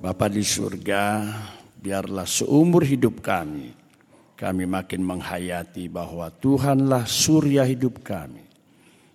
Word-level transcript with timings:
Bapa 0.00 0.32
di 0.32 0.40
surga, 0.40 1.28
biarlah 1.76 2.24
seumur 2.24 2.88
hidup 2.88 3.20
kami, 3.20 3.68
kami 4.32 4.64
makin 4.64 5.04
menghayati 5.04 5.92
bahwa 5.92 6.32
Tuhanlah 6.32 7.04
surya 7.04 7.68
hidup 7.68 8.00
kami. 8.00 8.40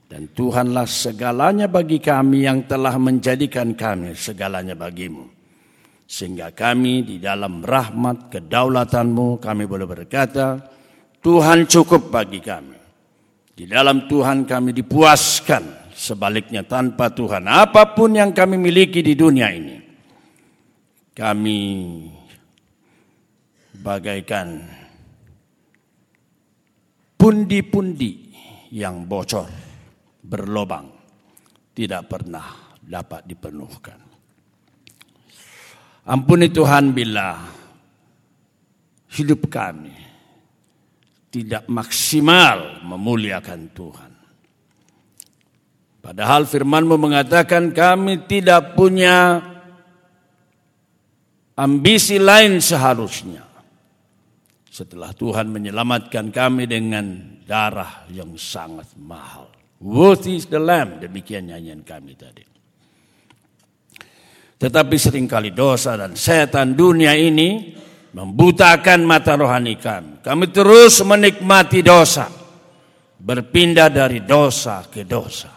Dan 0.06 0.30
Tuhanlah 0.30 0.86
segalanya 0.86 1.66
bagi 1.66 1.98
kami 1.98 2.46
yang 2.46 2.70
telah 2.70 2.94
menjadikan 3.02 3.74
kami 3.74 4.14
segalanya 4.14 4.78
bagimu. 4.78 5.26
Sehingga 6.06 6.54
kami 6.54 7.02
di 7.02 7.18
dalam 7.18 7.66
rahmat 7.66 8.30
kedaulatanmu 8.30 9.42
kami 9.42 9.66
boleh 9.66 9.90
berkata, 9.90 10.62
Tuhan 11.18 11.66
cukup 11.66 12.14
bagi 12.14 12.38
kami. 12.46 12.78
Di 13.58 13.66
dalam 13.66 14.06
Tuhan 14.06 14.46
kami 14.46 14.70
dipuaskan, 14.70 15.90
sebaliknya 15.98 16.62
tanpa 16.62 17.10
Tuhan 17.10 17.50
apa 17.50 17.98
pun 17.98 18.14
yang 18.14 18.30
kami 18.38 18.62
miliki 18.62 19.02
di 19.02 19.18
dunia 19.18 19.50
ini. 19.50 19.85
Kami 21.16 21.60
bagaikan 23.80 24.68
pundi-pundi 27.16 28.36
yang 28.76 29.08
bocor, 29.08 29.48
berlobang, 30.20 30.92
tidak 31.72 32.12
pernah 32.12 32.76
dapat 32.84 33.24
dipenuhkan. 33.24 34.00
Ampuni 36.06 36.52
Tuhan 36.52 36.92
bila 36.92 37.40
hidup 39.16 39.48
kami 39.48 39.96
tidak 41.32 41.64
maksimal 41.72 42.84
memuliakan 42.84 43.72
Tuhan. 43.72 44.12
Padahal 46.04 46.44
firmanmu 46.46 47.00
mengatakan 47.00 47.72
kami 47.72 48.28
tidak 48.30 48.78
punya 48.78 49.42
ambisi 51.56 52.20
lain 52.20 52.60
seharusnya. 52.60 53.44
Setelah 54.68 55.16
Tuhan 55.16 55.48
menyelamatkan 55.56 56.36
kami 56.36 56.68
dengan 56.68 57.40
darah 57.48 58.04
yang 58.12 58.36
sangat 58.36 58.92
mahal. 59.00 59.48
Worthy 59.80 60.36
is 60.36 60.52
the 60.52 60.60
lamb, 60.60 61.00
demikian 61.00 61.48
nyanyian 61.48 61.88
kami 61.88 62.16
tadi. 62.20 62.44
Tetapi 64.56 64.96
sering 65.00 65.28
kali 65.32 65.56
dosa 65.56 65.96
dan 65.96 66.16
setan 66.20 66.76
dunia 66.76 67.16
ini 67.16 67.76
membutakan 68.12 69.08
mata 69.08 69.40
rohani 69.40 69.80
kami. 69.80 70.24
Kami 70.24 70.46
terus 70.52 71.04
menikmati 71.04 71.80
dosa, 71.80 72.28
berpindah 73.20 73.88
dari 73.88 74.28
dosa 74.28 74.84
ke 74.88 75.08
dosa. 75.08 75.55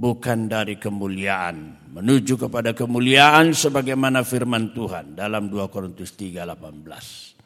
Bukan 0.00 0.48
dari 0.48 0.80
kemuliaan 0.80 1.76
menuju 1.92 2.48
kepada 2.48 2.72
kemuliaan 2.72 3.52
sebagaimana 3.52 4.24
firman 4.24 4.72
Tuhan 4.72 5.12
dalam 5.12 5.52
2 5.52 5.68
Korintus 5.68 6.16
3:18. 6.16 7.36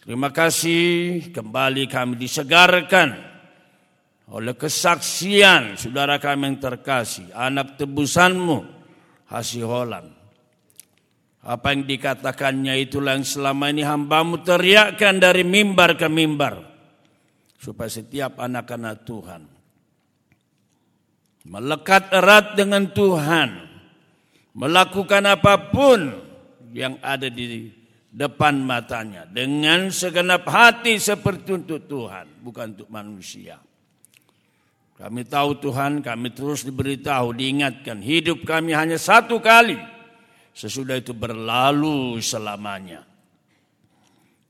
Terima 0.00 0.32
kasih 0.32 1.28
kembali 1.28 1.92
kami 1.92 2.16
disegarkan 2.16 3.12
oleh 4.32 4.56
kesaksian 4.56 5.76
saudara 5.76 6.16
kami 6.16 6.56
yang 6.56 6.56
terkasih, 6.56 7.28
anak 7.36 7.76
tebusanmu, 7.76 8.64
Hasiholan. 9.28 10.08
Apa 11.44 11.76
yang 11.76 11.84
dikatakannya 11.84 12.80
itulah 12.80 13.12
yang 13.12 13.28
selama 13.28 13.68
ini 13.68 13.84
hambamu 13.84 14.40
teriakkan 14.40 15.20
dari 15.20 15.44
mimbar 15.44 16.00
ke 16.00 16.08
mimbar. 16.08 16.64
Supaya 17.60 17.92
setiap 17.92 18.40
anak-anak 18.40 19.04
Tuhan 19.04 19.51
melekat 21.46 22.12
erat 22.14 22.54
dengan 22.54 22.86
Tuhan, 22.90 23.50
melakukan 24.54 25.22
apa 25.26 25.72
pun 25.72 26.00
yang 26.72 26.96
ada 27.02 27.26
di 27.28 27.68
depan 28.12 28.60
matanya 28.60 29.24
dengan 29.24 29.88
segenap 29.88 30.44
hati 30.44 31.00
seperti 31.00 31.56
untuk 31.56 31.88
Tuhan, 31.88 32.44
bukan 32.44 32.76
untuk 32.76 32.88
manusia. 32.92 33.56
Kami 35.02 35.26
tahu 35.26 35.58
Tuhan, 35.58 35.98
kami 36.04 36.30
terus 36.30 36.62
diberitahu, 36.62 37.34
diingatkan, 37.34 37.98
hidup 37.98 38.46
kami 38.46 38.70
hanya 38.76 39.00
satu 39.00 39.42
kali. 39.42 39.74
Sesudah 40.52 41.00
itu 41.00 41.16
berlalu 41.16 42.20
selamanya. 42.20 43.02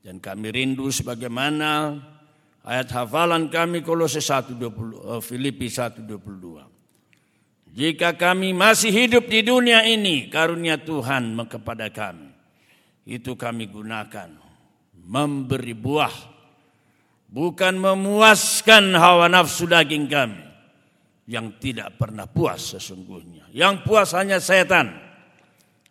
Dan 0.03 0.19
kami 0.19 0.51
rindu 0.51 0.91
sebagaimana 0.91 1.95
ayat 2.67 2.91
hafalan 2.91 3.47
kami 3.47 3.79
Kolose 3.79 4.19
1:20 4.19 4.59
eh, 4.59 5.21
Filipi 5.23 5.71
1:22. 5.71 6.72
Jika 7.73 8.13
kami 8.13 8.53
masih 8.53 8.93
hidup 8.93 9.25
di 9.25 9.41
dunia 9.41 9.81
ini, 9.81 10.29
karunia 10.29 10.77
Tuhan 10.77 11.33
kepada 11.49 11.89
kami. 11.89 12.29
Itu 13.03 13.33
kami 13.33 13.65
gunakan 13.65 14.29
memberi 14.93 15.73
buah 15.73 16.13
bukan 17.33 17.81
memuaskan 17.81 18.93
hawa 18.93 19.25
nafsu 19.25 19.65
daging 19.65 20.05
kami 20.05 20.43
yang 21.25 21.57
tidak 21.57 21.97
pernah 21.97 22.29
puas 22.29 22.77
sesungguhnya. 22.77 23.49
Yang 23.49 23.89
puas 23.89 24.13
hanya 24.13 24.37
setan 24.37 24.93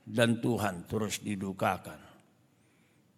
dan 0.06 0.38
Tuhan 0.38 0.86
terus 0.86 1.18
didukakan. 1.18 1.98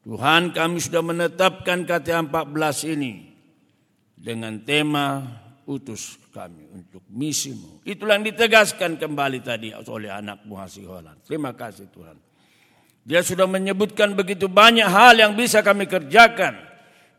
Tuhan 0.04 0.52
kami 0.56 0.80
sudah 0.80 1.04
menetapkan 1.04 1.84
KTA 1.84 2.24
14 2.28 2.92
ini 2.96 3.12
dengan 4.16 4.60
tema 4.64 5.43
utus 5.66 6.20
kami 6.30 6.68
untuk 6.70 7.02
misimu. 7.08 7.84
Itulah 7.84 8.20
yang 8.20 8.26
ditegaskan 8.28 9.00
kembali 9.00 9.38
tadi 9.40 9.72
oleh 9.72 10.10
anak 10.12 10.44
Muhasiholan. 10.44 11.20
Terima 11.24 11.56
kasih 11.56 11.88
Tuhan. 11.90 12.16
Dia 13.04 13.20
sudah 13.20 13.44
menyebutkan 13.44 14.16
begitu 14.16 14.48
banyak 14.48 14.88
hal 14.88 15.20
yang 15.20 15.36
bisa 15.36 15.60
kami 15.60 15.84
kerjakan 15.84 16.74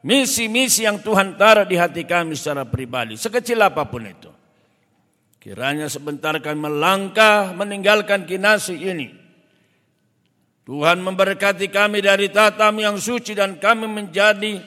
Misi-misi 0.06 0.86
yang 0.86 1.02
Tuhan 1.02 1.34
taruh 1.34 1.66
di 1.66 1.82
hati 1.82 2.06
kami 2.06 2.38
secara 2.38 2.62
pribadi, 2.62 3.18
sekecil 3.18 3.58
apa 3.58 3.90
pun 3.90 4.06
itu. 4.06 4.30
Kiranya 5.42 5.90
sebentar 5.90 6.38
kami 6.38 6.70
melangkah 6.70 7.50
meninggalkan 7.58 8.30
kinasi 8.30 8.86
ini. 8.86 9.10
Tuhan 10.62 11.02
memberkati 11.02 11.74
kami 11.74 12.06
dari 12.06 12.30
tatam 12.30 12.78
yang 12.78 13.02
suci 13.02 13.34
dan 13.34 13.58
kami 13.58 13.90
menjadi 13.90 14.62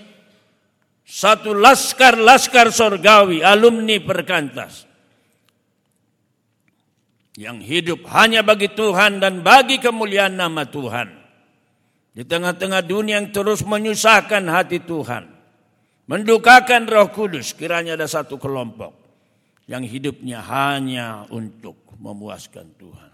satu 1.08 1.56
laskar-laskar 1.56 2.68
sorgawi, 2.68 3.40
alumni 3.40 3.96
perkantas. 3.96 4.84
Yang 7.32 7.58
hidup 7.64 8.00
hanya 8.12 8.44
bagi 8.44 8.68
Tuhan 8.68 9.16
dan 9.24 9.40
bagi 9.40 9.80
kemuliaan 9.80 10.36
nama 10.36 10.68
Tuhan. 10.68 11.08
Di 12.12 12.26
tengah-tengah 12.26 12.82
dunia 12.84 13.22
yang 13.22 13.32
terus 13.32 13.64
menyusahkan 13.64 14.42
hati 14.52 14.84
Tuhan. 14.84 15.32
Mendukakan 16.10 16.84
roh 16.90 17.08
kudus. 17.14 17.54
Kiranya 17.54 17.94
ada 17.94 18.10
satu 18.10 18.36
kelompok. 18.36 18.90
Yang 19.70 19.96
hidupnya 19.96 20.42
hanya 20.42 21.30
untuk 21.30 21.78
memuaskan 21.94 22.74
Tuhan. 22.74 23.12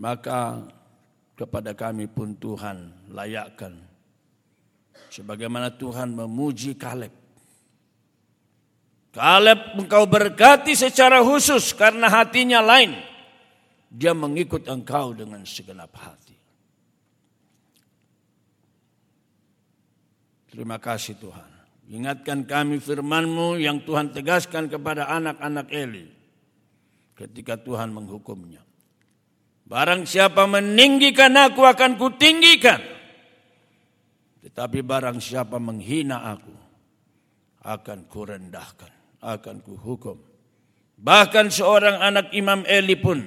Maka 0.00 0.64
kepada 1.36 1.76
kami 1.76 2.08
pun 2.08 2.32
Tuhan 2.32 3.12
layakkan. 3.12 3.89
Sebagaimana 5.10 5.74
Tuhan 5.74 6.14
memuji 6.14 6.78
Kaleb. 6.78 7.10
Kaleb 9.10 9.74
engkau 9.74 10.06
berkati 10.06 10.78
secara 10.78 11.18
khusus 11.26 11.74
karena 11.74 12.06
hatinya 12.06 12.62
lain 12.62 12.94
dia 13.90 14.14
mengikut 14.14 14.70
engkau 14.70 15.10
dengan 15.10 15.42
segenap 15.42 15.90
hati. 15.98 16.38
Terima 20.54 20.78
kasih 20.78 21.18
Tuhan. 21.18 21.50
Ingatkan 21.90 22.46
kami 22.46 22.78
firmanmu 22.78 23.58
yang 23.58 23.82
Tuhan 23.82 24.14
tegaskan 24.14 24.70
kepada 24.70 25.10
anak-anak 25.10 25.66
Eli 25.74 26.06
ketika 27.18 27.58
Tuhan 27.58 27.90
menghukumnya. 27.90 28.62
Barang 29.66 30.06
siapa 30.06 30.46
meninggikan 30.46 31.34
aku 31.34 31.66
akan 31.66 31.98
kutinggikan. 31.98 32.78
Tetapi 34.40 34.80
barang 34.80 35.20
siapa 35.20 35.60
menghina 35.60 36.24
aku 36.32 36.54
akan 37.60 38.08
kurendahkan, 38.08 39.20
akan 39.20 39.56
kuhukum. 39.60 40.16
Bahkan 41.00 41.52
seorang 41.52 42.00
anak 42.00 42.32
Imam 42.32 42.64
Eli 42.64 42.96
pun 42.96 43.20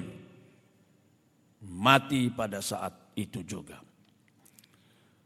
mati 1.62 2.30
pada 2.30 2.58
saat 2.58 3.14
itu 3.14 3.46
juga. 3.46 3.78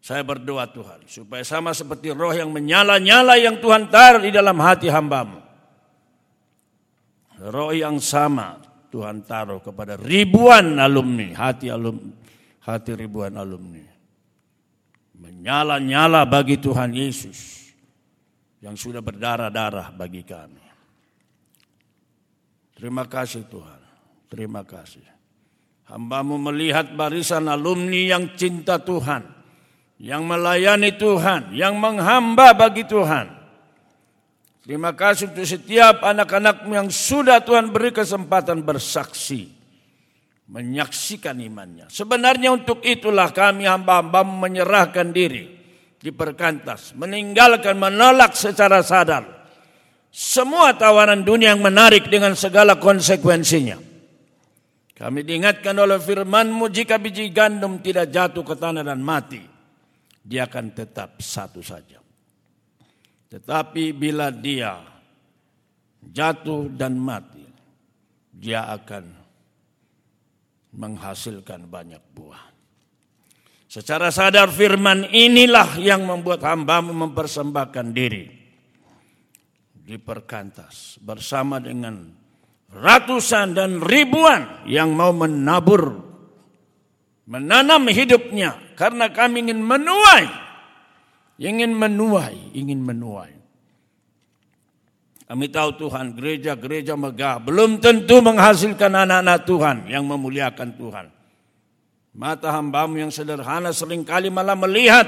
Saya 0.00 0.24
berdoa 0.24 0.64
Tuhan 0.72 1.04
supaya 1.04 1.44
sama 1.44 1.76
seperti 1.76 2.12
roh 2.16 2.32
yang 2.32 2.48
menyala-nyala 2.48 3.36
yang 3.36 3.60
Tuhan 3.60 3.92
taruh 3.92 4.24
di 4.24 4.32
dalam 4.32 4.56
hati 4.56 4.88
hambamu. 4.88 5.40
Roh 7.52 7.72
yang 7.76 8.00
sama 8.00 8.56
Tuhan 8.88 9.24
taruh 9.28 9.60
kepada 9.60 10.00
ribuan 10.00 10.80
alumni, 10.80 11.36
hati 11.36 11.68
alum, 11.68 12.00
hati 12.64 12.96
ribuan 12.96 13.36
alumni. 13.36 13.97
Menyala-nyala 15.18 16.22
bagi 16.22 16.62
Tuhan 16.62 16.94
Yesus 16.94 17.58
yang 18.62 18.78
sudah 18.78 19.02
berdarah-darah 19.02 19.90
bagi 19.90 20.22
kami. 20.22 20.62
Terima 22.78 23.02
kasih 23.10 23.42
Tuhan. 23.50 23.80
Terima 24.30 24.62
kasih. 24.62 25.02
Hambamu 25.90 26.38
melihat 26.38 26.94
barisan 26.94 27.50
alumni 27.50 28.14
yang 28.14 28.38
cinta 28.38 28.78
Tuhan. 28.78 29.26
Yang 29.98 30.22
melayani 30.22 30.94
Tuhan. 30.94 31.50
Yang 31.50 31.74
menghamba 31.74 32.54
bagi 32.54 32.86
Tuhan. 32.86 33.34
Terima 34.62 34.94
kasih 34.94 35.34
untuk 35.34 35.48
setiap 35.48 36.04
anak-anakmu 36.04 36.76
yang 36.76 36.92
sudah 36.92 37.42
Tuhan 37.42 37.74
beri 37.74 37.90
kesempatan 37.90 38.62
bersaksi. 38.62 39.57
Menyaksikan 40.48 41.36
imannya. 41.36 41.92
Sebenarnya 41.92 42.56
untuk 42.56 42.80
itulah 42.80 43.28
kami 43.36 43.68
hamba-hamba 43.68 44.24
menyerahkan 44.24 45.12
diri. 45.12 45.44
Di 45.98 46.08
perkantas. 46.14 46.96
Meninggalkan, 46.96 47.76
menolak 47.76 48.32
secara 48.32 48.80
sadar. 48.80 49.38
Semua 50.08 50.72
tawaran 50.72 51.20
dunia 51.20 51.52
yang 51.52 51.60
menarik 51.60 52.08
dengan 52.08 52.32
segala 52.32 52.80
konsekuensinya. 52.80 53.76
Kami 54.98 55.22
diingatkan 55.22 55.78
oleh 55.78 56.00
firmanmu 56.02 56.74
jika 56.74 56.98
biji 56.98 57.30
gandum 57.30 57.78
tidak 57.78 58.10
jatuh 58.10 58.42
ke 58.42 58.54
tanah 58.58 58.82
dan 58.82 58.98
mati. 58.98 59.38
Dia 60.24 60.50
akan 60.50 60.74
tetap 60.74 61.22
satu 61.22 61.62
saja. 61.62 62.02
Tetapi 63.28 63.94
bila 63.94 64.32
dia 64.32 64.80
jatuh 66.02 66.72
dan 66.72 66.96
mati, 66.98 67.44
dia 68.32 68.66
akan 68.74 69.17
menghasilkan 70.78 71.66
banyak 71.66 71.98
buah. 72.14 72.54
Secara 73.68 74.08
sadar 74.08 74.48
firman 74.48 75.10
inilah 75.12 75.76
yang 75.82 76.06
membuat 76.06 76.40
hambamu 76.46 76.94
mempersembahkan 76.94 77.86
diri 77.92 78.24
di 79.74 79.98
perkantas 80.00 80.96
bersama 81.02 81.60
dengan 81.60 82.08
ratusan 82.72 83.52
dan 83.52 83.82
ribuan 83.82 84.64
yang 84.64 84.96
mau 84.96 85.12
menabur 85.12 86.00
menanam 87.28 87.84
hidupnya 87.92 88.56
karena 88.72 89.12
kami 89.12 89.44
ingin 89.44 89.60
menuai 89.60 90.48
ingin 91.38 91.72
menuai, 91.72 92.52
ingin 92.52 92.82
menuai. 92.82 93.37
Kami 95.28 95.52
tahu 95.52 95.76
Tuhan, 95.76 96.16
gereja-gereja 96.16 96.96
megah 96.96 97.36
belum 97.44 97.84
tentu 97.84 98.24
menghasilkan 98.24 98.88
anak-anak 98.88 99.44
Tuhan 99.44 99.76
yang 99.84 100.08
memuliakan 100.08 100.72
Tuhan. 100.72 101.06
Mata 102.16 102.48
hambamu 102.48 102.96
yang 102.96 103.12
sederhana 103.12 103.68
sering 103.76 104.08
kali 104.08 104.32
malah 104.32 104.56
melihat 104.56 105.04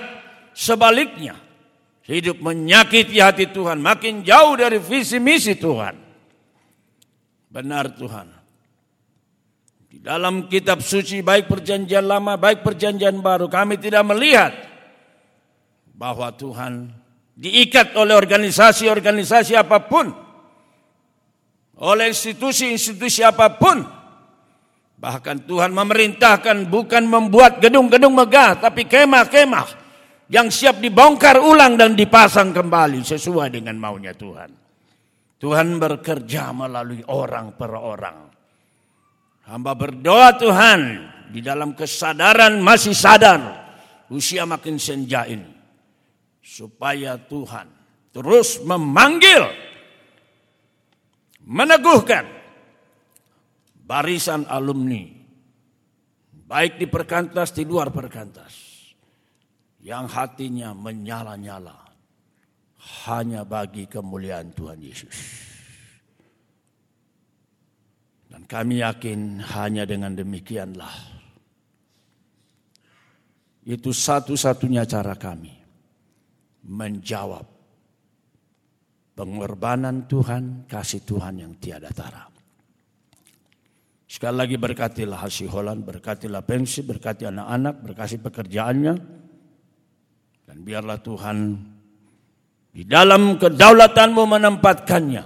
sebaliknya. 0.53 1.41
Hidup 2.05 2.37
menyakiti 2.45 3.17
hati 3.17 3.49
Tuhan, 3.49 3.81
makin 3.81 4.21
jauh 4.21 4.61
dari 4.61 4.77
visi 4.77 5.17
misi 5.17 5.57
Tuhan. 5.57 5.97
Benar 7.49 7.97
Tuhan. 7.97 8.29
Di 9.89 9.99
dalam 10.05 10.53
kitab 10.53 10.85
suci 10.85 11.25
baik 11.25 11.49
perjanjian 11.49 12.05
lama, 12.05 12.37
baik 12.37 12.61
perjanjian 12.61 13.25
baru, 13.25 13.49
kami 13.49 13.81
tidak 13.81 14.05
melihat 14.05 14.53
bahwa 15.97 16.29
Tuhan 16.37 17.00
diikat 17.41 17.97
oleh 17.97 18.13
organisasi-organisasi 18.13 19.57
apa 19.57 19.81
pun, 19.89 20.13
oleh 21.81 22.13
institusi-institusi 22.13 23.25
apa 23.25 23.57
pun. 23.57 23.81
Bahkan 25.01 25.49
Tuhan 25.49 25.73
memerintahkan 25.73 26.69
bukan 26.69 27.09
membuat 27.09 27.57
gedung-gedung 27.65 28.13
megah, 28.13 28.61
tapi 28.61 28.85
kemah-kemah 28.85 29.69
yang 30.29 30.53
siap 30.53 30.85
dibongkar 30.85 31.41
ulang 31.41 31.81
dan 31.81 31.97
dipasang 31.97 32.53
kembali 32.53 33.01
sesuai 33.01 33.49
dengan 33.49 33.81
maunya 33.81 34.13
Tuhan. 34.13 34.53
Tuhan 35.41 35.81
bekerja 35.81 36.53
melalui 36.53 37.01
orang 37.09 37.57
per 37.57 37.73
orang. 37.73 38.29
Hamba 39.49 39.73
berdoa 39.73 40.37
Tuhan 40.37 40.81
di 41.33 41.41
dalam 41.41 41.73
kesadaran 41.73 42.61
masih 42.61 42.93
sadar 42.93 43.41
usia 44.13 44.45
makin 44.45 44.77
senja 44.77 45.25
ini 45.25 45.60
supaya 46.41 47.21
Tuhan 47.21 47.69
terus 48.11 48.59
memanggil, 48.67 49.47
meneguhkan 51.47 52.27
barisan 53.87 54.47
alumni, 54.51 55.07
baik 56.51 56.81
di 56.81 56.87
perkantas, 56.91 57.55
di 57.55 57.63
luar 57.63 57.95
perkantas, 57.95 58.53
yang 59.79 60.11
hatinya 60.11 60.75
menyala-nyala 60.75 61.79
hanya 63.07 63.47
bagi 63.47 63.87
kemuliaan 63.87 64.51
Tuhan 64.57 64.81
Yesus. 64.83 65.19
Dan 68.31 68.47
kami 68.47 68.79
yakin 68.79 69.43
hanya 69.43 69.83
dengan 69.83 70.15
demikianlah. 70.15 71.19
Itu 73.67 73.91
satu-satunya 73.91 74.87
cara 74.87 75.19
kami 75.19 75.60
menjawab 76.67 77.47
pengorbanan 79.17 80.09
Tuhan, 80.09 80.65
kasih 80.65 81.05
Tuhan 81.05 81.45
yang 81.45 81.53
tiada 81.61 81.93
tara. 81.93 82.25
Sekali 84.11 84.37
lagi 84.43 84.57
berkatilah 84.59 85.23
Hasiholan, 85.23 85.87
berkatilah 85.87 86.43
pensi, 86.43 86.83
berkati 86.83 87.31
anak-anak, 87.31 87.75
berkasih 87.79 88.19
pekerjaannya. 88.19 88.95
Dan 90.51 90.67
biarlah 90.67 90.99
Tuhan 90.99 91.39
di 92.75 92.83
dalam 92.83 93.39
kedaulatanmu 93.39 94.23
menempatkannya 94.27 95.25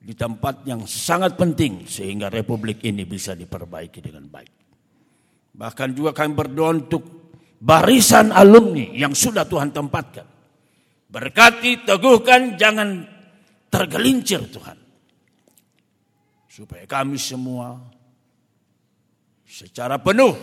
di 0.00 0.14
tempat 0.18 0.66
yang 0.66 0.82
sangat 0.88 1.38
penting 1.38 1.86
sehingga 1.86 2.26
republik 2.26 2.82
ini 2.82 3.06
bisa 3.06 3.38
diperbaiki 3.38 4.02
dengan 4.02 4.26
baik. 4.26 4.52
Bahkan 5.54 5.88
juga 5.94 6.10
kami 6.10 6.32
berdoa 6.34 6.70
untuk 6.74 7.19
barisan 7.60 8.32
alumni 8.32 8.88
yang 8.96 9.12
sudah 9.12 9.44
Tuhan 9.44 9.70
tempatkan. 9.70 10.26
Berkati, 11.10 11.84
teguhkan, 11.84 12.56
jangan 12.56 13.04
tergelincir 13.68 14.40
Tuhan. 14.48 14.78
Supaya 16.50 16.84
kami 16.88 17.20
semua 17.20 17.78
secara 19.46 20.00
penuh 20.00 20.34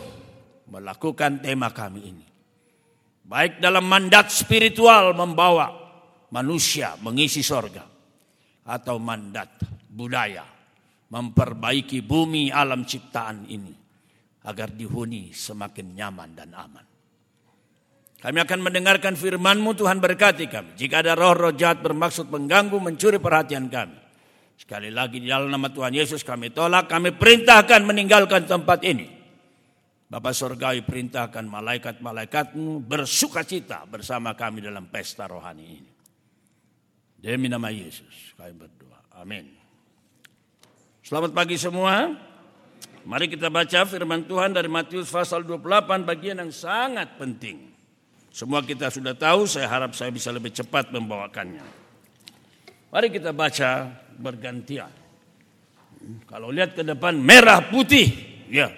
melakukan 0.70 1.42
tema 1.42 1.74
kami 1.74 2.02
ini. 2.06 2.26
Baik 3.28 3.60
dalam 3.60 3.84
mandat 3.84 4.32
spiritual 4.32 5.12
membawa 5.12 5.68
manusia 6.32 6.96
mengisi 7.04 7.44
sorga. 7.44 7.84
Atau 8.68 9.00
mandat 9.00 9.64
budaya 9.88 10.44
memperbaiki 11.08 12.04
bumi 12.04 12.52
alam 12.52 12.84
ciptaan 12.84 13.48
ini. 13.48 13.72
Agar 14.48 14.72
dihuni 14.72 15.32
semakin 15.32 15.96
nyaman 15.96 16.36
dan 16.36 16.52
aman. 16.56 16.97
Kami 18.18 18.38
akan 18.42 18.60
mendengarkan 18.66 19.14
firman-Mu 19.14 19.78
Tuhan 19.78 20.02
berkati 20.02 20.50
kami. 20.50 20.74
Jika 20.74 21.06
ada 21.06 21.14
roh-roh 21.14 21.54
jahat 21.54 21.86
bermaksud 21.86 22.34
mengganggu, 22.34 22.82
mencuri 22.82 23.22
perhatian 23.22 23.70
kami. 23.70 23.94
Sekali 24.58 24.90
lagi 24.90 25.22
di 25.22 25.30
dalam 25.30 25.54
nama 25.54 25.70
Tuhan 25.70 25.94
Yesus 25.94 26.26
kami 26.26 26.50
tolak, 26.50 26.90
kami 26.90 27.14
perintahkan 27.14 27.86
meninggalkan 27.86 28.50
tempat 28.50 28.82
ini. 28.82 29.06
Bapak 30.10 30.34
Surgawi 30.34 30.82
perintahkan 30.82 31.46
malaikat-malaikatmu 31.46 32.82
bersuka 32.82 33.46
cita 33.46 33.86
bersama 33.86 34.34
kami 34.34 34.66
dalam 34.66 34.90
pesta 34.90 35.30
rohani 35.30 35.66
ini. 35.78 35.92
Demi 37.22 37.46
nama 37.46 37.70
Yesus 37.70 38.34
kami 38.34 38.58
berdoa. 38.58 38.98
Amin. 39.22 39.46
Selamat 41.06 41.38
pagi 41.38 41.54
semua. 41.62 42.18
Mari 43.06 43.30
kita 43.30 43.54
baca 43.54 43.86
firman 43.86 44.26
Tuhan 44.26 44.58
dari 44.58 44.68
Matius 44.68 45.08
pasal 45.14 45.46
28 45.46 46.02
bagian 46.02 46.42
yang 46.42 46.50
sangat 46.50 47.14
penting. 47.22 47.77
Semua 48.32 48.62
kita 48.62 48.90
sudah 48.94 49.18
tahu, 49.18 49.50
saya 49.50 49.68
harap 49.68 49.98
saya 49.98 50.14
bisa 50.14 50.30
lebih 50.32 50.54
cepat 50.54 50.94
membawakannya. 50.94 51.64
Mari 52.94 53.08
kita 53.12 53.34
baca 53.36 53.92
bergantian. 54.18 54.90
Kalau 56.30 56.54
lihat 56.54 56.78
ke 56.78 56.86
depan 56.86 57.18
merah 57.20 57.68
putih, 57.68 58.08
ya. 58.48 58.72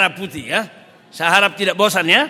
merah 0.09 0.17
putih 0.17 0.45
ya. 0.49 0.61
Saya 1.13 1.29
harap 1.29 1.53
tidak 1.53 1.77
bosan 1.77 2.09
ya. 2.09 2.25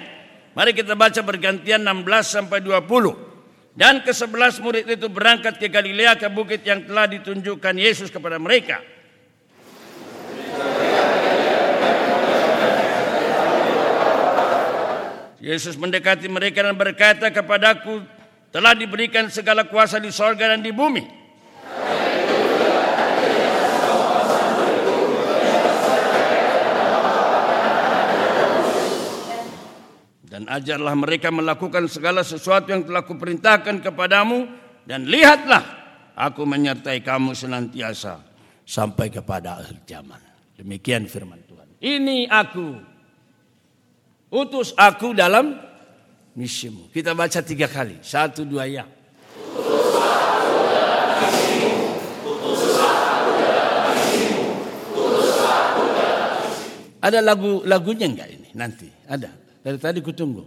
Mari 0.56 0.76
kita 0.76 0.96
baca 0.96 1.22
bergantian 1.24 1.84
16 1.84 2.04
sampai 2.28 2.60
20. 2.60 3.80
Dan 3.80 4.04
ke 4.04 4.12
sebelas 4.12 4.60
murid 4.60 4.84
itu 4.84 5.08
berangkat 5.08 5.56
ke 5.56 5.72
Galilea 5.72 6.20
ke 6.20 6.28
bukit 6.28 6.60
yang 6.68 6.84
telah 6.84 7.08
ditunjukkan 7.08 7.76
Yesus 7.80 8.12
kepada 8.12 8.36
mereka. 8.36 8.84
Yesus 15.40 15.80
mendekati 15.80 16.28
mereka 16.28 16.68
dan 16.68 16.76
berkata 16.76 17.32
kepadaku, 17.32 18.04
telah 18.52 18.76
diberikan 18.76 19.32
segala 19.32 19.64
kuasa 19.64 19.96
di 19.96 20.12
sorga 20.12 20.52
dan 20.52 20.60
di 20.60 20.76
bumi. 20.76 21.19
Ajarlah 30.50 30.98
mereka 30.98 31.30
melakukan 31.30 31.86
segala 31.86 32.26
sesuatu 32.26 32.74
yang 32.74 32.82
telah 32.82 33.06
kuperintahkan 33.06 33.86
kepadamu. 33.86 34.50
Dan 34.90 35.06
lihatlah, 35.06 35.62
aku 36.18 36.42
menyertai 36.50 37.06
kamu 37.06 37.38
senantiasa 37.38 38.26
sampai 38.66 39.14
kepada 39.14 39.62
akhir 39.62 39.86
zaman. 39.86 40.18
Demikian 40.58 41.06
firman 41.06 41.38
Tuhan. 41.46 41.68
Ini 41.78 42.26
aku. 42.26 42.68
Utus 44.34 44.74
aku 44.74 45.14
dalam 45.14 45.54
misimu. 46.34 46.90
Kita 46.90 47.14
baca 47.14 47.40
tiga 47.46 47.70
kali. 47.70 48.02
Satu, 48.02 48.42
dua, 48.44 48.66
ya. 48.66 48.86
Ada 57.00 57.24
lagu 57.24 57.64
lagunya 57.64 58.12
enggak 58.12 58.28
ini 58.28 58.50
nanti? 58.60 58.92
Ada. 59.08 59.39
Dari 59.60 59.78
tadi 59.78 60.00
kutunggu. 60.00 60.44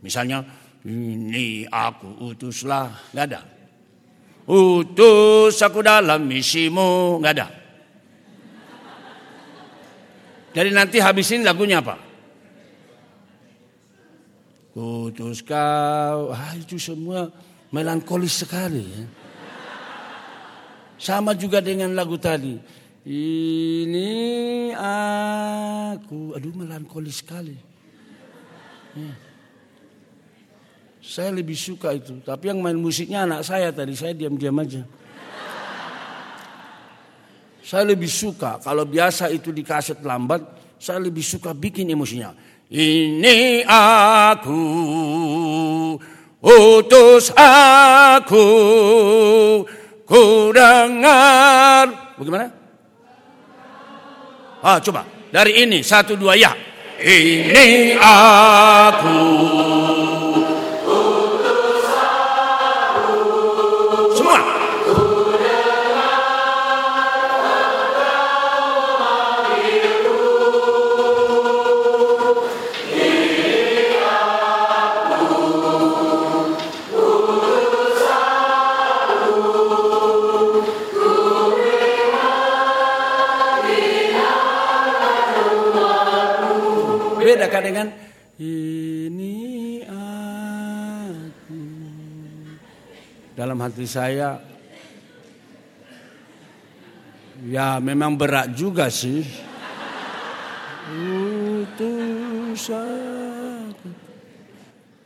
Misalnya 0.00 0.44
ini 0.84 1.64
aku 1.68 2.28
utuslah, 2.32 2.92
enggak 3.12 3.26
ada. 3.32 3.40
Utus 4.44 5.56
aku 5.64 5.80
dalam 5.80 6.28
misimu, 6.28 7.20
enggak 7.20 7.34
ada. 7.40 7.48
Jadi 10.54 10.70
nanti 10.70 11.02
habisin 11.02 11.42
lagunya 11.42 11.82
apa? 11.82 11.98
Utus 14.74 15.42
kau, 15.42 16.30
ah, 16.30 16.52
itu 16.54 16.78
semua 16.78 17.30
melankolis 17.74 18.46
sekali. 18.46 18.84
Ya. 18.86 19.04
Sama 20.94 21.34
juga 21.34 21.58
dengan 21.58 21.90
lagu 21.94 22.14
tadi. 22.18 22.58
Ini 23.04 24.10
aku, 24.78 26.38
aduh 26.38 26.54
melankolis 26.54 27.20
sekali. 27.20 27.73
Ya. 28.94 29.14
Saya 31.04 31.30
lebih 31.36 31.52
suka 31.52 31.92
itu. 31.92 32.16
Tapi 32.24 32.48
yang 32.48 32.64
main 32.64 32.80
musiknya 32.80 33.28
anak 33.28 33.44
saya 33.44 33.68
tadi, 33.68 33.92
saya 33.92 34.16
diam-diam 34.16 34.56
aja. 34.56 34.80
Saya 37.64 37.84
lebih 37.92 38.08
suka, 38.08 38.60
kalau 38.60 38.84
biasa 38.84 39.32
itu 39.32 39.48
di 39.48 39.64
kaset 39.64 40.00
lambat, 40.04 40.40
saya 40.76 41.00
lebih 41.00 41.24
suka 41.24 41.56
bikin 41.56 41.88
emosinya. 41.92 42.32
Ini 42.68 43.64
aku, 43.68 44.60
utus 46.44 47.32
aku, 47.36 48.46
ku 50.04 50.52
dengar. 50.52 52.16
Bagaimana? 52.20 52.48
Ah, 54.64 54.80
coba 54.80 55.04
dari 55.28 55.64
ini 55.64 55.84
satu 55.84 56.16
dua 56.16 56.36
ya. 56.36 56.52
Ini 57.00 57.98
aku. 57.98 59.18
Semua. 59.42 60.03
Hati 93.74 93.90
saya 93.90 94.38
ya 97.42 97.82
memang 97.82 98.14
berat 98.14 98.54
juga 98.54 98.86
sih. 98.86 99.26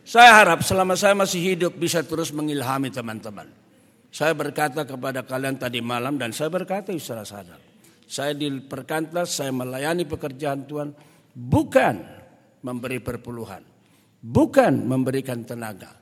Saya 0.05 0.31
harap 0.37 0.61
selama 0.61 1.01
saya 1.01 1.17
masih 1.17 1.41
hidup 1.41 1.81
bisa 1.81 2.05
terus 2.05 2.29
mengilhami 2.29 2.93
teman-teman. 2.93 3.49
Saya 4.13 4.37
berkata 4.37 4.85
kepada 4.85 5.25
kalian 5.25 5.57
tadi 5.57 5.81
malam 5.81 6.21
dan 6.21 6.37
saya 6.37 6.53
berkata 6.53 6.93
secara 6.93 7.25
sadar. 7.25 7.57
Saya 8.05 8.37
di 8.37 8.53
perkantas, 8.53 9.33
saya 9.33 9.49
melayani 9.49 10.05
pekerjaan 10.05 10.69
Tuhan 10.69 10.93
bukan 11.33 12.05
memberi 12.61 13.01
perpuluhan, 13.01 13.65
bukan 14.21 14.85
memberikan 14.85 15.41
tenaga, 15.41 15.98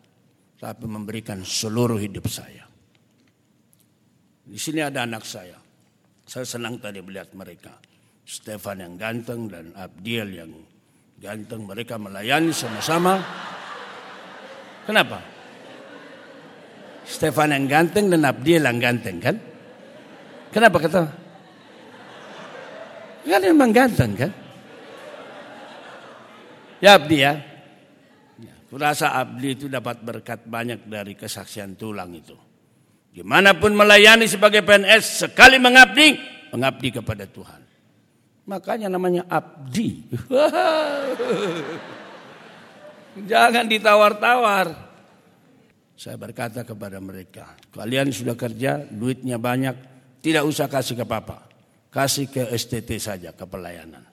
tapi 0.57 0.85
memberikan 0.89 1.45
seluruh 1.45 2.01
hidup 2.01 2.25
saya. 2.29 2.65
Di 4.47 4.57
sini 4.57 4.81
ada 4.81 5.05
anak 5.05 5.27
saya. 5.27 5.59
Saya 6.27 6.47
senang 6.47 6.81
tadi 6.81 7.03
melihat 7.03 7.31
mereka. 7.37 7.77
Stefan 8.27 8.83
yang 8.83 8.95
ganteng 8.99 9.47
dan 9.47 9.71
Abdiel 9.77 10.29
yang 10.33 10.53
ganteng. 11.19 11.67
Mereka 11.67 11.99
melayani 11.99 12.51
sama-sama. 12.51 13.21
Kenapa? 14.87 15.19
Stefan 17.07 17.55
yang 17.55 17.67
ganteng 17.71 18.11
dan 18.11 18.23
Abdiel 18.27 18.67
yang 18.67 18.79
ganteng 18.83 19.19
kan? 19.23 19.37
Kenapa 20.51 20.79
kata? 20.83 21.03
Kan 23.27 23.43
memang 23.43 23.71
ganteng 23.75 24.15
kan? 24.15 24.31
Ya 26.79 26.99
Abdi 26.99 27.19
ya. 27.23 27.56
Kurasa 28.67 29.15
Abdi 29.15 29.49
itu 29.55 29.67
dapat 29.71 30.03
berkat 30.03 30.47
banyak 30.47 30.91
dari 30.91 31.15
kesaksian 31.15 31.79
tulang 31.79 32.11
itu. 32.15 32.35
Di 33.17 33.25
mana 33.25 33.57
pun 33.57 33.73
melayani 33.73 34.29
sebagai 34.29 34.61
PNS, 34.61 35.25
sekali 35.25 35.57
mengabdi, 35.57 36.21
mengabdi 36.53 37.01
kepada 37.01 37.25
Tuhan. 37.25 37.65
Makanya 38.47 38.93
namanya 38.93 39.27
abdi. 39.27 40.07
Jangan 43.31 43.67
ditawar-tawar. 43.67 44.67
Saya 45.97 46.21
berkata 46.21 46.61
kepada 46.61 47.01
mereka, 47.01 47.57
kalian 47.73 48.13
sudah 48.13 48.37
kerja, 48.37 48.85
duitnya 48.85 49.41
banyak, 49.41 49.75
tidak 50.21 50.45
usah 50.45 50.69
kasih 50.69 51.01
ke 51.01 51.09
papa. 51.09 51.49
Kasih 51.89 52.29
ke 52.29 52.53
STT 52.53 53.01
saja, 53.01 53.33
ke 53.33 53.49
pelayanan. 53.49 54.05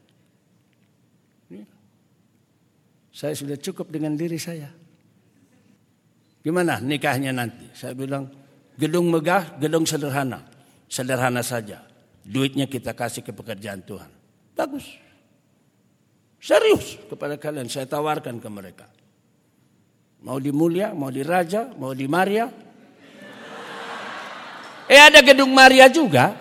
Saya 3.14 3.38
sudah 3.38 3.54
cukup 3.62 3.94
dengan 3.94 4.18
diri 4.18 4.42
saya. 4.42 4.74
Gimana 6.42 6.82
nikahnya 6.82 7.30
nanti? 7.30 7.70
Saya 7.78 7.94
bilang, 7.94 8.26
gedung 8.74 9.14
megah, 9.14 9.62
gedung 9.62 9.86
sederhana. 9.86 10.42
Sederhana 10.90 11.46
saja. 11.46 11.86
Duitnya 12.26 12.66
kita 12.66 12.98
kasih 12.98 13.22
ke 13.22 13.30
pekerjaan 13.30 13.86
Tuhan. 13.86 14.10
Bagus. 14.58 14.98
Serius 16.42 17.00
kepada 17.08 17.38
kalian 17.38 17.70
saya 17.70 17.88
tawarkan 17.88 18.42
ke 18.42 18.50
mereka. 18.50 18.90
Mau 20.26 20.42
di 20.42 20.52
Mulia, 20.52 20.92
mau 20.92 21.14
di 21.14 21.22
Raja, 21.22 21.72
mau 21.78 21.94
di 21.94 22.10
Maria. 22.10 22.50
Eh 24.90 25.00
ada 25.00 25.24
gedung 25.24 25.54
Maria 25.54 25.88
juga. 25.88 26.36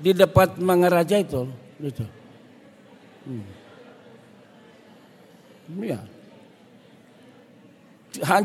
Di 0.00 0.16
depan 0.16 0.56
Mangaraja 0.62 1.20
itu. 1.20 1.44
itu. 1.82 2.04
Hmm. 3.28 3.65
Ya. 5.82 6.00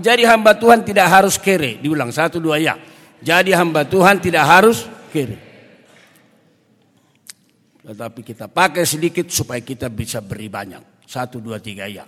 Jadi 0.01 0.23
hamba 0.27 0.57
Tuhan 0.57 0.83
tidak 0.83 1.07
harus 1.07 1.39
kere. 1.39 1.79
Diulang 1.79 2.11
satu 2.11 2.41
dua 2.41 2.59
ya. 2.59 2.75
Jadi 3.21 3.53
hamba 3.53 3.85
Tuhan 3.85 4.19
tidak 4.19 4.43
harus 4.43 4.89
kere. 5.13 5.37
Tetapi 7.81 8.19
kita 8.21 8.45
pakai 8.51 8.85
sedikit 8.85 9.29
supaya 9.29 9.61
kita 9.61 9.87
bisa 9.89 10.19
beri 10.21 10.51
banyak. 10.51 11.05
Satu 11.05 11.39
dua 11.41 11.61
tiga 11.61 11.87
ya. 11.87 12.05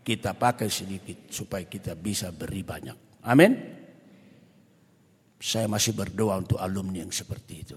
Kita 0.00 0.32
pakai 0.32 0.68
sedikit 0.72 1.28
supaya 1.28 1.64
kita 1.68 1.92
bisa 1.96 2.32
beri 2.32 2.64
banyak. 2.64 2.96
Amin. 3.28 3.52
Saya 5.40 5.68
masih 5.68 5.96
berdoa 5.96 6.36
untuk 6.36 6.60
alumni 6.60 7.00
yang 7.00 7.12
seperti 7.12 7.54
itu. 7.64 7.76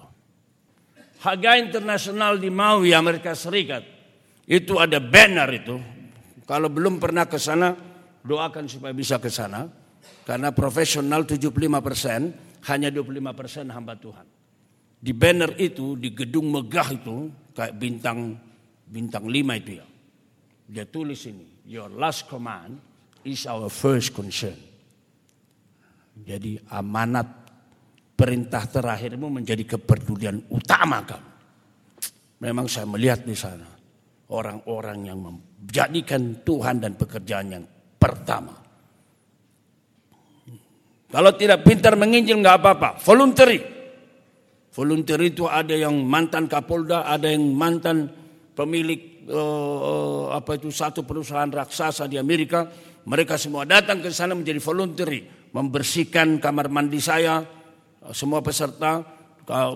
Haga 1.24 1.56
Internasional 1.56 2.36
di 2.36 2.52
Maui, 2.52 2.92
Amerika 2.92 3.32
Serikat. 3.32 3.88
Itu 4.44 4.76
ada 4.76 5.00
banner 5.00 5.48
itu 5.56 5.80
kalau 6.44 6.68
belum 6.68 7.00
pernah 7.00 7.24
ke 7.24 7.40
sana, 7.40 7.72
doakan 8.24 8.68
supaya 8.68 8.92
bisa 8.92 9.20
ke 9.20 9.32
sana. 9.32 9.64
Karena 10.28 10.52
profesional 10.52 11.24
75 11.24 11.80
persen, 11.80 12.22
hanya 12.68 12.92
25 12.92 13.32
persen 13.36 13.72
hamba 13.72 13.96
Tuhan. 13.96 14.28
Di 15.04 15.12
banner 15.12 15.56
itu, 15.60 16.00
di 16.00 16.12
gedung 16.16 16.52
megah 16.52 16.90
itu, 16.96 17.28
kayak 17.56 17.76
bintang 17.76 18.36
bintang 18.88 19.28
lima 19.28 19.56
itu 19.60 19.80
ya. 19.80 19.88
Dia 20.64 20.86
tulis 20.88 21.28
ini, 21.28 21.68
your 21.68 21.92
last 21.92 22.28
command 22.28 22.80
is 23.24 23.48
our 23.48 23.68
first 23.68 24.16
concern. 24.16 24.56
Jadi 26.14 26.60
amanat 26.72 27.28
perintah 28.16 28.64
terakhirmu 28.64 29.28
menjadi 29.28 29.76
kepedulian 29.76 30.40
utama 30.52 31.04
kamu. 31.04 31.32
Memang 32.44 32.68
saya 32.68 32.88
melihat 32.88 33.24
di 33.24 33.36
sana 33.36 33.73
orang-orang 34.32 35.10
yang 35.12 35.20
menjadikan 35.20 36.46
Tuhan 36.46 36.80
dan 36.80 36.96
pekerjaan 36.96 37.48
yang 37.52 37.66
pertama. 38.00 38.64
Kalau 41.14 41.32
tidak 41.38 41.62
pintar 41.62 41.94
menginjil 41.94 42.42
nggak 42.42 42.58
apa-apa, 42.58 42.90
voluntary. 43.04 43.62
Voluntary 44.74 45.30
itu 45.30 45.46
ada 45.46 45.78
yang 45.78 45.94
mantan 46.02 46.50
Kapolda, 46.50 47.06
ada 47.06 47.30
yang 47.30 47.54
mantan 47.54 48.10
pemilik 48.58 49.22
uh, 49.30 50.34
apa 50.34 50.58
itu 50.58 50.74
satu 50.74 51.06
perusahaan 51.06 51.46
raksasa 51.46 52.10
di 52.10 52.18
Amerika. 52.18 52.66
Mereka 53.06 53.38
semua 53.38 53.68
datang 53.68 54.02
ke 54.02 54.10
sana 54.10 54.34
menjadi 54.34 54.58
voluntary, 54.58 55.52
membersihkan 55.54 56.42
kamar 56.42 56.74
mandi 56.74 56.98
saya, 56.98 57.46
semua 58.10 58.42
peserta 58.42 59.06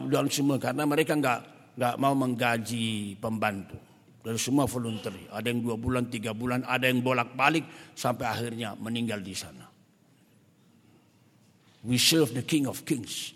dan 0.09 0.25
semua 0.31 0.57
karena 0.57 0.87
mereka 0.87 1.13
nggak 1.13 1.39
nggak 1.77 1.95
mau 2.01 2.17
menggaji 2.17 3.19
pembantu. 3.21 3.77
Dari 4.27 4.35
semua 4.35 4.67
voluntary, 4.67 5.23
ada 5.31 5.47
yang 5.47 5.63
dua 5.63 5.79
bulan, 5.79 6.11
tiga 6.11 6.35
bulan, 6.35 6.67
ada 6.67 6.91
yang 6.91 6.99
bolak-balik 6.99 7.63
sampai 7.95 8.27
akhirnya 8.27 8.75
meninggal 8.75 9.23
di 9.23 9.31
sana. 9.31 9.63
We 11.87 11.95
serve 11.95 12.35
the 12.35 12.43
King 12.43 12.67
of 12.67 12.83
Kings. 12.83 13.31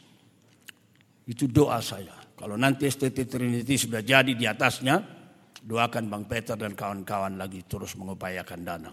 Itu 1.24 1.48
doa 1.48 1.80
saya. 1.80 2.12
Kalau 2.36 2.60
nanti 2.60 2.92
STT 2.92 3.24
Trinity 3.24 3.80
sudah 3.80 4.04
jadi 4.04 4.36
di 4.36 4.44
atasnya, 4.44 5.00
doakan 5.64 6.12
Bang 6.12 6.28
Peter 6.28 6.60
dan 6.60 6.76
kawan-kawan 6.76 7.40
lagi 7.40 7.64
terus 7.64 7.96
mengupayakan 7.96 8.60
dana. 8.60 8.92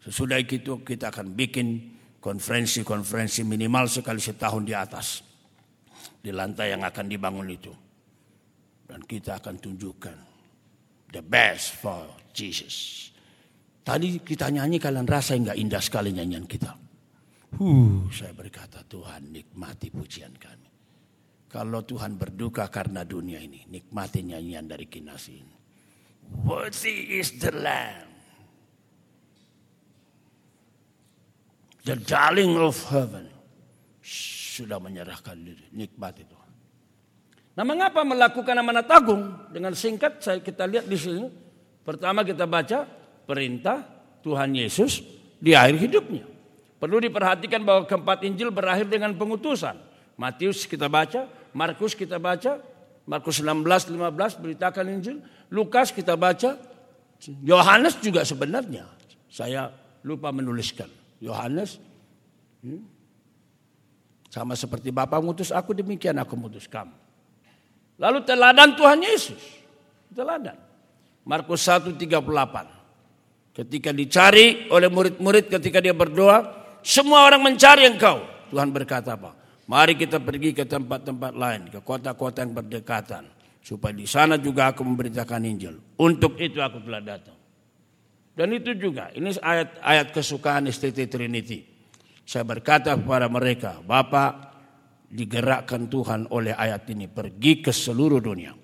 Sesudah 0.00 0.40
itu 0.40 0.80
kita 0.80 1.12
akan 1.12 1.36
bikin 1.36 2.00
konferensi-konferensi 2.16 3.44
minimal 3.44 3.92
sekali 3.92 4.24
setahun 4.24 4.64
di 4.64 4.72
atas. 4.72 5.20
Di 6.16 6.32
lantai 6.32 6.72
yang 6.72 6.80
akan 6.80 7.04
dibangun 7.12 7.48
itu. 7.52 7.72
Dan 8.88 9.04
kita 9.04 9.36
akan 9.36 9.60
tunjukkan 9.60 10.29
the 11.10 11.22
best 11.22 11.78
for 11.78 12.06
Jesus. 12.30 13.10
Tadi 13.82 14.22
kita 14.22 14.50
nyanyi 14.50 14.78
kalian 14.78 15.08
rasa 15.08 15.34
nggak 15.34 15.58
indah 15.58 15.82
sekali 15.82 16.14
nyanyian 16.14 16.46
kita. 16.46 16.72
Huh, 17.58 18.06
saya 18.14 18.30
berkata 18.30 18.86
Tuhan 18.86 19.34
nikmati 19.34 19.90
pujian 19.90 20.30
kami. 20.38 20.70
Kalau 21.50 21.82
Tuhan 21.82 22.14
berduka 22.14 22.70
karena 22.70 23.02
dunia 23.02 23.42
ini, 23.42 23.66
nikmati 23.66 24.22
nyanyian 24.22 24.70
dari 24.70 24.86
kinasi 24.86 25.32
ini. 25.34 25.56
Worthy 26.46 27.18
is 27.18 27.34
the 27.42 27.50
Lamb. 27.50 28.06
The 31.82 31.98
darling 31.98 32.54
of 32.54 32.78
heaven. 32.86 33.26
Sudah 33.98 34.78
menyerahkan 34.78 35.34
diri. 35.42 35.66
Nikmati 35.74 36.22
Tuhan. 36.22 36.39
Nah 37.60 37.68
mengapa 37.68 38.00
melakukan 38.08 38.56
amanat 38.56 38.88
agung? 38.88 39.36
Dengan 39.52 39.76
singkat 39.76 40.24
saya 40.24 40.40
kita 40.40 40.64
lihat 40.64 40.88
di 40.88 40.96
sini. 40.96 41.28
Pertama 41.84 42.24
kita 42.24 42.48
baca 42.48 42.88
perintah 43.28 43.84
Tuhan 44.24 44.56
Yesus 44.56 45.04
di 45.36 45.52
akhir 45.52 45.76
hidupnya. 45.76 46.24
Perlu 46.80 47.04
diperhatikan 47.04 47.60
bahwa 47.60 47.84
keempat 47.84 48.24
Injil 48.24 48.48
berakhir 48.48 48.88
dengan 48.88 49.12
pengutusan. 49.12 49.76
Matius 50.16 50.64
kita 50.64 50.88
baca, 50.88 51.28
Markus 51.52 51.92
kita 51.92 52.16
baca, 52.16 52.64
Markus 53.04 53.44
16, 53.44 53.92
15 53.92 54.40
beritakan 54.40 54.84
Injil. 54.96 55.20
Lukas 55.52 55.92
kita 55.92 56.16
baca, 56.16 56.56
Yohanes 57.44 58.00
juga 58.00 58.24
sebenarnya. 58.24 58.88
Saya 59.28 59.68
lupa 60.00 60.32
menuliskan. 60.32 60.88
Yohanes, 61.20 61.76
hmm, 62.64 62.80
sama 64.32 64.56
seperti 64.56 64.88
Bapak 64.88 65.20
mengutus 65.20 65.52
aku, 65.52 65.76
demikian 65.76 66.16
aku 66.16 66.40
mengutus 66.40 66.64
kamu. 66.64 67.09
Lalu 68.00 68.24
teladan 68.24 68.72
Tuhan 68.74 68.98
Yesus. 69.04 69.60
Teladan. 70.16 70.56
Markus 71.28 71.68
1, 71.68 72.00
38. 72.00 73.52
Ketika 73.52 73.92
dicari 73.92 74.72
oleh 74.72 74.88
murid-murid 74.88 75.52
ketika 75.52 75.84
dia 75.84 75.92
berdoa, 75.92 76.40
semua 76.80 77.28
orang 77.28 77.44
mencari 77.44 77.84
engkau. 77.84 78.24
Tuhan 78.48 78.72
berkata 78.72 79.20
apa? 79.20 79.36
Mari 79.68 79.94
kita 79.94 80.18
pergi 80.18 80.56
ke 80.56 80.64
tempat-tempat 80.64 81.32
lain, 81.36 81.68
ke 81.70 81.78
kota-kota 81.84 82.42
yang 82.42 82.56
berdekatan. 82.56 83.28
Supaya 83.60 83.92
di 83.92 84.08
sana 84.08 84.40
juga 84.40 84.72
aku 84.72 84.80
memberitakan 84.82 85.44
Injil. 85.44 85.76
Untuk 86.00 86.40
itu 86.40 86.58
aku 86.58 86.80
telah 86.80 87.04
datang. 87.04 87.36
Dan 88.32 88.56
itu 88.56 88.72
juga, 88.72 89.12
ini 89.12 89.36
ayat-ayat 89.36 90.16
kesukaan 90.16 90.64
STT 90.72 91.12
Trinity. 91.12 91.68
Saya 92.24 92.48
berkata 92.48 92.96
kepada 92.96 93.28
mereka, 93.28 93.84
Bapak 93.84 94.49
digerakkan 95.10 95.90
Tuhan 95.90 96.30
oleh 96.30 96.54
ayat 96.54 96.86
ini. 96.94 97.10
Pergi 97.10 97.60
ke 97.60 97.74
seluruh 97.74 98.22
dunia. 98.22 98.54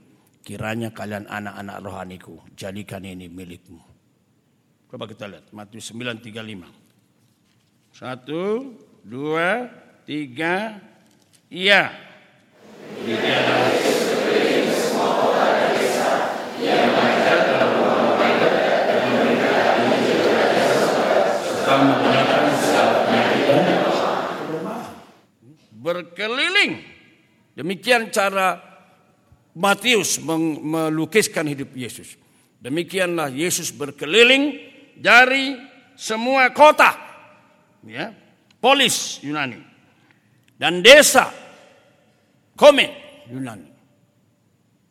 Kiranya 0.46 0.94
kalian 0.94 1.26
anak-anak 1.26 1.76
rohaniku, 1.82 2.38
jadikan 2.54 3.02
ini 3.02 3.26
milikmu. 3.26 3.82
Coba 4.86 5.10
kita 5.10 5.26
lihat, 5.26 5.50
Matius 5.50 5.90
9.35. 5.90 7.90
Satu, 7.90 8.78
dua, 9.02 9.66
tiga, 10.06 10.78
iya. 11.50 11.90
Berkeliling. 25.86 26.82
Demikian 27.54 28.10
cara 28.10 28.58
Matius 29.54 30.18
melukiskan 30.18 31.46
hidup 31.46 31.70
Yesus. 31.78 32.18
Demikianlah 32.58 33.30
Yesus 33.30 33.70
berkeliling 33.70 34.58
dari 34.98 35.54
semua 35.94 36.50
kota 36.50 36.92
ya, 37.86 38.12
polis 38.58 39.22
Yunani 39.22 39.62
dan 40.58 40.82
desa 40.82 41.30
Kome 42.58 42.90
Yunani. 43.30 43.70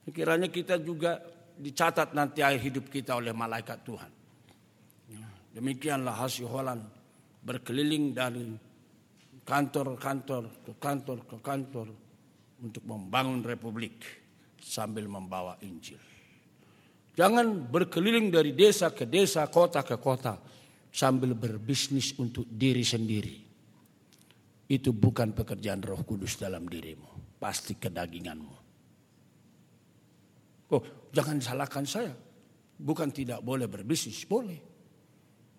Kiranya 0.09 0.47
kita 0.47 0.79
juga 0.79 1.19
dicatat 1.59 2.15
nanti 2.15 2.39
akhir 2.39 2.61
hidup 2.61 2.85
kita 2.87 3.17
oleh 3.17 3.35
malaikat 3.35 3.83
Tuhan. 3.83 4.11
Ya, 5.11 5.27
demikianlah 5.57 6.13
hasil 6.13 6.47
Holland 6.47 6.85
berkeliling 7.41 8.13
dari 8.13 8.45
kantor-kantor 9.45 10.43
ke 10.65 10.73
kantor 10.81 11.17
ke 11.29 11.37
kantor 11.39 11.87
untuk 12.65 12.83
membangun 12.83 13.45
republik 13.45 14.01
sambil 14.57 15.05
membawa 15.05 15.61
Injil. 15.61 16.01
Jangan 17.15 17.71
berkeliling 17.71 18.27
dari 18.33 18.51
desa 18.51 18.91
ke 18.91 19.07
desa, 19.07 19.47
kota 19.47 19.85
ke 19.85 19.95
kota 20.01 20.35
sambil 20.91 21.31
berbisnis 21.31 22.17
untuk 22.19 22.43
diri 22.49 22.83
sendiri. 22.83 23.37
Itu 24.65 24.91
bukan 24.91 25.31
pekerjaan 25.31 25.79
roh 25.85 26.01
kudus 26.03 26.41
dalam 26.41 26.65
dirimu. 26.65 27.37
Pasti 27.39 27.77
kedaginganmu. 27.77 28.55
Oh, 30.73 30.83
jangan 31.13 31.37
salahkan 31.39 31.85
saya. 31.85 32.11
Bukan 32.75 33.13
tidak 33.13 33.39
boleh 33.45 33.69
berbisnis, 33.69 34.25
boleh. 34.25 34.59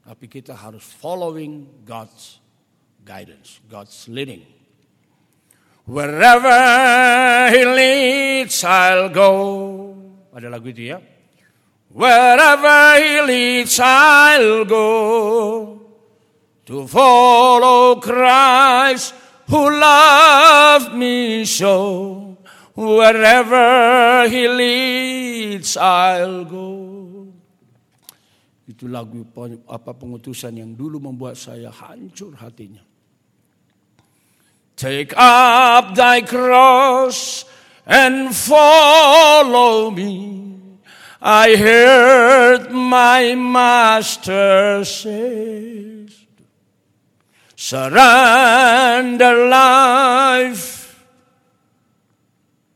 Tapi 0.03 0.27
kita 0.27 0.53
harus 0.59 0.85
following 0.85 1.87
God's 1.87 2.43
guidance, 3.07 3.63
God's 3.71 4.11
leading. 4.11 4.43
Wherever 5.87 6.59
he 7.55 7.63
leads, 7.63 8.59
I'll 8.67 9.07
go. 9.15 9.31
Ada 10.35 10.51
lagu 10.51 10.75
itu 10.75 10.91
ya. 10.91 10.99
Wherever 11.95 12.99
he 12.99 13.23
leads, 13.23 13.79
I'll 13.79 14.67
go 14.67 14.91
to 16.67 16.91
follow 16.91 18.03
Christ 18.03 19.15
who 19.47 19.71
loved 19.71 20.99
me 20.99 21.47
so. 21.47 22.35
Wherever 22.75 24.27
he 24.29 24.45
leads, 24.51 25.79
I'll 25.79 26.45
go. 26.45 26.69
Itu 28.67 28.91
lagu 28.91 29.23
apa 29.71 29.95
pengutusan 29.95 30.59
yang 30.59 30.75
dulu 30.75 30.99
membuat 30.99 31.39
saya 31.39 31.71
hancur 31.71 32.35
hatinya. 32.37 32.83
Take 34.77 35.17
up 35.17 35.97
thy 35.97 36.21
cross 36.21 37.49
and 37.89 38.29
follow 38.37 39.89
me. 39.89 40.37
I 41.17 41.57
heard 41.57 42.71
my 42.71 43.35
master 43.35 44.85
say, 44.85 46.05
surrender 47.57 49.49
life, 49.49 50.93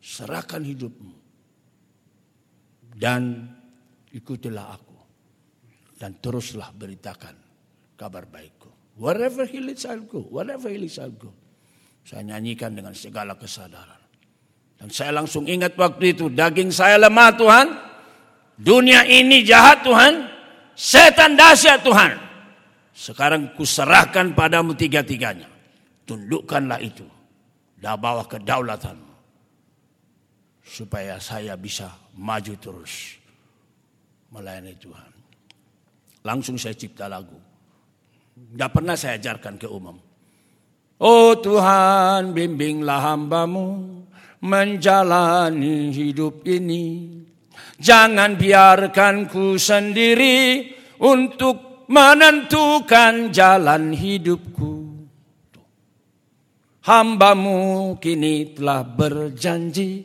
serahkan 0.00 0.64
hidupmu 0.64 1.12
dan 2.96 3.44
ikutilah 4.12 4.66
aku 4.72 4.96
dan 6.00 6.16
teruslah 6.20 6.72
beritakan 6.72 7.36
kabar 7.96 8.24
baikku. 8.24 8.72
Wherever 9.00 9.44
he 9.44 9.60
leads 9.60 9.84
I'll 9.84 10.04
go. 10.04 10.24
Wherever 10.28 10.68
he 10.68 10.76
leads 10.76 11.00
I'll 11.00 11.12
go. 11.12 11.32
Saya 12.10 12.26
nyanyikan 12.26 12.74
dengan 12.74 12.90
segala 12.90 13.38
kesadaran. 13.38 14.02
Dan 14.74 14.90
saya 14.90 15.14
langsung 15.14 15.46
ingat 15.46 15.78
waktu 15.78 16.18
itu, 16.18 16.26
daging 16.26 16.74
saya 16.74 16.98
lemah 16.98 17.30
Tuhan. 17.38 17.66
Dunia 18.58 19.06
ini 19.06 19.46
jahat 19.46 19.86
Tuhan. 19.86 20.26
Setan 20.74 21.38
dahsyat 21.38 21.86
Tuhan. 21.86 22.18
Sekarang 22.90 23.54
kuserahkan 23.54 24.34
padamu 24.34 24.74
tiga-tiganya. 24.74 25.46
Tundukkanlah 26.02 26.82
itu. 26.82 27.06
Dah 27.78 27.94
bawa 27.94 28.26
kedaulatan 28.26 28.98
supaya 30.66 31.22
saya 31.22 31.54
bisa 31.54 31.94
maju 32.18 32.54
terus 32.58 33.22
melayani 34.34 34.74
Tuhan. 34.82 35.10
Langsung 36.26 36.58
saya 36.58 36.74
cipta 36.74 37.06
lagu. 37.06 37.38
Tidak 38.34 38.70
pernah 38.74 38.98
saya 38.98 39.14
ajarkan 39.14 39.54
ke 39.62 39.70
umum. 39.70 40.09
Oh 41.00 41.32
Tuhan 41.40 42.36
bimbinglah 42.36 43.00
hambamu 43.00 44.00
menjalani 44.44 45.88
hidup 45.88 46.44
ini. 46.44 47.16
Jangan 47.80 48.36
biarkan 48.36 49.24
ku 49.32 49.56
sendiri 49.56 50.68
untuk 51.00 51.88
menentukan 51.88 53.32
jalan 53.32 53.96
hidupku. 53.96 54.72
Hambamu 56.84 57.96
kini 57.96 58.52
telah 58.52 58.84
berjanji 58.84 60.04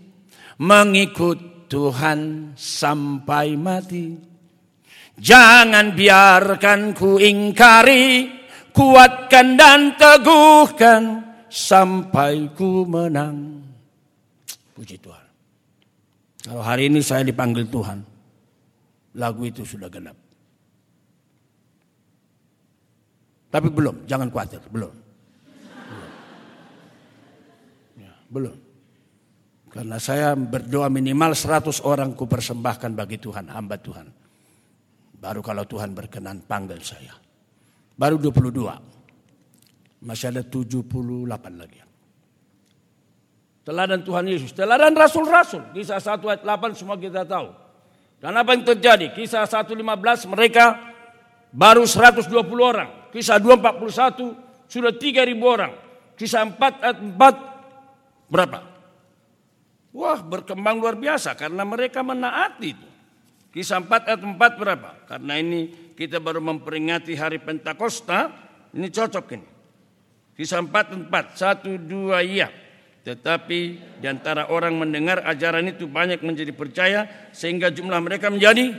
mengikut 0.64 1.68
Tuhan 1.68 2.52
sampai 2.56 3.60
mati. 3.60 4.16
Jangan 5.16 5.96
biarkan 5.96 6.92
ku 6.92 7.16
ingkari, 7.16 8.28
kuatkan 8.76 9.56
dan 9.56 9.96
teguhkan 9.96 11.24
sampai 11.48 12.52
ku 12.52 12.84
menang. 12.84 13.64
Puji 14.76 15.00
Tuhan. 15.00 15.26
Kalau 16.46 16.62
hari 16.62 16.92
ini 16.92 17.00
saya 17.00 17.24
dipanggil 17.24 17.66
Tuhan, 17.72 18.04
lagu 19.18 19.42
itu 19.48 19.64
sudah 19.64 19.88
genap. 19.88 20.14
Tapi 23.50 23.72
belum, 23.72 24.04
jangan 24.04 24.28
khawatir, 24.28 24.60
belum. 24.68 24.92
Belum. 24.92 26.12
Ya, 28.04 28.14
belum. 28.28 28.58
Karena 29.72 29.98
saya 29.98 30.36
berdoa 30.36 30.92
minimal 30.92 31.32
100 31.32 31.80
orang 31.88 32.12
ku 32.20 32.28
persembahkan 32.28 32.92
bagi 32.92 33.16
Tuhan, 33.16 33.48
hamba 33.48 33.80
Tuhan. 33.80 34.12
Baru 35.16 35.40
kalau 35.40 35.64
Tuhan 35.64 35.96
berkenan 35.96 36.44
panggil 36.44 36.84
saya. 36.84 37.25
Baru 37.96 38.20
22. 38.20 40.04
Masih 40.04 40.30
ada 40.30 40.44
78 40.44 41.26
lagi. 41.56 41.80
Teladan 43.66 44.06
Tuhan 44.06 44.30
Yesus, 44.30 44.54
teladan 44.54 44.94
rasul-rasul. 44.94 45.74
Kisah 45.74 45.98
1 45.98 46.22
ayat 46.22 46.46
8 46.46 46.78
semua 46.78 47.02
kita 47.02 47.26
tahu. 47.26 47.50
Dan 48.22 48.38
apa 48.38 48.54
yang 48.54 48.62
terjadi? 48.62 49.10
Kisah 49.18 49.50
1.15 49.50 50.30
mereka 50.30 50.78
baru 51.50 51.82
120 51.82 52.30
orang. 52.62 53.10
Kisah 53.10 53.42
2.41 53.42 54.70
sudah 54.70 54.94
3.000 54.94 55.42
orang. 55.42 55.74
Kisah 56.14 56.46
4 56.46 56.86
ayat 56.86 57.00
4 57.02 58.30
berapa? 58.30 58.60
Wah 59.96 60.20
berkembang 60.22 60.78
luar 60.78 61.00
biasa 61.00 61.34
karena 61.34 61.64
mereka 61.66 62.06
menaati 62.06 62.70
itu. 62.70 62.88
Kisah 63.50 63.82
4 63.82 64.14
ayat 64.14 64.22
4 64.22 64.62
berapa? 64.62 64.90
Karena 65.10 65.34
ini 65.42 65.85
kita 65.96 66.20
baru 66.20 66.44
memperingati 66.44 67.16
hari 67.16 67.40
Pentakosta, 67.40 68.30
ini 68.76 68.92
cocok 68.92 69.26
ini. 69.32 69.48
Kisah 70.36 70.60
4 70.60 71.08
4, 71.08 71.72
1 71.72 71.80
2 71.88 72.20
iya. 72.28 72.52
Tetapi 73.06 73.60
di 74.04 74.08
antara 74.10 74.52
orang 74.52 74.76
mendengar 74.76 75.24
ajaran 75.24 75.72
itu 75.72 75.88
banyak 75.88 76.20
menjadi 76.20 76.52
percaya 76.52 77.32
sehingga 77.32 77.72
jumlah 77.72 78.02
mereka 78.04 78.28
menjadi 78.28 78.76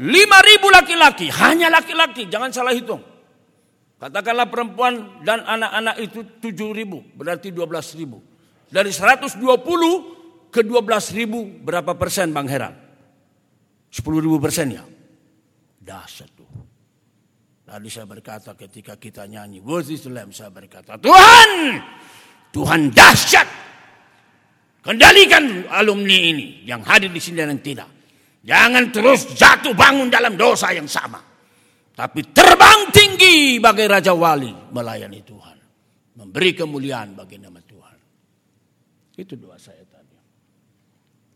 5000 0.00 0.76
laki-laki, 0.76 1.26
hanya 1.28 1.72
laki-laki, 1.72 2.28
jangan 2.28 2.52
salah 2.52 2.72
hitung. 2.72 3.00
Katakanlah 4.00 4.48
perempuan 4.48 5.20
dan 5.24 5.44
anak-anak 5.44 5.96
itu 6.00 6.24
7000, 6.40 7.16
berarti 7.16 7.52
12000. 7.52 8.16
Dari 8.72 8.90
120 8.92 9.44
ke 10.48 10.60
12 10.64 11.16
ribu 11.16 11.44
berapa 11.60 11.92
persen 11.96 12.32
Bang 12.32 12.48
Heran? 12.48 12.72
10 13.92 14.24
ribu 14.24 14.40
persen 14.40 14.72
ya? 14.72 14.82
Dahsyat 15.80 16.30
tuh. 16.36 16.50
Tadi 17.64 17.88
saya 17.88 18.04
berkata 18.04 18.52
ketika 18.58 18.98
kita 19.00 19.24
nyanyi 19.24 19.62
Worthy 19.64 19.96
to 19.96 20.10
Lamb 20.10 20.34
saya 20.34 20.50
berkata 20.50 20.98
Tuhan 20.98 21.78
Tuhan 22.50 22.90
dahsyat 22.90 23.46
Kendalikan 24.82 25.70
alumni 25.70 26.18
ini 26.18 26.66
yang 26.66 26.80
hadir 26.82 27.12
di 27.12 27.20
sini 27.20 27.44
dan 27.44 27.52
yang 27.52 27.62
tidak. 27.62 27.90
Jangan 28.40 28.88
terus 28.88 29.28
jatuh 29.36 29.76
bangun 29.76 30.08
dalam 30.08 30.40
dosa 30.40 30.72
yang 30.72 30.88
sama. 30.88 31.20
Tapi 31.92 32.32
terbang 32.32 32.88
tinggi 32.88 33.60
bagai 33.60 33.86
Raja 33.86 34.16
Wali 34.16 34.48
melayani 34.72 35.20
Tuhan. 35.20 35.56
Memberi 36.16 36.56
kemuliaan 36.56 37.12
bagi 37.12 37.36
nama 37.36 37.60
itu 39.20 39.36
doa 39.36 39.60
saya 39.60 39.84
tadi. 39.84 40.16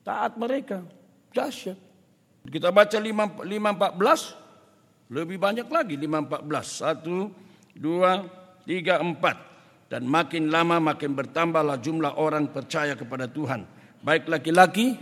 Taat 0.00 0.40
mereka. 0.40 0.80
Dahsyat. 1.37 1.76
Kita 2.44 2.68
baca 2.68 2.98
5, 3.00 3.44
514. 3.44 5.12
Lebih 5.12 5.37
banyak 5.40 5.68
lagi 5.68 5.94
514. 5.96 6.85
1, 7.04 7.80
2, 7.80 8.68
3, 8.68 9.00
4. 9.00 9.90
Dan 9.92 10.02
makin 10.09 10.50
lama 10.50 10.80
makin 10.80 11.12
bertambahlah 11.12 11.78
jumlah 11.80 12.16
orang 12.16 12.50
percaya 12.50 12.96
kepada 12.96 13.28
Tuhan. 13.28 13.64
Baik 14.04 14.28
laki-laki 14.28 14.96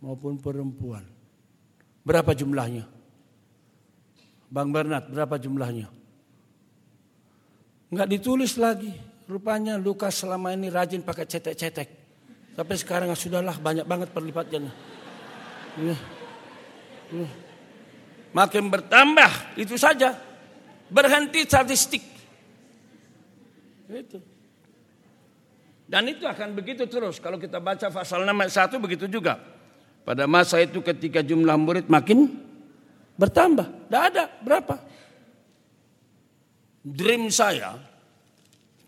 maupun 0.00 0.36
perempuan. 0.40 1.04
Berapa 2.06 2.36
jumlahnya? 2.36 2.86
Bang 4.46 4.70
Bernard, 4.70 5.10
berapa 5.10 5.36
jumlahnya? 5.42 5.90
Enggak 7.90 8.08
ditulis 8.10 8.54
lagi. 8.58 8.94
Rupanya 9.26 9.74
Lukas 9.74 10.22
selama 10.22 10.54
ini 10.54 10.70
rajin 10.70 11.02
pakai 11.02 11.26
cetek-cetek. 11.26 11.88
Sampai 12.54 12.76
sekarang 12.78 13.10
ah, 13.10 13.18
sudahlah 13.18 13.58
banyak 13.58 13.82
banget 13.82 14.14
perlipatannya. 14.14 14.95
Ya. 15.76 15.96
Ya. 17.12 17.28
Makin 18.32 18.68
bertambah 18.68 19.56
itu 19.56 19.80
saja. 19.80 20.16
Berhenti 20.92 21.44
statistik. 21.48 22.04
Itu. 23.88 24.18
Dan 25.86 26.10
itu 26.10 26.26
akan 26.26 26.52
begitu 26.52 26.84
terus. 26.90 27.22
Kalau 27.22 27.38
kita 27.38 27.62
baca 27.62 27.86
pasal 27.88 28.26
6 28.26 28.34
ayat 28.34 28.54
1 28.74 28.82
begitu 28.82 29.06
juga. 29.06 29.38
Pada 30.02 30.26
masa 30.26 30.58
itu 30.62 30.82
ketika 30.82 31.22
jumlah 31.22 31.54
murid 31.58 31.86
makin 31.86 32.34
bertambah. 33.14 33.66
Tidak 33.86 34.02
ada 34.02 34.24
berapa. 34.42 34.76
Dream 36.86 37.30
saya 37.34 37.74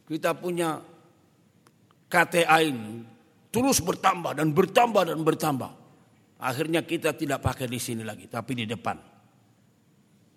kita 0.06 0.34
punya 0.34 0.78
KTA 2.06 2.62
ini 2.62 3.02
terus 3.50 3.82
bertambah 3.82 4.38
dan 4.38 4.54
bertambah 4.54 5.02
dan 5.14 5.18
bertambah. 5.22 5.70
Akhirnya 6.38 6.86
kita 6.86 7.14
tidak 7.18 7.42
pakai 7.42 7.66
di 7.66 7.82
sini 7.82 8.06
lagi, 8.06 8.30
tapi 8.30 8.54
di 8.54 8.64
depan. 8.66 8.94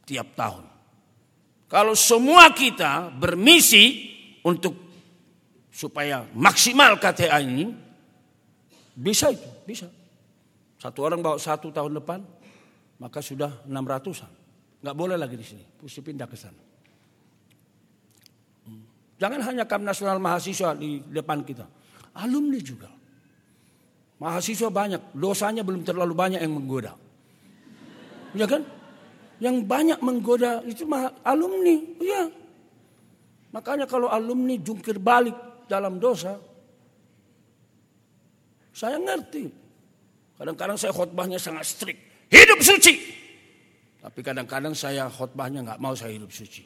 Tiap 0.01 0.27
tahun. 0.33 0.65
Kalau 1.69 1.93
semua 1.93 2.51
kita 2.51 3.13
bermisi 3.13 4.11
untuk 4.41 4.75
supaya 5.71 6.25
maksimal 6.33 6.97
KTA 6.97 7.39
ini, 7.39 7.69
bisa 8.97 9.29
itu, 9.31 9.49
bisa. 9.63 9.87
Satu 10.81 11.05
orang 11.05 11.21
bawa 11.21 11.37
satu 11.37 11.69
tahun 11.69 12.01
depan, 12.01 12.19
maka 12.97 13.21
sudah 13.21 13.61
600-an. 13.69 14.31
Nggak 14.81 14.97
boleh 14.97 15.15
lagi 15.15 15.37
di 15.37 15.45
sini, 15.45 15.63
mesti 15.79 16.01
pindah 16.01 16.25
ke 16.25 16.35
sana. 16.35 16.61
Jangan 19.21 19.41
hanya 19.45 19.69
Kamp 19.69 19.85
Nasional 19.85 20.17
Mahasiswa 20.17 20.73
di 20.73 20.97
depan 21.05 21.45
kita. 21.45 21.69
Alumni 22.17 22.57
juga. 22.57 22.89
Mahasiswa 24.21 24.69
banyak, 24.69 25.17
dosanya 25.17 25.65
belum 25.65 25.81
terlalu 25.81 26.13
banyak 26.13 26.45
yang 26.45 26.53
menggoda. 26.53 26.93
Ya 28.37 28.45
kan? 28.45 28.61
Yang 29.41 29.65
banyak 29.65 29.99
menggoda 30.05 30.61
itu 30.61 30.85
alumni. 31.25 31.75
Iya. 31.97 32.29
Makanya 33.49 33.89
kalau 33.89 34.13
alumni 34.13 34.53
jungkir 34.61 35.01
balik 35.01 35.33
dalam 35.65 35.97
dosa, 35.97 36.37
saya 38.69 39.01
ngerti. 39.01 39.49
Kadang-kadang 40.37 40.77
saya 40.77 40.93
khotbahnya 40.93 41.41
sangat 41.41 41.65
strict. 41.65 42.29
Hidup 42.29 42.61
suci. 42.61 42.93
Tapi 44.05 44.19
kadang-kadang 44.21 44.77
saya 44.77 45.09
khotbahnya 45.09 45.65
nggak 45.65 45.81
mau 45.81 45.97
saya 45.97 46.13
hidup 46.13 46.29
suci. 46.29 46.61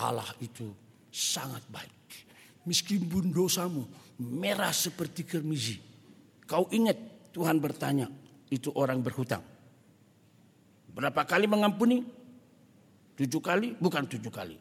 Allah 0.00 0.28
itu 0.40 0.72
sangat 1.12 1.64
baik. 1.68 1.92
Meskipun 2.64 3.28
dosamu 3.28 3.84
merah 4.20 4.72
seperti 4.72 5.28
kermizi. 5.28 5.87
Kau 6.48 6.64
ingat 6.72 6.96
Tuhan 7.36 7.60
bertanya, 7.60 8.08
itu 8.48 8.72
orang 8.72 9.04
berhutang. 9.04 9.44
Berapa 10.88 11.28
kali 11.28 11.44
mengampuni? 11.44 12.00
Tujuh 13.14 13.42
kali 13.44 13.76
bukan 13.76 14.08
tujuh 14.08 14.32
kali. 14.32 14.56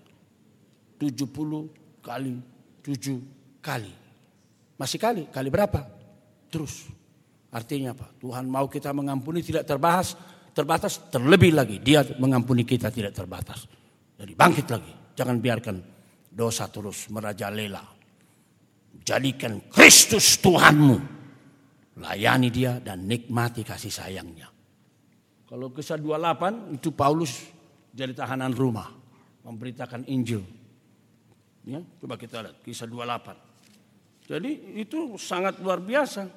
Tujuh 0.99 1.29
puluh 1.31 1.71
kali 2.03 2.35
tujuh 2.83 3.19
kali. 3.63 3.93
Masih 4.75 4.99
kali, 4.99 5.23
kali 5.31 5.47
berapa? 5.47 5.87
Terus. 6.51 6.87
Artinya 7.47 7.95
apa? 7.95 8.11
Tuhan 8.19 8.45
mau 8.47 8.67
kita 8.67 8.91
mengampuni 8.91 9.39
tidak 9.39 9.63
terbahas, 9.63 10.13
terbatas, 10.51 10.99
terlebih 11.07 11.55
lagi. 11.55 11.79
Dia 11.79 12.03
mengampuni 12.19 12.67
kita 12.67 12.91
tidak 12.91 13.15
terbatas. 13.15 13.65
Jadi 14.19 14.33
bangkit 14.35 14.67
lagi. 14.67 14.93
Jangan 15.17 15.37
biarkan 15.39 15.75
dosa 16.29 16.69
terus 16.69 17.07
merajalela. 17.09 17.81
Jadikan 19.01 19.63
Kristus 19.71 20.37
Tuhanmu. 20.43 21.17
Layani 21.97 22.53
dia 22.53 22.77
dan 22.77 23.09
nikmati 23.09 23.65
kasih 23.65 23.89
sayangnya. 23.89 24.53
Kalau 25.49 25.73
kisah 25.73 25.97
28 25.97 26.77
itu 26.77 26.93
Paulus 26.93 27.49
jadi 27.89 28.13
tahanan 28.13 28.53
rumah. 28.53 28.93
Memberitakan 29.47 30.03
Injil. 30.11 30.43
Ya, 31.63 31.79
coba 32.03 32.19
kita 32.19 32.43
lihat 32.43 32.61
kisah 32.61 32.85
28. 32.85 34.27
Jadi 34.27 34.77
itu 34.77 35.15
sangat 35.15 35.57
luar 35.63 35.79
biasa. 35.79 36.27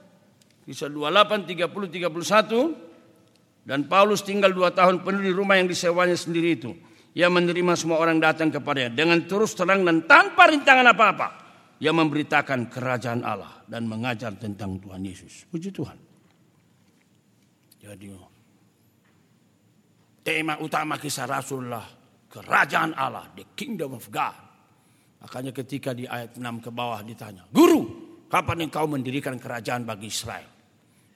Kisah 0.64 0.88
28, 0.88 1.44
30, 1.44 1.90
31. 1.90 3.66
Dan 3.66 3.84
Paulus 3.90 4.24
tinggal 4.24 4.56
dua 4.56 4.72
tahun 4.72 5.04
penuh 5.04 5.20
di 5.20 5.34
rumah 5.34 5.60
yang 5.60 5.68
disewanya 5.68 6.16
sendiri 6.16 6.56
itu. 6.56 6.72
Ia 7.12 7.26
menerima 7.28 7.74
semua 7.76 8.00
orang 8.00 8.22
datang 8.22 8.48
kepadanya 8.48 8.94
dengan 8.94 9.26
terus 9.26 9.52
terang 9.58 9.82
dan 9.84 10.06
tanpa 10.06 10.48
rintangan 10.48 10.86
apa-apa. 10.88 11.28
Ia 11.82 11.90
memberitakan 11.90 12.70
kerajaan 12.70 13.26
Allah 13.26 13.59
dan 13.70 13.86
mengajar 13.86 14.34
tentang 14.34 14.82
Tuhan 14.82 14.98
Yesus. 15.06 15.46
Puji 15.46 15.70
Tuhan. 15.70 15.94
Jadi 17.78 18.10
tema 20.26 20.58
utama 20.58 20.98
kisah 20.98 21.30
Rasulullah 21.30 21.86
kerajaan 22.26 22.98
Allah, 22.98 23.30
the 23.38 23.46
kingdom 23.54 23.94
of 23.94 24.10
God. 24.10 24.34
Makanya 25.22 25.54
ketika 25.54 25.94
di 25.94 26.04
ayat 26.04 26.34
6 26.34 26.66
ke 26.66 26.70
bawah 26.74 26.98
ditanya, 27.06 27.46
Guru, 27.48 27.86
kapan 28.26 28.66
engkau 28.66 28.90
mendirikan 28.90 29.38
kerajaan 29.38 29.86
bagi 29.86 30.10
Israel? 30.10 30.48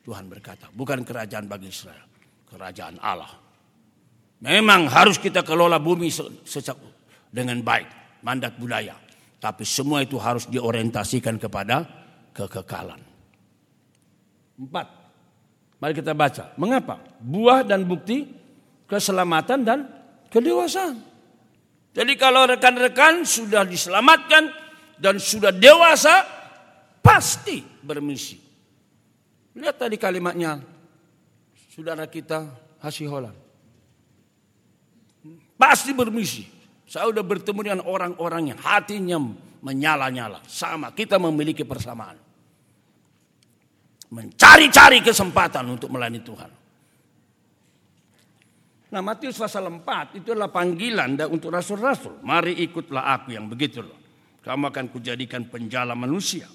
Tuhan 0.05 0.29
berkata, 0.29 0.69
bukan 0.69 1.01
kerajaan 1.01 1.49
bagi 1.49 1.73
Israel, 1.73 2.05
kerajaan 2.45 3.01
Allah. 3.01 3.33
Memang 4.45 4.93
harus 4.93 5.17
kita 5.17 5.41
kelola 5.41 5.81
bumi 5.81 6.13
dengan 7.33 7.65
baik, 7.65 8.21
mandat 8.21 8.61
budaya. 8.61 8.93
Tapi 9.41 9.65
semua 9.65 10.05
itu 10.05 10.21
harus 10.21 10.45
diorientasikan 10.53 11.41
kepada 11.41 12.04
kekekalan. 12.35 13.01
Empat. 14.59 14.87
Mari 15.79 15.93
kita 15.95 16.13
baca. 16.13 16.51
Mengapa? 16.59 16.99
Buah 17.23 17.63
dan 17.63 17.87
bukti 17.87 18.27
keselamatan 18.91 19.61
dan 19.63 19.79
kedewasaan. 20.29 20.99
Jadi 21.95 22.13
kalau 22.19 22.51
rekan-rekan 22.51 23.23
sudah 23.23 23.63
diselamatkan 23.63 24.51
dan 24.99 25.23
sudah 25.23 25.55
dewasa, 25.55 26.27
pasti 26.99 27.63
bermisi. 27.63 28.43
Lihat 29.55 29.79
tadi 29.79 29.95
kalimatnya, 29.95 30.59
saudara 31.71 32.11
kita 32.11 32.51
Hasiholan. 32.83 33.33
Pasti 35.55 35.95
bermisi. 35.95 36.45
Saya 36.85 37.09
sudah 37.09 37.25
bertemu 37.25 37.61
dengan 37.63 37.81
orang-orang 37.87 38.53
yang 38.53 38.61
hatinya 38.61 39.17
menyala-nyala. 39.65 40.45
Sama, 40.45 40.93
kita 40.93 41.17
memiliki 41.17 41.65
persamaan. 41.65 42.24
Mencari-cari 44.15 45.03
kesempatan 45.03 45.67
untuk 45.67 45.91
melayani 45.91 46.23
Tuhan. 46.23 46.51
Nah 48.95 49.03
Matius 49.03 49.35
pasal 49.35 49.67
4 49.67 50.23
itu 50.23 50.31
adalah 50.31 50.55
panggilan 50.55 51.19
untuk 51.27 51.51
rasul-rasul. 51.51 52.23
Mari 52.23 52.63
ikutlah 52.63 53.11
aku 53.11 53.35
yang 53.35 53.51
begitu 53.51 53.83
loh. 53.83 53.99
Kamu 54.39 54.71
akan 54.71 54.87
kujadikan 54.95 55.51
penjala 55.51 55.99
manusia. 55.99 56.47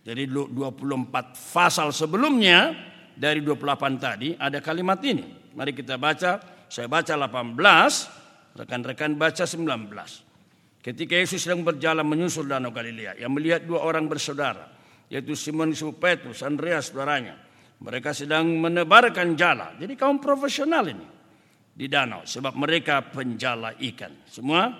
Jadi 0.00 0.24
24 0.24 1.52
pasal 1.52 1.92
sebelumnya 1.92 2.72
dari 3.12 3.44
28 3.44 4.00
tadi 4.00 4.32
ada 4.32 4.64
kalimat 4.64 4.96
ini. 5.04 5.52
Mari 5.52 5.76
kita 5.76 6.00
baca. 6.00 6.40
Saya 6.72 6.88
baca 6.88 7.12
18 7.12 8.22
Rekan-rekan 8.52 9.16
baca 9.16 9.48
19. 9.48 10.84
Ketika 10.84 11.14
Yesus 11.16 11.40
sedang 11.40 11.64
berjalan 11.64 12.04
menyusul 12.04 12.44
danau 12.44 12.68
Galilea, 12.68 13.16
yang 13.16 13.32
melihat 13.32 13.64
dua 13.64 13.80
orang 13.80 14.04
bersaudara, 14.10 14.68
yaitu 15.12 15.36
Simon 15.36 15.76
Petrus, 16.00 16.40
Andreas 16.40 16.88
saudaranya. 16.88 17.36
Mereka 17.84 18.16
sedang 18.16 18.48
menebarkan 18.48 19.36
jala. 19.36 19.76
Jadi 19.76 19.92
kaum 19.92 20.16
profesional 20.16 20.88
ini 20.88 21.04
di 21.76 21.84
danau 21.84 22.24
sebab 22.24 22.56
mereka 22.56 23.04
penjala 23.04 23.76
ikan. 23.76 24.24
Semua? 24.24 24.72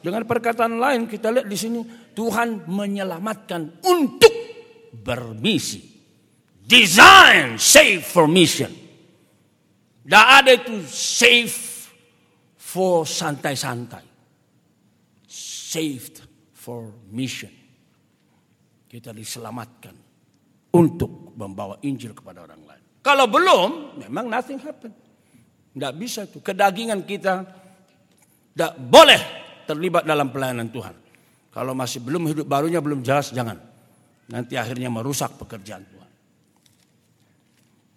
Dengan 0.00 0.22
perkataan 0.24 0.78
lain 0.80 1.10
kita 1.10 1.34
lihat 1.34 1.50
di 1.50 1.58
sini 1.58 1.82
Tuhan 2.16 2.70
menyelamatkan 2.70 3.84
untuk 3.84 4.32
bermisi. 4.96 5.82
Design 6.64 7.60
save 7.60 8.00
for 8.00 8.24
mission. 8.30 8.70
Tidak 10.06 10.26
ada 10.40 10.54
itu 10.54 10.78
save 10.86 11.75
for 12.76 13.08
santai-santai. 13.08 14.04
Saved 15.32 16.20
for 16.52 17.08
mission. 17.08 17.52
Kita 18.84 19.16
diselamatkan 19.16 19.96
untuk 20.76 21.32
membawa 21.40 21.80
Injil 21.88 22.12
kepada 22.12 22.44
orang 22.44 22.60
lain. 22.68 22.84
Kalau 23.00 23.24
belum, 23.32 23.96
memang 24.04 24.28
nothing 24.28 24.60
happen. 24.60 24.92
Tidak 25.72 25.92
bisa 25.96 26.28
itu. 26.28 26.44
Kedagingan 26.44 27.00
kita 27.08 27.44
tidak 28.52 28.72
boleh 28.76 29.20
terlibat 29.64 30.04
dalam 30.04 30.28
pelayanan 30.28 30.68
Tuhan. 30.68 30.96
Kalau 31.52 31.72
masih 31.72 32.04
belum 32.04 32.28
hidup 32.28 32.44
barunya 32.44 32.80
belum 32.84 33.00
jelas, 33.00 33.32
jangan. 33.32 33.56
Nanti 34.28 34.60
akhirnya 34.60 34.92
merusak 34.92 35.40
pekerjaan 35.40 35.84
Tuhan. 35.84 36.10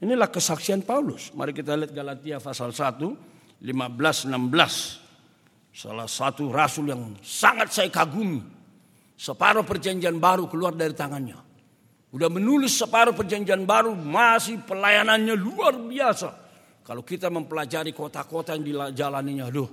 Inilah 0.08 0.32
kesaksian 0.32 0.88
Paulus. 0.88 1.32
Mari 1.36 1.52
kita 1.52 1.76
lihat 1.76 1.92
Galatia 1.92 2.39
pasal 2.39 2.72
1, 2.72 3.38
15, 3.63 4.30
16. 4.30 5.76
Salah 5.76 6.08
satu 6.10 6.52
rasul 6.52 6.91
yang 6.91 7.15
sangat 7.24 7.72
saya 7.72 7.89
kagumi. 7.91 8.41
Separuh 9.19 9.67
perjanjian 9.67 10.15
baru 10.17 10.48
keluar 10.48 10.76
dari 10.76 10.95
tangannya. 10.95 11.36
Udah 12.10 12.32
menulis 12.32 12.74
separuh 12.74 13.13
perjanjian 13.13 13.67
baru 13.67 13.93
masih 13.93 14.63
pelayanannya 14.63 15.36
luar 15.36 15.76
biasa. 15.78 16.30
Kalau 16.82 17.06
kita 17.06 17.30
mempelajari 17.30 17.93
kota-kota 17.93 18.58
yang 18.58 18.91
dijalaninya, 18.91 19.52
aduh. 19.52 19.69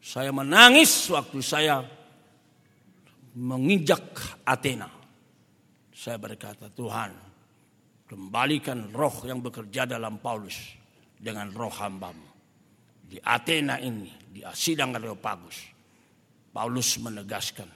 Saya 0.00 0.32
menangis 0.32 1.10
waktu 1.12 1.44
saya 1.44 1.84
menginjak 3.36 4.16
Athena. 4.48 4.88
Saya 5.92 6.16
berkata, 6.16 6.72
Tuhan 6.72 7.30
Kembalikan 8.10 8.90
roh 8.90 9.22
yang 9.22 9.38
bekerja 9.38 9.86
dalam 9.86 10.18
Paulus 10.18 10.74
dengan 11.14 11.46
roh 11.54 11.70
hambamu. 11.70 12.29
Di 13.10 13.18
Athena 13.18 13.82
ini, 13.82 14.06
di 14.30 14.46
sidang 14.54 14.94
Areopagus, 14.94 15.66
Paulus 16.54 16.94
menegaskan 17.02 17.66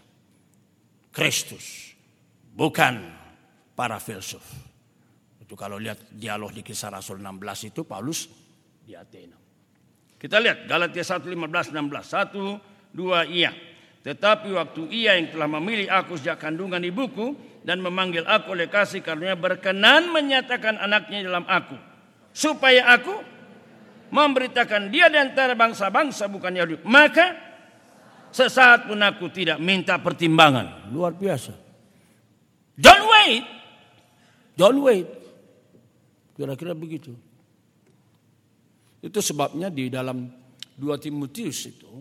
Kristus 1.10 1.90
bukan 2.54 3.02
para 3.74 3.98
filsuf. 3.98 4.46
Itu 5.42 5.58
kalau 5.58 5.82
lihat 5.82 6.14
dialog 6.14 6.54
di 6.54 6.62
kisah 6.62 6.94
Rasul 6.94 7.18
16 7.18 7.74
itu 7.74 7.82
Paulus 7.82 8.30
di 8.86 8.94
Athena. 8.94 9.34
Kita 10.14 10.38
lihat 10.38 10.70
Galatia 10.70 11.02
1, 11.02 11.26
15, 11.26 11.74
16. 11.74 12.94
1, 12.94 12.94
2, 12.94 13.34
iya. 13.34 13.52
Tetapi 14.06 14.54
waktu 14.54 14.82
ia 14.94 15.18
yang 15.18 15.34
telah 15.34 15.50
memilih 15.50 15.90
aku 15.90 16.14
sejak 16.14 16.38
kandungan 16.38 16.80
ibuku, 16.80 17.34
dan 17.64 17.80
memanggil 17.80 18.28
aku 18.28 18.52
oleh 18.52 18.68
kasih 18.68 19.00
karunia 19.00 19.34
berkenan 19.40 20.12
menyatakan 20.12 20.76
anaknya 20.76 21.24
dalam 21.24 21.48
aku 21.48 21.80
supaya 22.36 22.92
aku 22.92 23.24
memberitakan 24.10 24.92
dia 24.92 25.08
di 25.08 25.18
antara 25.20 25.56
bangsa-bangsa 25.56 26.28
bukan 26.28 26.52
Yahudi. 26.56 26.82
Maka 26.84 27.26
sesaat 28.34 28.90
pun 28.90 29.00
aku 29.00 29.30
tidak 29.30 29.62
minta 29.62 30.00
pertimbangan. 30.00 30.90
Luar 30.90 31.14
biasa. 31.14 31.52
Don't 32.74 33.06
wait 33.06 33.44
don't 34.58 34.80
wait 34.82 35.06
kira-kira 36.34 36.74
begitu. 36.74 37.14
Itu 39.04 39.20
sebabnya 39.20 39.68
di 39.68 39.92
dalam 39.92 40.24
2 40.74 41.04
Timotius 41.04 41.68
itu 41.68 41.92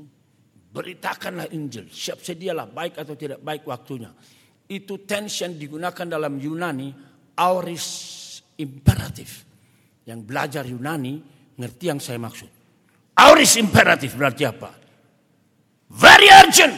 beritakanlah 0.74 1.52
Injil 1.52 1.92
siap 1.92 2.24
sedialah 2.24 2.66
baik 2.66 2.98
atau 2.98 3.14
tidak 3.14 3.44
baik 3.44 3.68
waktunya. 3.68 4.10
Itu 4.64 5.04
tense 5.04 5.44
yang 5.44 5.60
digunakan 5.60 6.08
dalam 6.08 6.40
Yunani 6.40 6.90
auris 7.38 7.86
imperatif. 8.58 9.46
Yang 10.08 10.20
belajar 10.24 10.64
Yunani 10.64 11.14
ngerti 11.58 11.86
yang 11.90 12.00
saya 12.02 12.20
maksud. 12.20 12.50
Auris 13.14 13.58
imperatif 13.62 14.18
berarti 14.18 14.44
apa? 14.46 14.72
Very 15.94 16.30
urgent. 16.30 16.78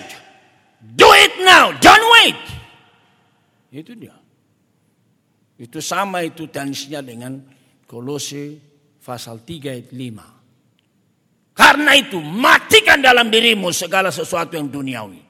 Do 0.84 1.08
it 1.16 1.34
now, 1.42 1.72
don't 1.80 2.08
wait. 2.20 2.40
Itu 3.72 3.96
dia. 3.96 4.16
Itu 5.56 5.80
sama 5.80 6.24
itu 6.28 6.52
tensinya 6.52 7.00
dengan 7.00 7.40
Kolose 7.88 8.60
pasal 9.00 9.48
3 9.48 9.72
ayat 9.72 9.90
5. 9.96 11.56
Karena 11.56 11.96
itu 11.96 12.20
matikan 12.20 13.00
dalam 13.00 13.32
dirimu 13.32 13.72
segala 13.72 14.12
sesuatu 14.12 14.60
yang 14.60 14.68
duniawi. 14.68 15.24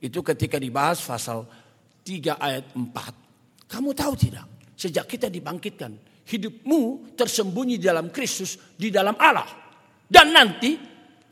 Itu 0.00 0.24
ketika 0.24 0.56
dibahas 0.56 1.04
pasal 1.04 1.44
3 2.00 2.40
ayat 2.40 2.72
4. 2.72 3.68
Kamu 3.68 3.92
tahu 3.92 4.12
tidak? 4.16 4.48
Sejak 4.78 5.04
kita 5.04 5.28
dibangkitkan, 5.28 5.92
hidupmu 6.28 7.14
tersembunyi 7.16 7.80
dalam 7.80 8.12
Kristus, 8.12 8.60
di 8.76 8.92
dalam 8.92 9.16
Allah. 9.16 9.48
Dan 10.04 10.36
nanti 10.36 10.76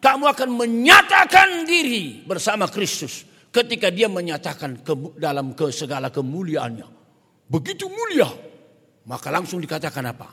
kamu 0.01 0.25
akan 0.25 0.51
menyatakan 0.57 1.69
diri 1.69 2.25
bersama 2.25 2.69
Kristus 2.69 3.25
ketika 3.53 3.93
dia 3.93 4.09
menyatakan 4.09 4.81
ke, 4.81 4.93
dalam 5.21 5.53
ke 5.53 5.69
segala 5.73 6.09
kemuliaannya. 6.09 6.89
Begitu 7.47 7.87
mulia, 7.87 8.29
maka 9.07 9.29
langsung 9.33 9.61
dikatakan 9.63 10.05
apa? 10.13 10.29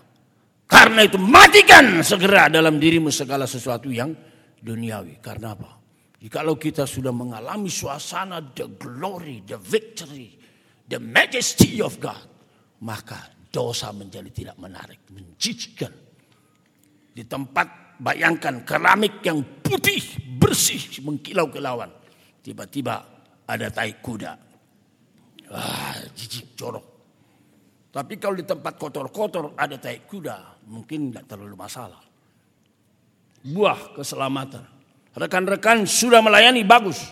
Karena 0.68 1.06
itu 1.06 1.20
matikan 1.20 2.02
segera 2.02 2.50
dalam 2.50 2.80
dirimu 2.80 3.14
segala 3.14 3.46
sesuatu 3.46 3.92
yang 3.94 4.12
duniawi. 4.58 5.22
Karena 5.22 5.54
apa? 5.54 5.72
Jikalau 6.24 6.56
kita 6.56 6.88
sudah 6.88 7.12
mengalami 7.12 7.68
suasana 7.68 8.40
the 8.56 8.66
glory, 8.80 9.44
the 9.44 9.60
victory, 9.60 10.34
the 10.88 10.98
majesty 10.98 11.84
of 11.84 12.00
God, 12.00 12.24
maka 12.80 13.33
dosa 13.54 13.94
menjadi 13.94 14.34
tidak 14.34 14.58
menarik, 14.58 15.06
menjijikkan. 15.14 15.94
Di 17.14 17.22
tempat 17.30 18.02
bayangkan 18.02 18.66
keramik 18.66 19.22
yang 19.22 19.46
putih, 19.62 20.02
bersih, 20.42 20.82
mengkilau 21.06 21.54
kilauan. 21.54 21.94
Tiba-tiba 22.42 23.06
ada 23.46 23.70
tai 23.70 24.02
kuda. 24.02 24.34
Ah, 25.54 26.02
jijik, 26.18 26.58
jorok. 26.58 26.86
Tapi 27.94 28.18
kalau 28.18 28.34
di 28.34 28.42
tempat 28.42 28.74
kotor-kotor 28.74 29.54
ada 29.54 29.78
tai 29.78 30.02
kuda, 30.02 30.66
mungkin 30.66 31.14
nggak 31.14 31.30
terlalu 31.30 31.54
masalah. 31.54 32.02
Buah 33.46 33.94
keselamatan. 33.94 34.66
Rekan-rekan 35.14 35.86
sudah 35.86 36.26
melayani 36.26 36.66
bagus. 36.66 37.06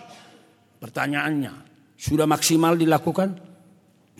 Pertanyaannya, 0.81 1.53
sudah 2.01 2.25
maksimal 2.25 2.73
dilakukan? 2.73 3.50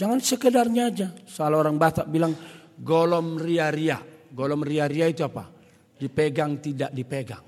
Jangan 0.01 0.17
sekedarnya 0.17 0.83
aja. 0.89 1.07
Salah 1.29 1.61
orang 1.61 1.77
Batak 1.77 2.09
bilang 2.09 2.33
golom 2.81 3.37
ria-ria. 3.37 4.01
Golom 4.33 4.65
ria-ria 4.65 5.05
itu 5.05 5.21
apa? 5.21 5.45
Dipegang 5.93 6.57
tidak 6.57 6.89
dipegang. 6.89 7.45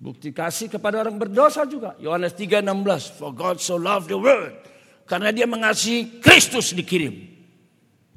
Bukti 0.00 0.32
kasih 0.32 0.72
kepada 0.72 1.04
orang 1.04 1.20
berdosa 1.20 1.68
juga. 1.68 1.92
Yohanes 2.00 2.32
3:16. 2.32 3.20
For 3.20 3.36
God 3.36 3.60
so 3.60 3.76
loved 3.76 4.08
the 4.08 4.16
world. 4.16 4.56
Karena 5.04 5.28
dia 5.28 5.44
mengasihi 5.44 6.24
Kristus 6.24 6.72
dikirim. 6.72 7.36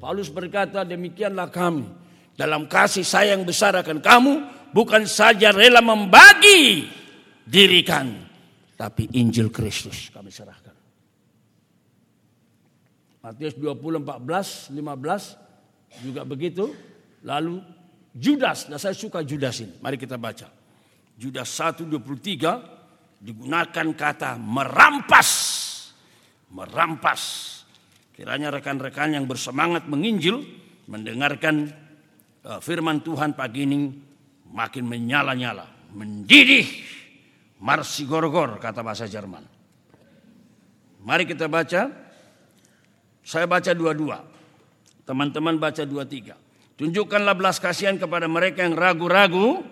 Paulus 0.00 0.32
berkata 0.32 0.80
demikianlah 0.88 1.52
kami. 1.52 1.84
Dalam 2.32 2.72
kasih 2.72 3.04
sayang 3.04 3.44
besar 3.44 3.76
akan 3.76 4.00
kamu. 4.00 4.34
Bukan 4.72 5.04
saja 5.04 5.52
rela 5.52 5.84
membagi 5.84 6.88
diri 7.44 7.84
kami. 7.84 8.16
Tapi 8.80 9.12
Injil 9.20 9.52
Kristus 9.52 10.08
kami 10.08 10.32
serahkan. 10.32 10.71
Matius 13.22 13.54
20, 13.54 14.02
14, 14.02 14.74
15 14.74 16.02
juga 16.02 16.22
begitu. 16.26 16.74
Lalu 17.22 17.62
Judas, 18.12 18.66
nah 18.66 18.76
saya 18.82 18.98
suka 18.98 19.22
Judas 19.22 19.62
ini. 19.62 19.78
Mari 19.78 19.96
kita 19.96 20.18
baca. 20.18 20.50
Judas 21.14 21.48
1, 21.54 21.86
23 21.86 23.22
digunakan 23.22 23.86
kata 23.94 24.34
merampas. 24.36 25.30
Merampas 26.52 27.52
Kiranya 28.12 28.52
rekan-rekan 28.52 29.16
yang 29.16 29.24
bersemangat 29.24 29.88
menginjil, 29.88 30.44
mendengarkan 30.84 31.72
uh, 32.44 32.60
firman 32.60 33.00
Tuhan 33.00 33.32
pagi 33.32 33.64
ini 33.64 33.88
makin 34.52 34.84
menyala-nyala, 34.84 35.90
mendidih, 35.96 36.68
marsi 37.64 38.04
gorgor 38.04 38.60
kata 38.60 38.84
bahasa 38.84 39.08
Jerman. 39.08 39.42
Mari 41.02 41.24
kita 41.24 41.48
baca. 41.48 42.01
Saya 43.22 43.46
baca 43.46 43.70
dua-dua. 43.72 44.22
Teman-teman 45.06 45.58
baca 45.58 45.82
dua-tiga. 45.82 46.38
Tunjukkanlah 46.78 47.34
belas 47.38 47.62
kasihan 47.62 47.98
kepada 47.98 48.26
mereka 48.26 48.66
yang 48.66 48.74
ragu-ragu 48.74 49.62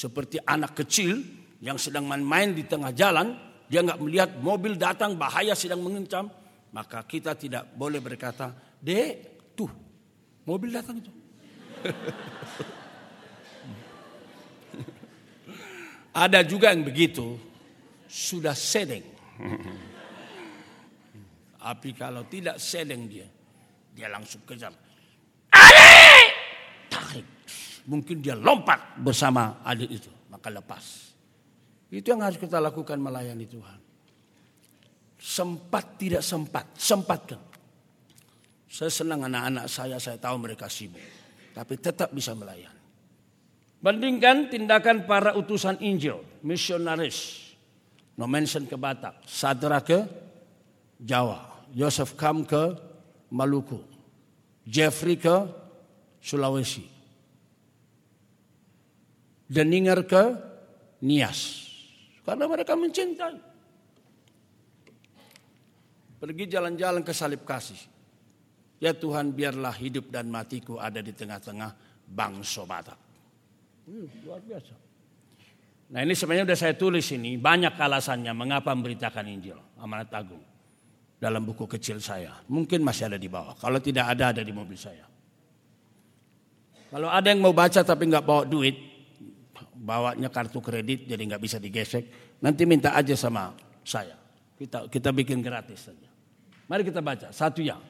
Seperti 0.00 0.40
anak 0.48 0.80
kecil 0.80 1.20
yang 1.60 1.76
sedang 1.76 2.08
main-main 2.08 2.56
di 2.56 2.64
tengah 2.64 2.88
jalan, 2.96 3.36
dia 3.68 3.84
nggak 3.84 4.00
melihat 4.00 4.30
mobil 4.40 4.72
datang 4.72 5.12
bahaya 5.12 5.52
sedang 5.52 5.84
mengencam, 5.84 6.32
maka 6.70 7.02
kita 7.06 7.34
tidak 7.34 7.66
boleh 7.74 8.00
berkata, 8.02 8.52
"Dek, 8.78 9.54
tuh 9.54 9.70
mobil 10.46 10.72
datang 10.74 10.96
itu." 10.98 11.10
Ada 16.10 16.42
juga 16.42 16.74
yang 16.74 16.82
begitu, 16.82 17.38
sudah 18.10 18.54
sedeng. 18.54 19.06
Tapi 21.60 21.92
kalau 21.94 22.26
tidak 22.26 22.58
sedeng 22.58 23.06
dia, 23.06 23.30
dia 23.94 24.10
langsung 24.10 24.42
kejar. 24.42 24.74
Adik! 25.54 26.26
Tarik 26.90 27.40
mungkin 27.90 28.22
dia 28.22 28.36
lompat 28.36 29.02
bersama 29.02 29.58
adik 29.66 29.90
itu, 29.90 30.10
maka 30.28 30.52
lepas. 30.52 31.10
Itu 31.90 32.14
yang 32.14 32.22
harus 32.22 32.38
kita 32.38 32.62
lakukan 32.62 33.02
melayani 33.02 33.50
Tuhan. 33.50 33.89
Sempat 35.20 36.00
tidak 36.00 36.24
sempat, 36.24 36.64
sempatkan. 36.80 37.36
Saya 38.64 38.88
senang 38.88 39.28
anak-anak 39.28 39.68
saya, 39.68 40.00
saya 40.00 40.16
tahu 40.16 40.40
mereka 40.40 40.64
sibuk. 40.72 41.04
Tapi 41.52 41.76
tetap 41.76 42.08
bisa 42.16 42.32
melayani. 42.32 42.80
Bandingkan 43.80 44.48
tindakan 44.48 45.04
para 45.04 45.36
utusan 45.36 45.76
Injil, 45.84 46.24
misionaris. 46.40 47.50
No 48.16 48.28
mention 48.28 48.68
ke 48.68 48.76
Batak, 48.76 49.24
Sadra 49.24 49.80
ke 49.80 50.04
Jawa, 51.00 51.64
Yosef 51.72 52.12
Kam 52.16 52.44
ke 52.44 52.76
Maluku, 53.32 53.80
Jeffrey 54.68 55.16
ke 55.16 55.48
Sulawesi, 56.20 56.84
Deninger 59.48 60.04
ke 60.04 60.22
Nias. 61.00 61.72
Karena 62.20 62.44
mereka 62.44 62.76
mencintai. 62.76 63.49
Pergi 66.20 66.44
jalan-jalan 66.52 67.00
ke 67.00 67.16
salib 67.16 67.48
kasih. 67.48 67.80
Ya 68.76 68.92
Tuhan 68.92 69.32
biarlah 69.32 69.72
hidup 69.72 70.12
dan 70.12 70.28
matiku 70.28 70.76
ada 70.76 71.00
di 71.00 71.16
tengah-tengah 71.16 71.72
bangsa 72.04 72.64
Batak. 72.68 73.00
luar 74.22 74.40
biasa. 74.44 74.74
Nah 75.90 76.00
ini 76.06 76.14
sebenarnya 76.14 76.46
sudah 76.46 76.60
saya 76.60 76.74
tulis 76.78 77.08
ini 77.10 77.34
banyak 77.34 77.74
alasannya 77.74 78.30
mengapa 78.30 78.70
memberitakan 78.70 79.26
Injil 79.26 79.58
amanat 79.82 80.12
agung 80.14 80.44
dalam 81.18 81.42
buku 81.42 81.66
kecil 81.66 81.98
saya. 81.98 82.36
Mungkin 82.46 82.84
masih 82.84 83.10
ada 83.10 83.18
di 83.18 83.26
bawah. 83.26 83.58
Kalau 83.58 83.82
tidak 83.82 84.06
ada 84.14 84.30
ada 84.30 84.42
di 84.44 84.52
mobil 84.54 84.78
saya. 84.78 85.04
Kalau 86.90 87.10
ada 87.10 87.26
yang 87.26 87.42
mau 87.42 87.54
baca 87.54 87.82
tapi 87.82 88.06
nggak 88.06 88.22
bawa 88.22 88.42
duit, 88.46 88.76
bawanya 89.78 90.30
kartu 90.30 90.58
kredit 90.62 91.10
jadi 91.10 91.22
nggak 91.26 91.42
bisa 91.42 91.56
digesek. 91.58 92.36
Nanti 92.42 92.62
minta 92.68 92.94
aja 92.94 93.14
sama 93.18 93.50
saya. 93.82 94.14
Kita 94.60 94.86
kita 94.86 95.10
bikin 95.10 95.42
gratis 95.42 95.90
saja. 95.90 96.09
Mari 96.70 96.86
kita 96.86 97.02
baca 97.02 97.34
satu 97.34 97.58
yang. 97.66 97.82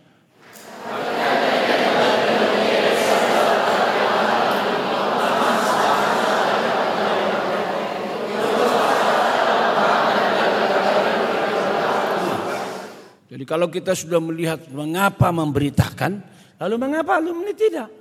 Jadi 13.28 13.44
kalau 13.44 13.68
kita 13.68 13.92
sudah 13.92 14.16
melihat 14.16 14.64
mengapa 14.72 15.28
memberitakan, 15.28 16.24
lalu 16.56 16.76
mengapa 16.80 17.20
alumni 17.20 17.52
tidak? 17.52 17.92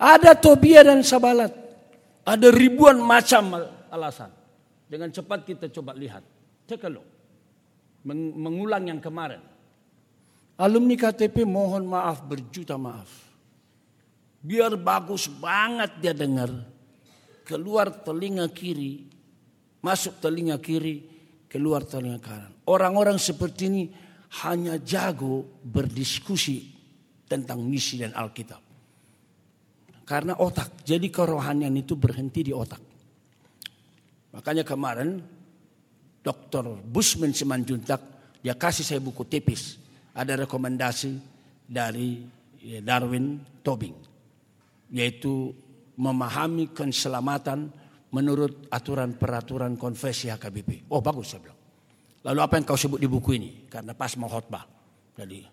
Ada 0.00 0.40
Tobia 0.40 0.80
dan 0.88 1.04
Sabalat. 1.04 1.52
Ada 2.24 2.48
ribuan 2.48 2.96
macam 2.96 3.60
alasan. 3.92 4.32
Dengan 4.88 5.12
cepat 5.12 5.44
kita 5.44 5.68
coba 5.68 5.92
lihat. 5.92 6.24
Take 6.64 6.88
a 6.88 6.90
look. 6.90 7.13
Mengulang 8.04 8.84
yang 8.88 9.00
kemarin. 9.00 9.40
Alumni 10.60 10.94
KTP 10.94 11.42
mohon 11.42 11.88
maaf 11.88 12.22
berjuta 12.22 12.78
maaf. 12.78 13.10
Biar 14.44 14.76
bagus 14.76 15.26
banget 15.26 15.98
dia 15.98 16.12
dengar. 16.12 16.52
Keluar 17.48 17.90
telinga 18.04 18.46
kiri. 18.52 19.08
Masuk 19.80 20.20
telinga 20.20 20.60
kiri. 20.60 21.00
Keluar 21.48 21.82
telinga 21.88 22.20
kanan. 22.20 22.52
Orang-orang 22.68 23.16
seperti 23.16 23.62
ini 23.72 23.84
hanya 24.44 24.76
jago 24.78 25.42
berdiskusi 25.64 26.70
tentang 27.24 27.64
misi 27.64 27.98
dan 27.98 28.12
Alkitab. 28.12 28.60
Karena 30.04 30.36
otak, 30.36 30.84
jadi 30.84 31.08
kerohanian 31.08 31.72
itu 31.80 31.96
berhenti 31.96 32.44
di 32.44 32.52
otak. 32.52 32.82
Makanya 34.36 34.66
kemarin 34.66 35.22
Dr. 36.24 36.80
Busman 36.80 37.36
Simanjuntak 37.36 38.00
dia 38.40 38.56
kasih 38.56 38.84
saya 38.84 39.00
buku 39.00 39.28
tipis. 39.28 39.76
Ada 40.16 40.46
rekomendasi 40.46 41.20
dari 41.68 42.24
ya, 42.64 42.80
Darwin 42.80 43.40
Tobing. 43.60 43.96
Yaitu 44.94 45.52
memahami 46.00 46.72
keselamatan 46.72 47.68
menurut 48.08 48.66
aturan 48.72 49.14
peraturan 49.20 49.76
konfesi 49.76 50.32
HKBP. 50.32 50.88
Oh 50.88 51.04
bagus 51.04 51.34
saya 51.34 51.44
bilang. 51.44 51.60
Lalu 52.24 52.40
apa 52.40 52.54
yang 52.56 52.64
kau 52.64 52.78
sebut 52.78 52.96
di 52.96 53.08
buku 53.10 53.36
ini? 53.36 53.68
Karena 53.68 53.92
pas 53.92 54.16
mau 54.16 54.32
khotbah. 54.32 54.64
Jadi 55.12 55.44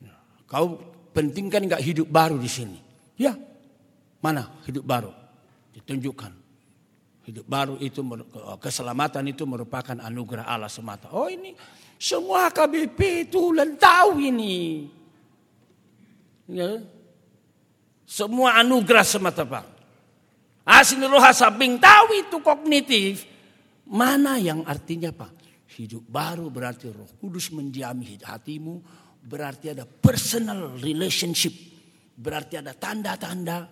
ya, 0.00 0.14
kau 0.48 0.80
pentingkan 1.12 1.68
nggak 1.68 1.84
hidup 1.84 2.08
baru 2.08 2.40
di 2.40 2.48
sini? 2.48 2.78
Ya, 3.14 3.36
Mana 4.24 4.48
hidup 4.64 4.88
baru? 4.88 5.12
Ditunjukkan. 5.76 6.32
Hidup 7.24 7.48
baru 7.48 7.80
itu 7.80 8.04
keselamatan 8.60 9.32
itu 9.32 9.48
merupakan 9.48 9.96
anugerah 9.96 10.44
Allah 10.44 10.68
semata. 10.68 11.08
Oh 11.16 11.24
ini 11.24 11.56
semua 11.96 12.52
KBP 12.52 13.28
itu 13.32 13.48
ulang 13.48 13.80
tahu 13.80 14.20
ini. 14.20 14.84
Ya. 16.44 16.84
Semua 18.04 18.60
anugerah 18.60 19.00
semata 19.08 19.48
Pak. 19.48 19.64
Asin 20.68 21.00
roha 21.08 21.32
sabing 21.32 21.80
tahu 21.80 22.12
itu 22.12 22.36
kognitif. 22.44 23.24
Mana 23.88 24.36
yang 24.36 24.60
artinya 24.68 25.08
Pak? 25.08 25.32
Hidup 25.80 26.04
baru 26.04 26.52
berarti 26.52 26.92
roh 26.92 27.08
kudus 27.16 27.48
mendiami 27.56 28.20
hatimu. 28.20 28.84
Berarti 29.24 29.72
ada 29.72 29.88
personal 29.88 30.76
relationship. 30.76 31.56
Berarti 32.20 32.60
ada 32.60 32.76
tanda-tanda 32.76 33.64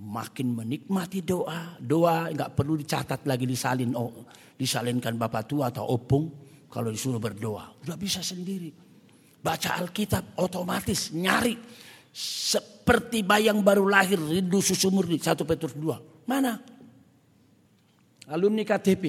makin 0.00 0.56
menikmati 0.56 1.20
doa. 1.20 1.76
Doa 1.76 2.32
nggak 2.32 2.56
perlu 2.56 2.80
dicatat 2.80 3.28
lagi 3.28 3.44
disalin 3.44 3.92
oh, 3.92 4.24
disalinkan 4.56 5.20
bapak 5.20 5.44
tua 5.44 5.68
atau 5.68 5.92
opung 5.92 6.32
kalau 6.72 6.88
disuruh 6.88 7.20
berdoa. 7.20 7.84
Udah 7.84 8.00
bisa 8.00 8.24
sendiri. 8.24 8.72
Baca 9.40 9.80
Alkitab 9.80 10.40
otomatis 10.40 11.12
nyari 11.16 11.56
seperti 12.12 13.22
bayang 13.22 13.62
baru 13.62 13.88
lahir 13.88 14.20
rindu 14.20 14.60
susu 14.60 14.92
murni 14.92 15.20
1 15.20 15.36
Petrus 15.44 15.76
2. 15.76 16.28
Mana? 16.28 16.60
Alumni 18.30 18.62
KTP. 18.62 19.04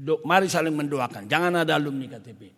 Do, 0.00 0.24
mari 0.24 0.48
saling 0.48 0.72
mendoakan. 0.72 1.28
Jangan 1.28 1.60
ada 1.60 1.76
alumni 1.76 2.08
KTP. 2.08 2.48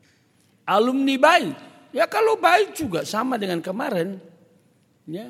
Alumni 0.62 1.18
baik. 1.18 1.57
Ya 1.91 2.07
kalau 2.07 2.39
baik 2.39 2.79
juga 2.79 3.03
sama 3.03 3.35
dengan 3.35 3.59
kemarin. 3.59 4.16
Ya, 5.03 5.27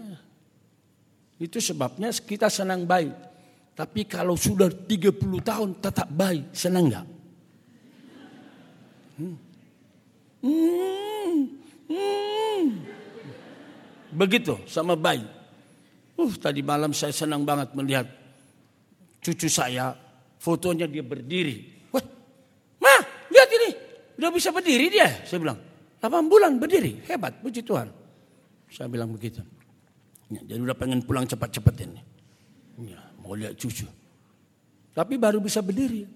itu 1.42 1.58
sebabnya 1.58 2.14
kita 2.14 2.46
senang 2.46 2.86
baik. 2.86 3.10
Tapi 3.74 4.06
kalau 4.06 4.38
sudah 4.38 4.70
30 4.70 5.18
tahun 5.42 5.70
tetap 5.82 6.06
baik, 6.06 6.54
senang 6.54 6.86
nggak? 6.86 7.06
Hmm. 9.18 9.36
Hmm. 10.46 11.38
Hmm. 11.90 12.66
Begitu 14.14 14.54
sama 14.70 14.94
baik. 14.94 15.26
Uh, 16.14 16.30
tadi 16.38 16.62
malam 16.62 16.94
saya 16.94 17.10
senang 17.10 17.42
banget 17.42 17.74
melihat 17.74 18.06
cucu 19.18 19.50
saya, 19.50 19.96
fotonya 20.38 20.86
dia 20.86 21.02
berdiri. 21.02 21.88
Wah, 21.90 22.04
ma, 22.78 22.94
lihat 23.32 23.50
ini, 23.50 23.70
udah 24.20 24.30
bisa 24.30 24.54
berdiri 24.54 24.92
dia. 24.92 25.26
Saya 25.26 25.42
bilang, 25.42 25.58
8 25.98 26.30
bulan 26.30 26.60
berdiri, 26.60 27.02
hebat, 27.08 27.40
puji 27.42 27.64
Tuhan. 27.66 27.88
Saya 28.68 28.86
bilang 28.86 29.10
begitu. 29.10 29.42
Ya, 30.32 30.40
jadi 30.48 30.60
udah 30.64 30.76
pengen 30.76 31.04
pulang 31.04 31.28
cepat-cepat 31.28 31.74
ini. 31.84 32.00
Ya, 32.88 33.00
mau 33.20 33.36
lihat 33.36 33.60
cucu. 33.60 33.84
Tapi 34.96 35.20
baru 35.20 35.44
bisa 35.44 35.60
berdiri. 35.60 36.08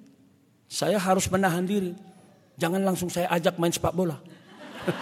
Saya 0.66 0.96
harus 0.96 1.28
menahan 1.28 1.68
diri. 1.68 1.92
Jangan 2.56 2.80
langsung 2.80 3.12
saya 3.12 3.28
ajak 3.36 3.60
main 3.60 3.68
sepak 3.68 3.92
bola. 3.92 4.16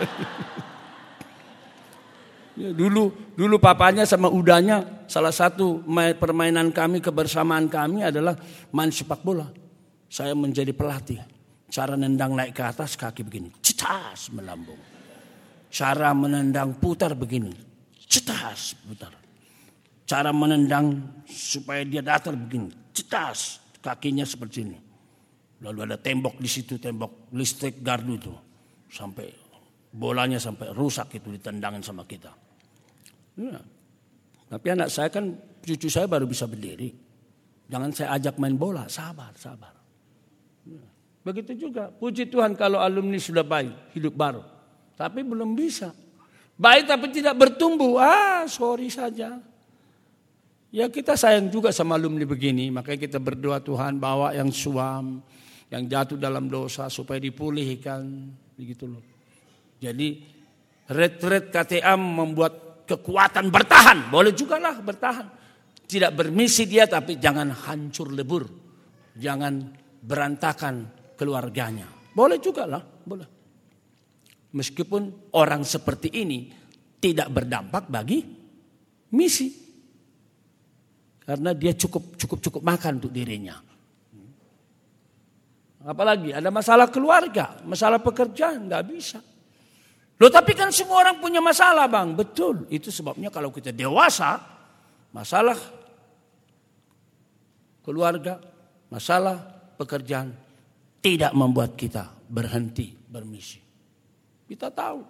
ya, 2.61 2.75
dulu 2.75 3.15
dulu 3.39 3.57
papanya 3.63 4.03
sama 4.03 4.27
udanya 4.27 5.07
salah 5.07 5.31
satu 5.31 5.87
permainan 6.19 6.75
kami 6.75 6.99
kebersamaan 6.99 7.71
kami 7.71 8.03
adalah 8.03 8.35
main 8.75 8.91
sepak 8.91 9.23
bola. 9.23 9.47
Saya 10.11 10.35
menjadi 10.35 10.75
pelatih. 10.75 11.23
Cara 11.71 11.99
nendang 11.99 12.39
naik 12.39 12.55
ke 12.55 12.63
atas 12.63 12.95
kaki 12.95 13.27
begini, 13.27 13.51
cetas 13.59 14.31
melambung. 14.31 14.79
Cara 15.75 16.15
menendang 16.15 16.79
putar 16.79 17.19
begini, 17.19 17.74
cetas 18.15 18.79
putar. 18.87 19.11
Cara 20.07 20.31
menendang 20.31 21.03
supaya 21.27 21.83
dia 21.83 22.05
datar 22.05 22.37
begini, 22.39 22.71
cetas 22.95 23.59
kakinya 23.83 24.23
seperti 24.23 24.59
ini. 24.63 24.79
Lalu 25.65 25.89
ada 25.89 25.97
tembok 25.97 26.39
di 26.39 26.47
situ, 26.47 26.77
tembok 26.77 27.33
listrik 27.35 27.81
gardu 27.81 28.13
itu. 28.15 28.35
Sampai 28.93 29.33
bolanya 29.91 30.39
sampai 30.39 30.71
rusak 30.77 31.19
itu 31.19 31.35
ditendangin 31.35 31.83
sama 31.83 32.05
kita. 32.05 32.31
Ya. 33.41 33.59
Tapi 34.45 34.67
anak 34.71 34.93
saya 34.93 35.09
kan 35.09 35.35
cucu 35.65 35.89
saya 35.89 36.05
baru 36.07 36.29
bisa 36.29 36.45
berdiri. 36.45 36.93
Jangan 37.65 37.91
saya 37.97 38.21
ajak 38.21 38.37
main 38.37 38.61
bola, 38.61 38.87
sabar, 38.93 39.33
sabar. 39.41 39.73
Ya. 40.69 40.85
Begitu 41.25 41.57
juga, 41.57 41.89
puji 41.89 42.29
Tuhan 42.29 42.53
kalau 42.61 42.77
alumni 42.77 43.17
sudah 43.17 43.43
baik, 43.43 43.97
hidup 43.97 44.13
baru. 44.13 44.45
Tapi 45.01 45.25
belum 45.25 45.57
bisa. 45.57 46.04
Baik 46.55 46.87
tapi 46.87 47.11
tidak 47.11 47.35
bertumbuh. 47.35 47.99
Ah, 47.99 48.47
sorry 48.47 48.87
saja. 48.87 49.43
Ya 50.75 50.91
kita 50.91 51.15
sayang 51.15 51.51
juga 51.51 51.71
sama 51.71 51.99
alumni 51.99 52.27
begini. 52.27 52.71
Makanya 52.71 52.99
kita 52.99 53.19
berdoa 53.23 53.63
Tuhan 53.63 53.99
bawa 53.99 54.35
yang 54.35 54.51
suam, 54.51 55.23
yang 55.71 55.87
jatuh 55.87 56.19
dalam 56.19 56.51
dosa 56.51 56.91
supaya 56.91 57.19
dipulihkan. 57.23 58.03
Begitu 58.59 58.87
loh. 58.87 59.03
Jadi 59.83 60.23
retret 60.91 61.51
KTA 61.51 61.95
membuat 61.99 62.87
kekuatan 62.87 63.51
bertahan. 63.51 64.11
Boleh 64.11 64.35
juga 64.35 64.59
lah 64.63 64.79
bertahan. 64.79 65.27
Tidak 65.85 66.11
bermisi 66.15 66.67
dia 66.71 66.87
tapi 66.87 67.19
jangan 67.19 67.51
hancur 67.51 68.15
lebur. 68.15 68.47
Jangan 69.15 69.55
berantakan 70.03 70.75
keluarganya. 71.19 71.87
Boleh 72.15 72.39
juga 72.39 72.67
lah. 72.67 72.83
Boleh. 72.83 73.34
Meskipun 74.55 75.35
orang 75.35 75.67
seperti 75.67 76.15
ini 76.15 76.47
tidak 77.03 77.27
berdampak 77.35 77.91
bagi 77.91 78.23
misi. 79.11 79.51
Karena 81.25 81.51
dia 81.57 81.75
cukup 81.75 82.15
cukup 82.15 82.39
cukup 82.39 82.63
makan 82.63 83.03
untuk 83.03 83.11
dirinya. 83.11 83.59
Apalagi 85.85 86.33
ada 86.33 86.49
masalah 86.49 86.89
keluarga, 86.89 87.61
masalah 87.67 88.01
pekerjaan, 88.01 88.71
nggak 88.71 88.85
bisa. 88.89 89.21
Loh 90.17 90.31
tapi 90.31 90.55
kan 90.55 90.71
semua 90.71 91.03
orang 91.05 91.19
punya 91.19 91.43
masalah 91.43 91.91
bang, 91.91 92.15
betul. 92.15 92.65
Itu 92.71 92.89
sebabnya 92.89 93.29
kalau 93.29 93.51
kita 93.51 93.75
dewasa, 93.75 94.39
masalah 95.11 95.59
keluarga, 97.83 98.39
masalah 98.89 99.37
pekerjaan 99.77 100.33
tidak 101.03 101.33
membuat 101.37 101.77
kita 101.77 102.09
berhenti 102.31 102.95
bermisi. 102.95 103.64
Kita 104.55 104.71
tahu. 104.71 105.03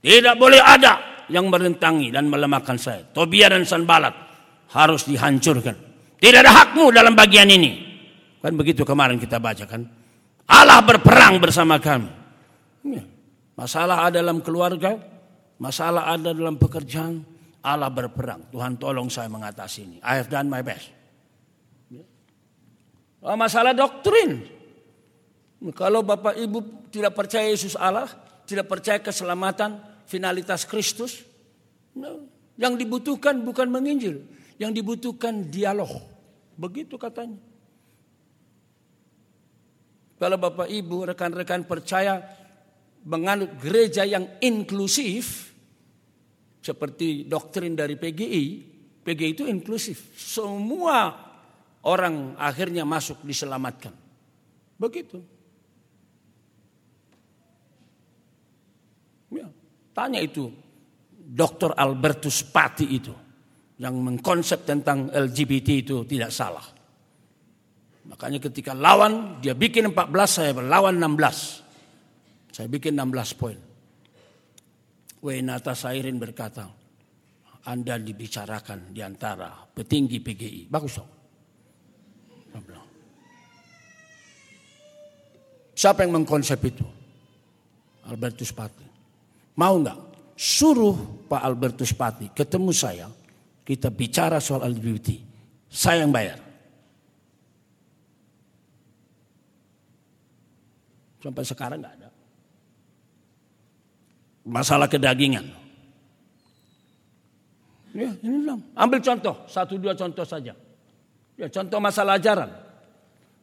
Tidak 0.00 0.34
boleh 0.40 0.56
ada 0.56 1.26
yang 1.28 1.52
merentangi 1.52 2.08
dan 2.08 2.32
melemahkan 2.32 2.80
saya. 2.80 3.04
Tobia 3.12 3.52
dan 3.52 3.68
Sanbalat 3.68 4.16
harus 4.72 5.04
dihancurkan. 5.04 5.76
Tidak 6.16 6.40
ada 6.40 6.48
hakmu 6.48 6.88
dalam 6.88 7.12
bagian 7.12 7.44
ini. 7.52 7.76
Kan 8.40 8.56
begitu 8.56 8.88
kemarin 8.88 9.20
kita 9.20 9.36
baca 9.36 9.68
kan. 9.68 9.84
Allah 10.48 10.80
berperang 10.80 11.36
bersama 11.36 11.76
kami. 11.76 12.08
Ya. 12.88 13.04
Masalah 13.52 14.08
ada 14.08 14.24
dalam 14.24 14.40
keluarga, 14.40 14.96
masalah 15.60 16.08
ada 16.16 16.32
dalam 16.32 16.56
pekerjaan, 16.56 17.20
Allah 17.60 17.92
berperang. 17.92 18.48
Tuhan 18.48 18.80
tolong 18.80 19.12
saya 19.12 19.28
mengatasi 19.28 19.78
ini. 19.84 19.96
I 20.00 20.16
have 20.16 20.32
done 20.32 20.48
my 20.48 20.64
best. 20.64 20.88
Ya. 21.92 22.00
Masalah 23.36 23.76
doktrin, 23.76 24.59
kalau 25.76 26.00
Bapak 26.00 26.40
Ibu 26.40 26.88
tidak 26.88 27.12
percaya 27.12 27.52
Yesus 27.52 27.76
Allah, 27.76 28.08
tidak 28.48 28.64
percaya 28.64 28.96
keselamatan, 28.96 29.76
finalitas 30.08 30.64
Kristus, 30.64 31.20
yang 32.56 32.80
dibutuhkan 32.80 33.44
bukan 33.44 33.68
menginjil, 33.68 34.24
yang 34.56 34.72
dibutuhkan 34.72 35.52
dialog. 35.52 35.92
Begitu 36.56 36.96
katanya. 36.96 37.36
Kalau 40.16 40.36
Bapak 40.40 40.68
Ibu, 40.68 41.12
rekan-rekan 41.12 41.68
percaya 41.68 42.20
menganut 43.04 43.56
gereja 43.60 44.04
yang 44.04 44.28
inklusif, 44.40 45.52
seperti 46.60 47.24
doktrin 47.24 47.72
dari 47.72 47.96
PGI, 47.96 48.44
PGI 49.00 49.30
itu 49.32 49.44
inklusif. 49.48 50.12
Semua 50.16 51.16
orang 51.88 52.36
akhirnya 52.36 52.84
masuk 52.84 53.24
diselamatkan. 53.24 53.96
Begitu. 54.76 55.39
Tanya 59.90 60.22
itu 60.22 60.50
Dr. 61.30 61.74
Albertus 61.74 62.42
Pati 62.46 62.86
itu 62.90 63.14
yang 63.80 63.96
mengkonsep 63.96 64.68
tentang 64.68 65.08
LGBT 65.08 65.68
itu 65.80 65.96
tidak 66.04 66.30
salah. 66.34 66.64
Makanya 68.10 68.42
ketika 68.42 68.74
lawan 68.74 69.38
dia 69.38 69.54
bikin 69.54 69.94
14 69.94 70.10
saya 70.26 70.52
berlawan 70.52 70.98
16. 70.98 72.52
Saya 72.52 72.66
bikin 72.66 72.98
16 72.98 73.40
poin. 73.40 73.58
Wenata 75.20 75.76
Sairin 75.76 76.16
berkata, 76.16 76.66
Anda 77.68 78.00
dibicarakan 78.00 78.90
di 78.90 79.04
antara 79.04 79.52
petinggi 79.68 80.18
PGI. 80.18 80.62
Bagus 80.66 80.94
dong. 80.96 81.10
Siapa 85.80 86.04
yang 86.04 86.12
mengkonsep 86.20 86.60
itu? 86.60 86.84
Albertus 88.04 88.52
Pati. 88.52 88.89
Mau 89.58 89.74
nggak? 89.80 89.98
Suruh 90.40 91.26
Pak 91.28 91.42
Albertus 91.44 91.92
Pati 91.92 92.32
ketemu 92.32 92.72
saya 92.72 93.06
kita 93.66 93.92
bicara 93.92 94.40
soal 94.40 94.66
LGBT, 94.72 95.20
saya 95.68 96.02
yang 96.02 96.10
bayar. 96.10 96.40
Sampai 101.20 101.44
sekarang 101.44 101.78
nggak 101.84 101.94
ada. 102.00 102.08
Masalah 104.48 104.88
kedagingan. 104.88 105.44
Ya, 107.92 108.10
ini. 108.22 108.46
Ambil 108.74 109.02
contoh, 109.02 109.34
satu 109.50 109.76
dua 109.76 109.92
contoh 109.98 110.24
saja. 110.24 110.54
Ya, 111.36 111.46
contoh 111.50 111.78
masalah 111.82 112.16
ajaran. 112.16 112.50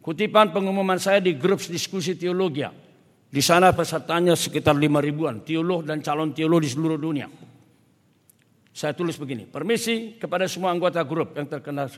Kutipan 0.02 0.56
pengumuman 0.56 0.98
saya 0.98 1.20
di 1.20 1.36
grup 1.36 1.60
diskusi 1.60 2.16
teologi. 2.16 2.64
Di 3.28 3.44
sana 3.44 3.76
pesertanya 3.76 4.40
sekitar 4.40 4.80
lima 4.80 5.04
ribuan, 5.04 5.44
teolog 5.44 5.84
dan 5.84 6.00
calon 6.00 6.32
teolog 6.32 6.64
di 6.64 6.72
seluruh 6.72 6.96
dunia. 6.96 7.28
Saya 8.72 8.94
tulis 8.94 9.18
begini, 9.20 9.44
permisi 9.50 10.16
kepada 10.16 10.48
semua 10.48 10.72
anggota 10.72 11.04
grup 11.04 11.36
yang 11.36 11.50
terkenal. 11.50 11.92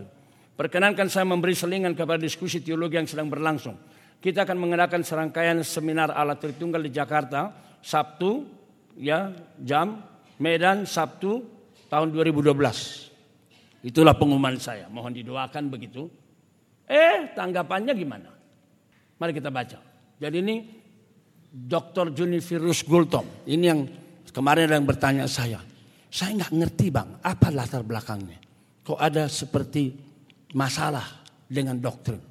Perkenankan 0.57 1.07
saya 1.11 1.27
memberi 1.27 1.53
selingan 1.53 1.93
kepada 1.93 2.19
diskusi 2.19 2.63
teologi 2.63 2.97
yang 2.97 3.07
sedang 3.07 3.29
berlangsung. 3.29 3.77
Kita 4.19 4.43
akan 4.43 4.57
mengadakan 4.59 5.03
serangkaian 5.05 5.59
seminar 5.63 6.11
alat 6.11 6.39
Tritunggal 6.43 6.83
di 6.83 6.91
Jakarta 6.91 7.55
Sabtu 7.79 8.43
ya 8.99 9.31
jam 9.59 10.03
Medan 10.39 10.83
Sabtu 10.83 11.43
tahun 11.87 12.11
2012. 12.11 12.55
Itulah 13.87 14.15
pengumuman 14.15 14.59
saya. 14.59 14.91
Mohon 14.91 15.23
didoakan 15.23 15.71
begitu. 15.71 16.11
Eh, 16.83 17.31
tanggapannya 17.31 17.95
gimana? 17.95 18.31
Mari 19.19 19.31
kita 19.31 19.47
baca. 19.47 19.79
Jadi 20.19 20.37
ini 20.43 20.78
Dr. 21.49 22.13
Junifirus 22.13 22.85
Gultom. 22.85 23.25
Ini 23.49 23.65
yang 23.65 23.81
kemarin 24.29 24.69
ada 24.69 24.75
yang 24.77 24.85
bertanya 24.85 25.25
saya. 25.25 25.57
Saya 26.09 26.37
nggak 26.37 26.53
ngerti 26.53 26.85
bang, 26.93 27.09
apa 27.21 27.49
latar 27.49 27.81
belakangnya. 27.85 28.37
Kok 28.85 28.97
ada 28.97 29.25
seperti 29.29 29.93
masalah 30.53 31.05
dengan 31.45 31.77
doktrin. 31.77 32.21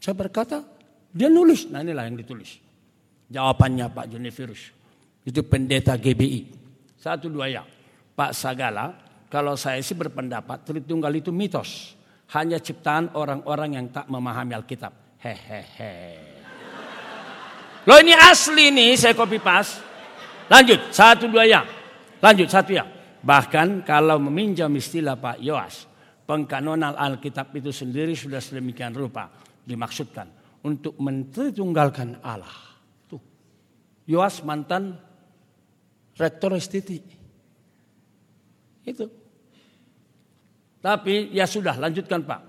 Saya 0.00 0.16
berkata, 0.16 0.64
dia 1.12 1.28
nulis. 1.28 1.68
Nah 1.68 1.84
inilah 1.84 2.08
yang 2.08 2.16
ditulis. 2.16 2.60
Jawabannya 3.28 3.92
Pak 3.92 4.06
Joni 4.08 4.32
Virus. 4.32 4.72
Itu 5.24 5.44
pendeta 5.44 5.96
GBI. 6.00 6.40
Satu 6.96 7.28
dua 7.28 7.52
ya. 7.52 7.64
Pak 8.16 8.32
Sagala, 8.32 8.96
kalau 9.28 9.56
saya 9.56 9.80
sih 9.84 9.96
berpendapat 9.96 10.64
Tritunggal 10.64 11.12
itu 11.20 11.32
mitos. 11.32 11.96
Hanya 12.32 12.62
ciptaan 12.62 13.12
orang-orang 13.12 13.76
yang 13.76 13.86
tak 13.92 14.06
memahami 14.08 14.54
Alkitab. 14.56 14.92
Hehehe. 15.20 16.39
Loh 17.88 17.96
ini 17.96 18.12
asli 18.12 18.68
nih 18.68 18.92
saya 18.98 19.16
copy 19.16 19.40
paste. 19.40 19.80
Lanjut, 20.50 20.92
satu 20.92 21.30
dua 21.30 21.46
ya. 21.46 21.62
Lanjut, 22.20 22.50
satu 22.50 22.74
ya. 22.76 22.84
Bahkan 23.20 23.86
kalau 23.86 24.18
meminjam 24.18 24.68
istilah 24.76 25.16
Pak 25.16 25.40
Yoas, 25.40 25.86
pengkanonan 26.28 26.98
Alkitab 26.98 27.54
itu 27.56 27.72
sendiri 27.72 28.12
sudah 28.12 28.42
sedemikian 28.42 28.92
rupa 28.92 29.30
dimaksudkan 29.64 30.28
untuk 30.66 30.98
mentritunggalkan 31.00 32.20
Allah. 32.20 32.76
Tuh. 33.08 33.22
Yoas 34.10 34.42
mantan 34.44 34.98
rektor 36.18 36.52
STT. 36.58 37.00
Itu. 38.84 39.06
Tapi 40.80 41.32
ya 41.32 41.44
sudah 41.44 41.76
lanjutkan 41.76 42.24
Pak. 42.24 42.40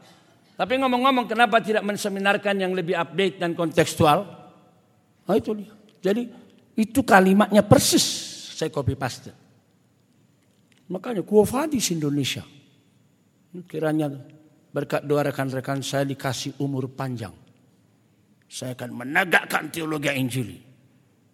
Tapi 0.55 0.73
ngomong-ngomong 0.79 1.27
kenapa 1.27 1.59
tidak 1.63 1.83
menseminarkan 1.83 2.55
yang 2.59 2.71
lebih 2.75 2.95
update 2.95 3.39
dan 3.39 3.55
kontekstual? 3.55 4.40
Nah 5.31 5.39
itu 5.39 5.55
dia. 5.55 5.71
Jadi 6.03 6.27
itu 6.75 6.99
kalimatnya 7.07 7.63
persis 7.63 8.03
saya 8.59 8.67
copy 8.67 8.99
paste. 8.99 9.31
Makanya 10.91 11.23
kuafadis 11.23 11.95
Indonesia. 11.95 12.43
Kiranya 13.63 14.11
berkat 14.75 15.07
doa 15.07 15.23
rekan-rekan 15.23 15.79
saya 15.79 16.03
dikasih 16.03 16.59
umur 16.59 16.91
panjang. 16.91 17.31
Saya 18.51 18.75
akan 18.75 18.91
menegakkan 19.07 19.71
teologi 19.71 20.11
Injili. 20.11 20.59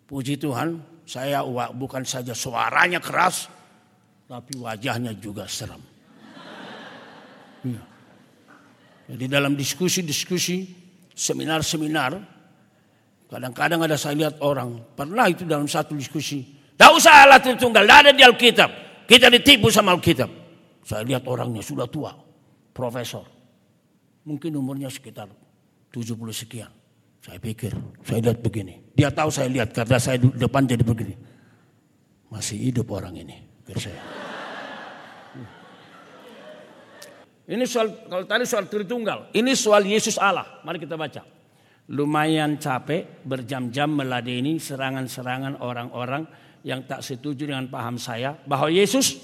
Puji 0.05 0.37
Tuhan, 0.37 0.77
saya 1.09 1.41
bukan 1.73 2.05
saja 2.05 2.37
suaranya 2.37 3.01
keras, 3.01 3.49
tapi 4.29 4.61
wajahnya 4.61 5.17
juga 5.17 5.49
seram. 5.49 5.81
Ya. 7.65 7.81
Jadi 9.09 9.25
dalam 9.25 9.57
diskusi-diskusi, 9.57 10.69
seminar-seminar, 11.17 12.36
kadang-kadang 13.27 13.83
ada 13.83 13.95
saya 13.99 14.15
lihat 14.15 14.39
orang, 14.43 14.79
pernah 14.95 15.27
itu 15.27 15.43
dalam 15.43 15.67
satu 15.67 15.93
diskusi, 15.93 16.43
tak 16.79 16.95
usah 16.95 17.27
alat 17.27 17.43
tunggal, 17.59 17.83
tidak 17.83 17.99
ada 18.03 18.11
di 18.15 18.23
Alkitab. 18.23 18.69
Kita 19.07 19.31
ditipu 19.31 19.71
sama 19.71 19.95
Alkitab. 19.95 20.27
Saya 20.83 21.03
lihat 21.03 21.27
orangnya 21.27 21.63
sudah 21.63 21.87
tua, 21.87 22.15
profesor. 22.71 23.27
Mungkin 24.27 24.55
umurnya 24.55 24.91
sekitar 24.91 25.31
70 25.91 26.15
sekian. 26.31 26.71
Saya 27.23 27.39
pikir, 27.43 27.75
saya 28.03 28.19
lihat 28.23 28.39
begini. 28.39 28.95
Dia 28.95 29.11
tahu 29.11 29.27
saya 29.27 29.51
lihat 29.51 29.75
karena 29.75 29.99
saya 29.99 30.19
depan 30.19 30.63
jadi 30.63 30.83
begini. 30.83 31.15
Masih 32.31 32.59
hidup 32.59 32.87
orang 32.91 33.15
ini, 33.19 33.35
pikir 33.63 33.91
saya. 33.91 34.01
Ini 37.47 37.63
soal, 37.63 37.87
kalau 38.11 38.27
tadi 38.27 38.43
soal 38.43 38.67
Tritunggal, 38.67 39.31
ini 39.31 39.55
soal 39.55 39.87
Yesus 39.87 40.19
Allah. 40.19 40.59
Mari 40.67 40.83
kita 40.83 40.99
baca. 40.99 41.36
Lumayan 41.87 42.59
capek 42.59 43.23
berjam-jam 43.23 43.87
meladeni 43.87 44.59
serangan-serangan 44.59 45.63
orang-orang 45.63 46.27
yang 46.67 46.83
tak 46.83 46.99
setuju 46.99 47.47
dengan 47.47 47.71
paham 47.71 47.95
saya 47.95 48.35
bahwa 48.43 48.67
Yesus 48.67 49.15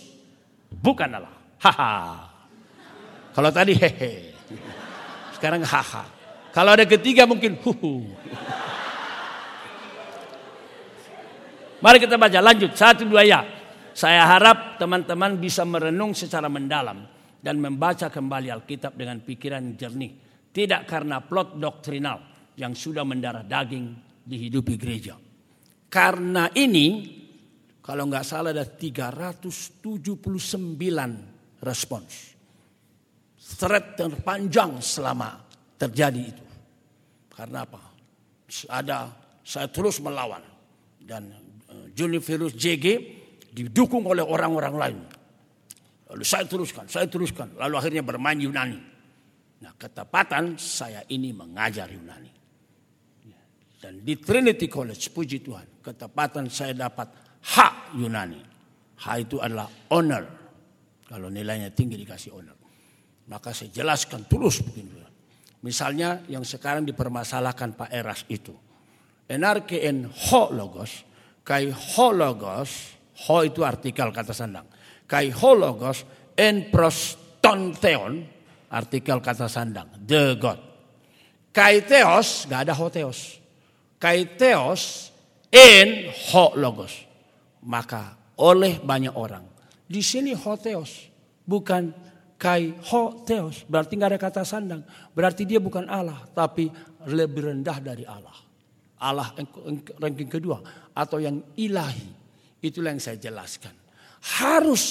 bukan 0.71 1.11
Allah. 1.11 1.35
Haha. 1.59 2.23
Kalau 3.35 3.51
tadi 3.51 3.75
hehe. 3.75 4.31
Sekarang 5.35 5.59
haha. 5.67 6.07
Kalau 6.55 6.71
ada 6.71 6.87
ketiga 6.87 7.27
mungkin 7.27 7.59
huhu. 7.59 8.07
Mari 11.83 11.99
kita 11.99 12.15
baca 12.15 12.39
lanjut 12.39 12.71
satu 12.79 13.03
dua 13.03 13.27
ya. 13.27 13.43
Saya 13.91 14.23
harap 14.23 14.79
teman-teman 14.79 15.35
bisa 15.35 15.67
merenung 15.67 16.15
secara 16.15 16.47
mendalam 16.47 17.03
dan 17.43 17.59
membaca 17.59 18.07
kembali 18.07 18.47
Alkitab 18.55 18.95
dengan 18.95 19.19
pikiran 19.19 19.75
jernih. 19.75 20.15
Tidak 20.47 20.87
karena 20.87 21.19
plot 21.19 21.59
doktrinal 21.59 22.32
yang 22.57 22.73
sudah 22.77 23.05
mendarah 23.05 23.45
daging 23.45 23.93
dihidupi 24.23 24.75
gereja. 24.77 25.17
Karena 25.89 26.49
ini 26.57 27.19
kalau 27.83 28.07
nggak 28.07 28.25
salah 28.25 28.55
ada 28.55 28.65
379 28.65 29.83
respons. 31.61 32.11
Thread 33.43 33.99
terpanjang 33.99 34.81
selama 34.81 35.37
terjadi 35.77 36.21
itu. 36.23 36.45
Karena 37.29 37.67
apa? 37.67 37.81
Ada 38.71 39.11
saya 39.43 39.67
terus 39.67 39.99
melawan 39.99 40.41
dan 41.03 41.27
uh, 41.69 42.19
Virus 42.23 42.55
JG 42.55 42.85
didukung 43.53 44.07
oleh 44.07 44.25
orang-orang 44.25 44.75
lain. 44.79 44.99
Lalu 46.09 46.23
saya 46.25 46.47
teruskan, 46.49 46.89
saya 46.89 47.05
teruskan. 47.05 47.53
Lalu 47.59 47.73
akhirnya 47.77 48.03
bermain 48.05 48.39
Yunani. 48.39 48.79
Nah 49.61 49.73
ketepatan 49.77 50.57
saya 50.57 51.05
ini 51.11 51.29
mengajar 51.29 51.91
Yunani. 51.91 52.32
Dan 53.83 53.99
di 53.99 54.15
Trinity 54.15 54.71
College, 54.71 55.11
puji 55.11 55.43
Tuhan, 55.43 55.83
ketepatan 55.83 56.47
saya 56.47 56.71
dapat 56.71 57.11
hak 57.43 57.99
Yunani. 57.99 58.39
Hak 59.03 59.27
itu 59.27 59.43
adalah 59.43 59.67
honor. 59.91 60.23
Kalau 61.03 61.27
nilainya 61.27 61.67
tinggi 61.75 61.99
dikasih 61.99 62.31
honor. 62.31 62.55
Maka 63.27 63.51
saya 63.51 63.75
jelaskan 63.75 64.23
terus 64.23 64.63
begini. 64.63 65.03
Misalnya 65.67 66.23
yang 66.31 66.47
sekarang 66.47 66.87
dipermasalahkan 66.87 67.75
Pak 67.75 67.91
Eras 67.91 68.23
itu. 68.31 68.55
Enarke 69.27 69.83
en 69.83 70.07
ho 70.07 70.43
logos. 70.55 71.03
Kai 71.43 71.67
ho 71.67 72.07
logos. 72.15 72.95
Ho 73.27 73.43
itu 73.43 73.67
artikel 73.67 74.15
kata 74.15 74.31
sandang. 74.31 74.67
Kai 75.03 75.27
ho 75.27 75.51
logos 75.59 76.07
en 76.39 76.71
prostonteon. 76.71 78.23
Artikel 78.71 79.19
kata 79.19 79.51
sandang. 79.51 79.91
The 80.07 80.39
God. 80.39 80.59
Kai 81.51 81.83
theos. 81.83 82.47
Gak 82.47 82.63
ada 82.63 82.75
ho 82.75 82.87
theos. 82.87 83.42
Kai 84.03 84.35
theos 84.35 85.15
en 85.47 86.11
ho 86.11 86.51
logos 86.59 87.13
maka 87.63 88.19
oleh 88.39 88.79
banyak 88.83 89.15
orang. 89.15 89.45
Di 89.87 90.03
sini 90.03 90.35
hoteos, 90.35 91.07
bukan 91.47 91.91
kai 92.39 92.75
hoteos. 92.75 93.63
Berarti 93.67 93.93
nggak 93.95 94.11
ada 94.15 94.19
kata 94.19 94.43
sandang. 94.43 94.81
Berarti 95.15 95.47
dia 95.47 95.63
bukan 95.63 95.87
Allah, 95.87 96.27
tapi 96.35 96.67
lebih 97.07 97.51
rendah 97.51 97.77
dari 97.79 98.03
Allah. 98.07 98.35
Allah 99.03 99.35
ranking 99.99 100.31
kedua 100.31 100.63
atau 100.95 101.19
yang 101.19 101.39
ilahi. 101.59 102.23
Itulah 102.63 102.95
yang 102.95 103.03
saya 103.03 103.19
jelaskan. 103.19 103.75
Harus 104.39 104.83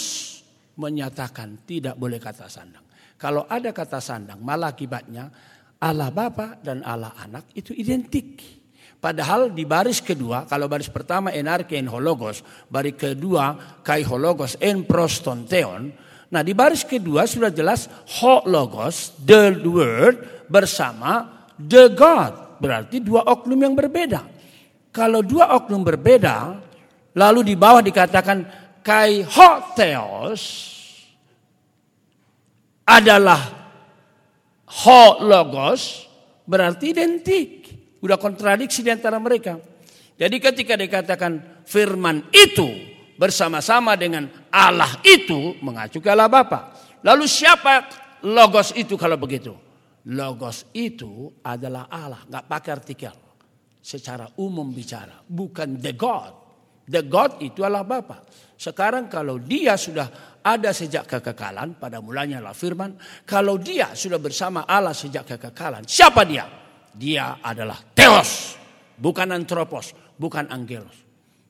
menyatakan 0.77 1.65
tidak 1.65 1.97
boleh 1.97 2.21
kata 2.21 2.45
sandang. 2.49 2.85
Kalau 3.17 3.49
ada 3.49 3.73
kata 3.73 3.97
sandang, 3.97 4.45
malah 4.45 4.77
akibatnya 4.77 5.33
Allah 5.81 6.13
Bapa 6.13 6.61
dan 6.61 6.85
Allah 6.85 7.17
Anak 7.17 7.49
itu 7.57 7.73
identik. 7.73 8.61
Padahal 9.03 9.51
di 9.51 9.67
baris 9.67 9.99
kedua, 9.99 10.47
kalau 10.47 10.71
baris 10.71 10.87
pertama 10.87 11.35
enarke 11.35 11.75
en 11.75 11.91
hologos, 11.91 12.47
baris 12.71 12.95
kedua 12.95 13.59
kai 13.83 14.07
hologos 14.07 14.55
en 14.63 14.87
prostonteon. 14.87 15.91
Nah 16.31 16.43
di 16.47 16.55
baris 16.55 16.87
kedua 16.87 17.27
sudah 17.27 17.51
jelas 17.51 17.91
hologos, 18.23 19.19
the 19.27 19.59
word 19.67 20.47
bersama 20.47 21.51
the 21.59 21.91
God. 21.91 22.63
Berarti 22.63 23.03
dua 23.03 23.27
oknum 23.27 23.59
yang 23.59 23.75
berbeda. 23.75 24.23
Kalau 24.95 25.19
dua 25.27 25.51
oknum 25.59 25.83
berbeda, 25.83 26.63
lalu 27.19 27.43
di 27.43 27.55
bawah 27.59 27.83
dikatakan 27.83 28.47
kai 28.87 29.27
hoteos 29.27 30.71
adalah 32.87 33.43
hologos, 34.87 36.07
berarti 36.47 36.95
identik. 36.95 37.62
Udah 38.03 38.19
kontradiksi 38.19 38.83
di 38.83 38.91
antara 38.91 39.23
mereka. 39.23 39.57
Jadi 40.19 40.37
ketika 40.43 40.75
dikatakan 40.75 41.65
firman 41.65 42.29
itu 42.35 42.69
bersama-sama 43.17 43.95
dengan 43.95 44.27
Allah 44.51 45.01
itu 45.07 45.57
mengacu 45.63 46.03
ke 46.03 46.11
Allah 46.11 46.27
Bapa. 46.27 46.75
Lalu 47.07 47.25
siapa 47.31 47.87
logos 48.27 48.75
itu 48.75 48.99
kalau 48.99 49.15
begitu? 49.19 49.55
Logos 50.11 50.67
itu 50.75 51.31
adalah 51.47 51.87
Allah, 51.87 52.27
nggak 52.27 52.47
pakai 52.51 52.71
artikel. 52.75 53.15
Secara 53.83 54.27
umum 54.39 54.71
bicara, 54.71 55.23
bukan 55.27 55.79
the 55.79 55.95
God. 55.95 56.35
The 56.87 57.07
God 57.07 57.39
itu 57.43 57.63
Allah 57.63 57.87
Bapa. 57.87 58.27
Sekarang 58.59 59.11
kalau 59.11 59.43
dia 59.43 59.75
sudah 59.79 60.39
ada 60.43 60.71
sejak 60.75 61.07
kekekalan, 61.07 61.79
pada 61.79 61.99
mulanya 62.03 62.43
Allah 62.43 62.55
firman. 62.55 62.99
Kalau 63.27 63.59
dia 63.59 63.95
sudah 63.95 64.19
bersama 64.23 64.67
Allah 64.67 64.95
sejak 64.95 65.27
kekekalan, 65.35 65.87
siapa 65.87 66.23
dia? 66.27 66.62
Dia 66.93 67.41
adalah 67.41 67.81
Theos, 67.97 68.61
bukan 69.01 69.33
antropos, 69.33 69.97
bukan 70.21 70.49
angelos. 70.53 70.95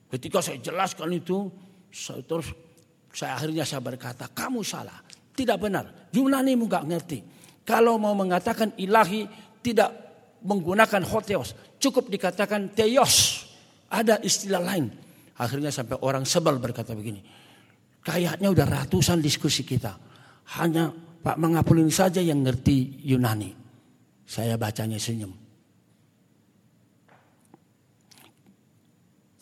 Ketika 0.07 0.39
saya 0.39 0.61
jelaskan 0.61 1.09
itu, 1.13 1.49
saya 1.89 2.21
terus 2.23 2.53
saya 3.13 3.37
akhirnya 3.37 3.65
saya 3.65 3.81
berkata, 3.81 4.29
kamu 4.33 4.65
salah, 4.65 4.97
tidak 5.33 5.61
benar. 5.61 6.09
Yunani 6.13 6.57
nggak 6.57 6.85
ngerti. 6.89 7.19
Kalau 7.63 8.01
mau 8.01 8.13
mengatakan 8.17 8.73
ilahi 8.77 9.29
tidak 9.61 9.89
menggunakan 10.43 11.01
hoteos, 11.05 11.53
cukup 11.79 12.09
dikatakan 12.09 12.73
theos. 12.73 13.45
Ada 13.93 14.17
istilah 14.25 14.61
lain. 14.61 14.89
Akhirnya 15.37 15.69
sampai 15.69 16.01
orang 16.01 16.25
sebel 16.25 16.57
berkata 16.57 16.97
begini. 16.97 17.21
Kayaknya 18.01 18.49
udah 18.49 18.65
ratusan 18.65 19.21
diskusi 19.21 19.61
kita. 19.61 19.93
Hanya 20.57 20.89
Pak 20.93 21.37
Mangapulin 21.39 21.87
saja 21.93 22.19
yang 22.19 22.41
ngerti 22.41 23.05
Yunani. 23.05 23.62
Saya 24.23 24.55
bacanya 24.55 24.97
senyum. 24.97 25.33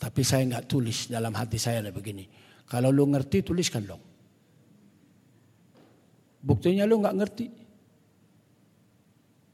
Tapi 0.02 0.20
saya 0.26 0.42
nggak 0.50 0.66
tulis 0.66 1.06
dalam 1.06 1.30
hati 1.30 1.62
saya 1.62 1.78
ada 1.78 1.94
begini. 1.94 2.26
Kalau 2.66 2.90
lu 2.90 3.06
ngerti 3.06 3.46
tuliskan 3.46 3.86
dong. 3.86 4.02
Buktinya 6.42 6.82
lu 6.82 6.98
nggak 6.98 7.16
ngerti. 7.22 7.46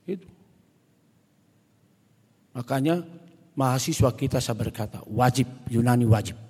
Itu. 0.09 0.29
Makanya 2.57 3.05
mahasiswa 3.53 4.09
kita 4.17 4.41
saya 4.41 4.57
berkata 4.57 5.05
wajib 5.05 5.69
Yunani 5.69 6.09
wajib, 6.09 6.41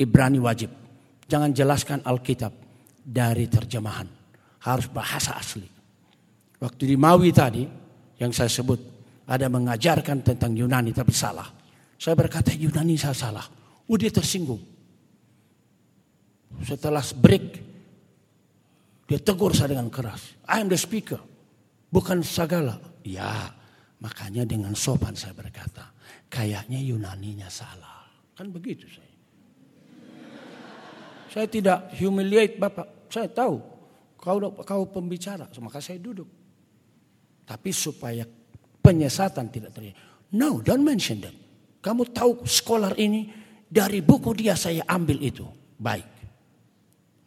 Ibrani 0.00 0.40
wajib. 0.40 0.72
Jangan 1.28 1.52
jelaskan 1.52 2.00
Alkitab 2.08 2.56
dari 3.04 3.44
terjemahan, 3.44 4.08
harus 4.64 4.88
bahasa 4.88 5.36
asli. 5.36 5.68
Waktu 6.56 6.82
di 6.88 6.96
Mawi 6.96 7.28
tadi, 7.36 7.68
yang 8.18 8.34
saya 8.34 8.50
sebut 8.50 8.78
ada 9.28 9.46
mengajarkan 9.46 10.26
tentang 10.26 10.52
Yunani 10.56 10.90
tapi 10.90 11.14
salah. 11.14 11.46
Saya 11.98 12.14
berkata 12.14 12.50
Yunani 12.54 12.98
saya 12.98 13.14
salah. 13.14 13.46
Oh 13.88 13.96
dia 13.96 14.10
tersinggung. 14.10 14.60
Setelah 16.64 17.04
break 17.14 17.44
dia 19.08 19.18
tegur 19.22 19.54
saya 19.56 19.72
dengan 19.72 19.88
keras. 19.88 20.36
I 20.44 20.60
am 20.60 20.68
the 20.68 20.76
speaker. 20.76 21.20
Bukan 21.88 22.20
segala. 22.20 22.76
Ya 23.04 23.52
makanya 24.00 24.44
dengan 24.44 24.76
sopan 24.76 25.16
saya 25.16 25.32
berkata. 25.32 25.94
Kayaknya 26.28 26.80
Yunaninya 26.80 27.48
salah. 27.48 28.04
Kan 28.36 28.52
begitu 28.52 28.84
saya. 28.88 29.16
Saya 31.28 31.46
tidak 31.48 31.92
humiliate 31.96 32.56
Bapak. 32.56 33.08
Saya 33.12 33.28
tahu 33.28 33.60
kau 34.16 34.38
kau 34.64 34.82
pembicara. 34.88 35.48
Maka 35.60 35.80
saya 35.80 36.00
duduk. 36.00 36.37
Tapi 37.48 37.72
supaya 37.72 38.28
penyesatan 38.84 39.48
tidak 39.48 39.72
terjadi. 39.72 39.96
No, 40.36 40.60
don't 40.60 40.84
mention 40.84 41.24
them. 41.24 41.32
Kamu 41.80 42.12
tahu 42.12 42.44
sekolah 42.44 42.92
ini 43.00 43.32
dari 43.64 44.04
buku 44.04 44.36
dia 44.36 44.52
saya 44.52 44.84
ambil 44.84 45.16
itu. 45.24 45.48
Baik. 45.80 46.04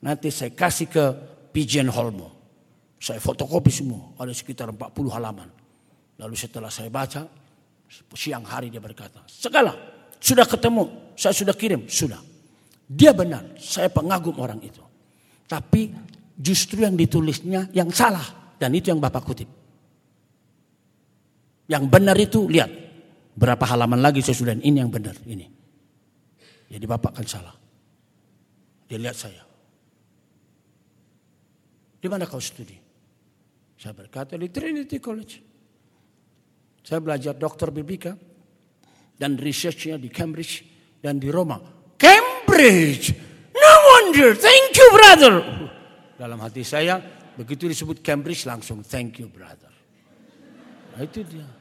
Nanti 0.05 0.29
saya 0.29 0.53
kasih 0.53 0.87
ke 0.89 1.05
Pigeon 1.49 1.89
Holmo. 1.89 2.29
Saya 3.01 3.17
fotokopi 3.17 3.73
semua. 3.73 4.13
Ada 4.21 4.33
sekitar 4.37 4.69
40 4.69 4.93
halaman. 5.09 5.49
Lalu 6.21 6.35
setelah 6.37 6.69
saya 6.69 6.93
baca, 6.93 7.25
siang 8.13 8.45
hari 8.45 8.69
dia 8.69 8.77
berkata, 8.77 9.25
segala 9.25 9.73
sudah 10.21 10.45
ketemu, 10.45 11.17
saya 11.17 11.33
sudah 11.33 11.57
kirim, 11.57 11.89
sudah. 11.89 12.21
Dia 12.85 13.09
benar, 13.09 13.57
saya 13.57 13.89
pengagum 13.89 14.37
orang 14.37 14.61
itu. 14.61 14.85
Tapi 15.49 15.89
justru 16.37 16.85
yang 16.85 16.93
ditulisnya 16.93 17.73
yang 17.73 17.89
salah. 17.89 18.53
Dan 18.61 18.77
itu 18.77 18.93
yang 18.93 19.01
Bapak 19.01 19.25
kutip. 19.25 19.60
Yang 21.71 21.83
benar 21.87 22.19
itu 22.19 22.51
lihat. 22.51 22.67
Berapa 23.31 23.63
halaman 23.63 24.03
lagi 24.03 24.19
saya 24.19 24.35
sudah 24.35 24.59
ini 24.59 24.83
yang 24.83 24.91
benar 24.91 25.15
ini. 25.23 25.47
Jadi 26.67 26.83
bapak 26.83 27.15
kan 27.15 27.23
salah. 27.23 27.55
Dia 28.91 28.99
lihat 28.99 29.15
saya. 29.15 29.39
Di 31.95 32.07
mana 32.11 32.27
kau 32.27 32.43
studi? 32.43 32.75
Saya 33.79 33.95
berkata 33.95 34.35
di 34.35 34.51
Trinity 34.51 34.99
College. 34.99 35.33
Saya 36.83 36.99
belajar 36.99 37.39
dokter 37.39 37.71
biblika 37.71 38.11
dan 39.15 39.39
researchnya 39.39 39.95
di 39.95 40.11
Cambridge 40.11 40.65
dan 40.99 41.23
di 41.23 41.31
Roma. 41.31 41.61
Cambridge, 41.95 43.15
no 43.53 43.71
wonder, 43.95 44.35
thank 44.35 44.75
you 44.75 44.87
brother. 44.91 45.33
Dalam 46.19 46.41
hati 46.41 46.65
saya 46.67 46.99
begitu 47.37 47.69
disebut 47.69 48.03
Cambridge 48.03 48.43
langsung 48.49 48.83
thank 48.83 49.21
you 49.21 49.29
brother. 49.29 49.71
Nah, 50.97 51.05
itu 51.05 51.21
dia. 51.23 51.60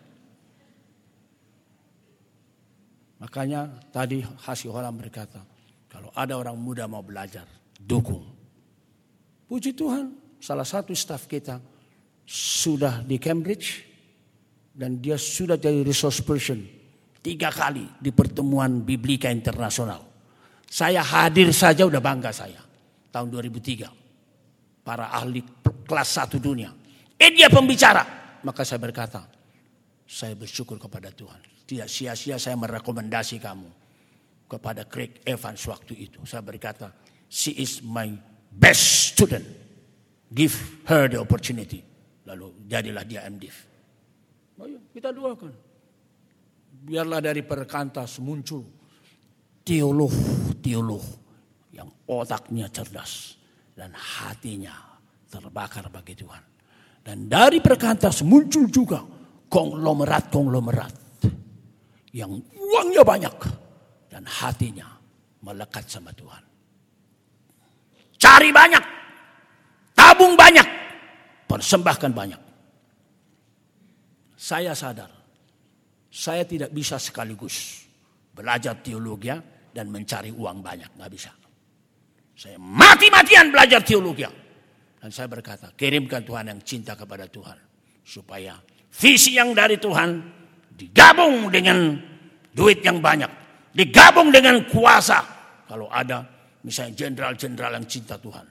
Makanya 3.21 3.69
tadi 3.93 4.25
Hasi 4.25 4.67
Holam 4.67 4.97
berkata, 4.97 5.45
kalau 5.93 6.09
ada 6.17 6.35
orang 6.41 6.57
muda 6.57 6.89
mau 6.89 7.05
belajar, 7.05 7.45
dukung. 7.77 8.25
Puji 9.45 9.77
Tuhan, 9.77 10.17
salah 10.41 10.65
satu 10.65 10.97
staf 10.97 11.29
kita 11.29 11.61
sudah 12.25 13.05
di 13.05 13.21
Cambridge 13.21 13.85
dan 14.73 14.97
dia 15.03 15.21
sudah 15.21 15.61
jadi 15.61 15.85
resource 15.85 16.25
person 16.25 16.81
tiga 17.21 17.53
kali 17.53 17.85
di 18.01 18.11
pertemuan 18.11 18.81
Biblika 18.81 19.29
Internasional. 19.29 20.01
Saya 20.65 21.05
hadir 21.05 21.53
saja 21.53 21.85
udah 21.85 22.01
bangga 22.01 22.33
saya 22.33 22.63
tahun 23.13 23.29
2003. 23.29 24.87
Para 24.87 25.13
ahli 25.13 25.45
kelas 25.85 26.09
satu 26.09 26.41
dunia. 26.41 26.73
Eh 27.21 27.31
dia 27.35 27.53
pembicara. 27.53 28.19
Maka 28.41 28.65
saya 28.65 28.81
berkata, 28.81 29.29
saya 30.11 30.35
bersyukur 30.35 30.75
kepada 30.83 31.15
Tuhan. 31.15 31.39
Tidak 31.63 31.87
sia-sia 31.87 32.35
saya 32.35 32.59
merekomendasi 32.59 33.39
kamu 33.39 33.71
kepada 34.51 34.83
Craig 34.91 35.23
Evans 35.23 35.63
waktu 35.71 36.11
itu. 36.11 36.27
Saya 36.27 36.43
berkata, 36.43 36.91
she 37.31 37.55
is 37.55 37.79
my 37.87 38.11
best 38.51 39.15
student. 39.15 39.47
Give 40.35 40.51
her 40.91 41.07
the 41.07 41.23
opportunity. 41.23 41.87
Lalu 42.27 42.67
jadilah 42.67 43.07
dia 43.07 43.23
MDiv. 43.31 43.55
Ayo 44.67 44.83
kita 44.91 45.15
doakan. 45.15 45.55
Biarlah 46.81 47.23
dari 47.23 47.47
perkantas 47.47 48.19
muncul 48.19 48.67
teolog-teolog 49.63 51.07
yang 51.71 51.87
otaknya 52.11 52.67
cerdas 52.67 53.39
dan 53.79 53.95
hatinya 53.95 54.75
terbakar 55.31 55.87
bagi 55.87 56.19
Tuhan. 56.19 56.43
Dan 57.01 57.31
dari 57.31 57.63
perkantas 57.63 58.27
muncul 58.27 58.67
juga 58.67 59.20
konglomerat-konglomerat 59.51 60.95
yang 62.15 62.31
uangnya 62.55 63.03
banyak 63.03 63.37
dan 64.07 64.23
hatinya 64.25 64.87
melekat 65.43 65.91
sama 65.91 66.15
Tuhan. 66.15 66.43
Cari 68.21 68.51
banyak. 68.55 68.85
Tabung 69.97 70.39
banyak. 70.39 70.69
Persembahkan 71.51 72.13
banyak. 72.15 72.41
Saya 74.39 74.73
sadar. 74.77 75.11
Saya 76.11 76.43
tidak 76.45 76.75
bisa 76.75 76.99
sekaligus 76.99 77.87
belajar 78.35 78.79
teologi 78.83 79.31
dan 79.71 79.87
mencari 79.89 80.31
uang 80.35 80.59
banyak. 80.61 80.91
Nggak 80.95 81.13
bisa. 81.13 81.33
Saya 82.37 82.57
mati-matian 82.57 83.53
belajar 83.53 83.81
teologi. 83.85 84.25
Dan 85.01 85.09
saya 85.09 85.33
berkata, 85.33 85.73
kirimkan 85.73 86.21
Tuhan 86.25 86.53
yang 86.53 86.61
cinta 86.61 86.93
kepada 86.93 87.25
Tuhan. 87.25 87.57
Supaya 88.05 88.57
visi 88.91 89.39
yang 89.39 89.55
dari 89.55 89.79
Tuhan 89.79 90.11
digabung 90.75 91.49
dengan 91.49 91.97
duit 92.51 92.83
yang 92.83 92.99
banyak. 92.99 93.31
Digabung 93.71 94.35
dengan 94.35 94.67
kuasa. 94.67 95.23
Kalau 95.71 95.87
ada 95.87 96.27
misalnya 96.67 97.07
jenderal-jenderal 97.07 97.79
yang 97.79 97.87
cinta 97.87 98.19
Tuhan. 98.19 98.47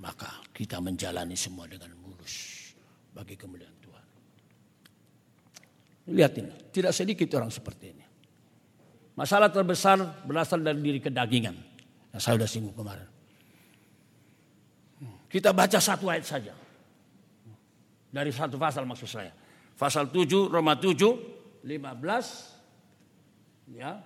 Maka 0.00 0.44
kita 0.50 0.80
menjalani 0.80 1.36
semua 1.36 1.68
dengan 1.68 1.92
mulus. 2.00 2.66
Bagi 3.14 3.36
kemuliaan 3.38 3.78
Tuhan. 3.78 4.04
Lihat 6.12 6.32
ini, 6.40 6.52
tidak 6.74 6.92
sedikit 6.92 7.28
orang 7.38 7.52
seperti 7.52 7.84
ini. 7.94 8.04
Masalah 9.14 9.46
terbesar 9.52 10.26
berasal 10.26 10.58
dari 10.64 10.82
diri 10.82 10.98
kedagingan. 10.98 11.54
Yang 12.10 12.22
saya 12.22 12.34
sudah 12.40 12.50
singgung 12.50 12.74
kemarin. 12.74 13.06
Kita 15.30 15.50
baca 15.50 15.78
satu 15.78 16.10
ayat 16.10 16.26
saja. 16.26 16.54
Dari 18.10 18.30
satu 18.30 18.54
pasal 18.54 18.86
maksud 18.86 19.10
saya. 19.10 19.34
Pasal 19.74 20.14
7, 20.14 20.50
Roma 20.50 20.78
7, 20.78 21.66
15, 21.66 23.74
ya, 23.74 23.98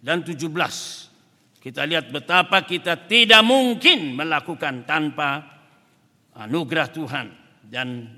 dan 0.00 0.20
17. 0.20 1.56
Kita 1.60 1.84
lihat 1.84 2.08
betapa 2.08 2.64
kita 2.64 3.04
tidak 3.04 3.44
mungkin 3.44 4.16
melakukan 4.16 4.88
tanpa 4.88 5.44
anugerah 6.32 6.88
Tuhan 6.88 7.26
dan 7.68 8.08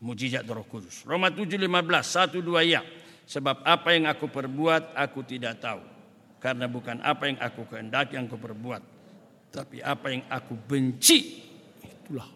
mujizat 0.00 0.48
Roh 0.48 0.64
Kudus. 0.64 1.04
Roma 1.04 1.28
7, 1.28 1.60
15, 1.60 1.68
1, 1.68 2.40
2 2.40 2.64
ya. 2.64 2.80
Sebab 3.26 3.66
apa 3.66 3.92
yang 3.92 4.08
aku 4.08 4.32
perbuat 4.32 4.96
aku 4.96 5.20
tidak 5.28 5.60
tahu. 5.60 5.84
Karena 6.40 6.64
bukan 6.64 7.04
apa 7.04 7.28
yang 7.28 7.38
aku 7.42 7.68
kehendaki 7.68 8.16
yang 8.16 8.24
aku 8.24 8.40
perbuat. 8.40 8.82
Tapi 9.52 9.84
apa 9.84 10.06
yang 10.12 10.24
aku 10.32 10.56
benci. 10.56 11.44
Itulah. 11.84 12.28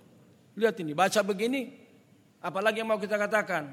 Lihat 0.57 0.77
ini, 0.85 0.93
baca 0.93 1.21
begini. 1.25 1.80
Apalagi 2.41 2.81
yang 2.81 2.89
mau 2.89 2.97
kita 2.97 3.21
katakan. 3.21 3.69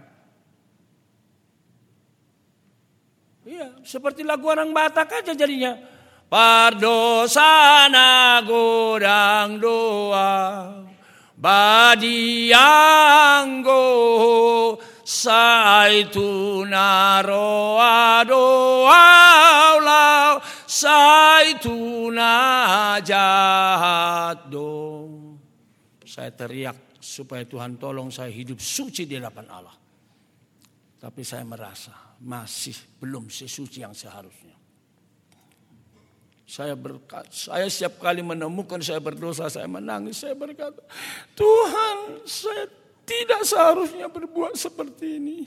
Iya, 3.47 3.79
seperti 3.87 4.27
lagu 4.27 4.51
orang 4.51 4.75
Batak 4.75 5.23
aja 5.23 5.31
jadinya. 5.31 5.79
Pardosana 6.27 6.83
godang 8.43 9.63
doa 9.63 10.83
badianggo 11.39 12.59
Saituna 15.07 16.83
roa 17.23 18.27
doa 18.27 19.07
lau 19.79 20.43
Saituna 20.67 22.35
jahat 22.99 24.51
do 24.51 25.07
Saya 26.03 26.35
teriak 26.35 26.86
supaya 27.07 27.47
Tuhan 27.47 27.79
tolong 27.79 28.11
saya 28.11 28.27
hidup 28.27 28.59
suci 28.59 29.07
di 29.07 29.15
hadapan 29.15 29.47
Allah. 29.47 29.75
Tapi 30.99 31.21
saya 31.23 31.47
merasa 31.47 31.95
masih 32.19 32.75
belum 32.99 33.31
sesuci 33.31 33.79
yang 33.79 33.95
seharusnya. 33.95 34.57
Saya 36.47 36.79
berkat, 36.79 37.27
saya 37.31 37.67
setiap 37.67 37.99
kali 37.99 38.23
menemukan 38.23 38.79
saya 38.79 39.03
berdosa, 39.03 39.51
saya 39.51 39.67
menangis, 39.67 40.23
saya 40.23 40.31
berkata, 40.31 40.79
Tuhan, 41.35 42.23
saya 42.23 42.71
tidak 43.03 43.43
seharusnya 43.43 44.07
berbuat 44.07 44.55
seperti 44.55 45.19
ini. 45.19 45.43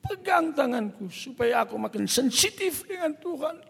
Pegang 0.00 0.56
tanganku 0.56 1.12
supaya 1.12 1.68
aku 1.68 1.76
makin 1.76 2.08
sensitif 2.08 2.88
dengan 2.88 3.12
Tuhan. 3.20 3.60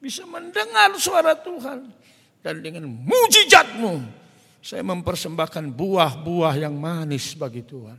Bisa 0.00 0.24
mendengar 0.24 0.96
suara 0.96 1.36
Tuhan. 1.36 1.92
Dan 2.40 2.64
dengan 2.64 2.88
mujizatmu, 2.88 4.21
saya 4.62 4.86
mempersembahkan 4.86 5.74
buah-buah 5.74 6.54
yang 6.54 6.78
manis 6.78 7.34
bagi 7.34 7.66
Tuhan. 7.66 7.98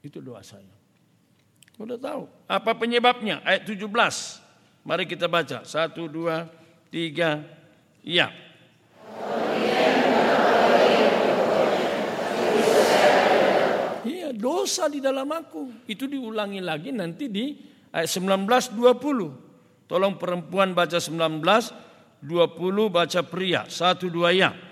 Itu 0.00 0.24
doa 0.24 0.40
saya. 0.40 0.72
Udah 1.76 2.00
tahu. 2.00 2.24
Apa 2.48 2.72
penyebabnya? 2.72 3.44
Ayat 3.44 3.68
17. 3.68 3.84
Mari 4.80 5.04
kita 5.04 5.28
baca. 5.28 5.60
Satu, 5.68 6.08
dua, 6.08 6.48
tiga. 6.88 7.44
Iya. 8.00 8.32
Iya, 14.08 14.32
dosa 14.32 14.88
di 14.88 15.04
dalam 15.04 15.28
aku. 15.28 15.84
Itu 15.84 16.08
diulangi 16.08 16.64
lagi 16.64 16.96
nanti 16.96 17.28
di 17.28 17.60
ayat 17.92 18.08
19, 18.08 18.72
20. 18.72 19.84
Tolong 19.84 20.16
perempuan 20.16 20.72
baca 20.72 20.96
19, 20.96 22.24
20 22.24 22.88
baca 22.88 23.20
pria. 23.20 23.68
Satu, 23.68 24.08
dua, 24.08 24.32
ya. 24.32 24.69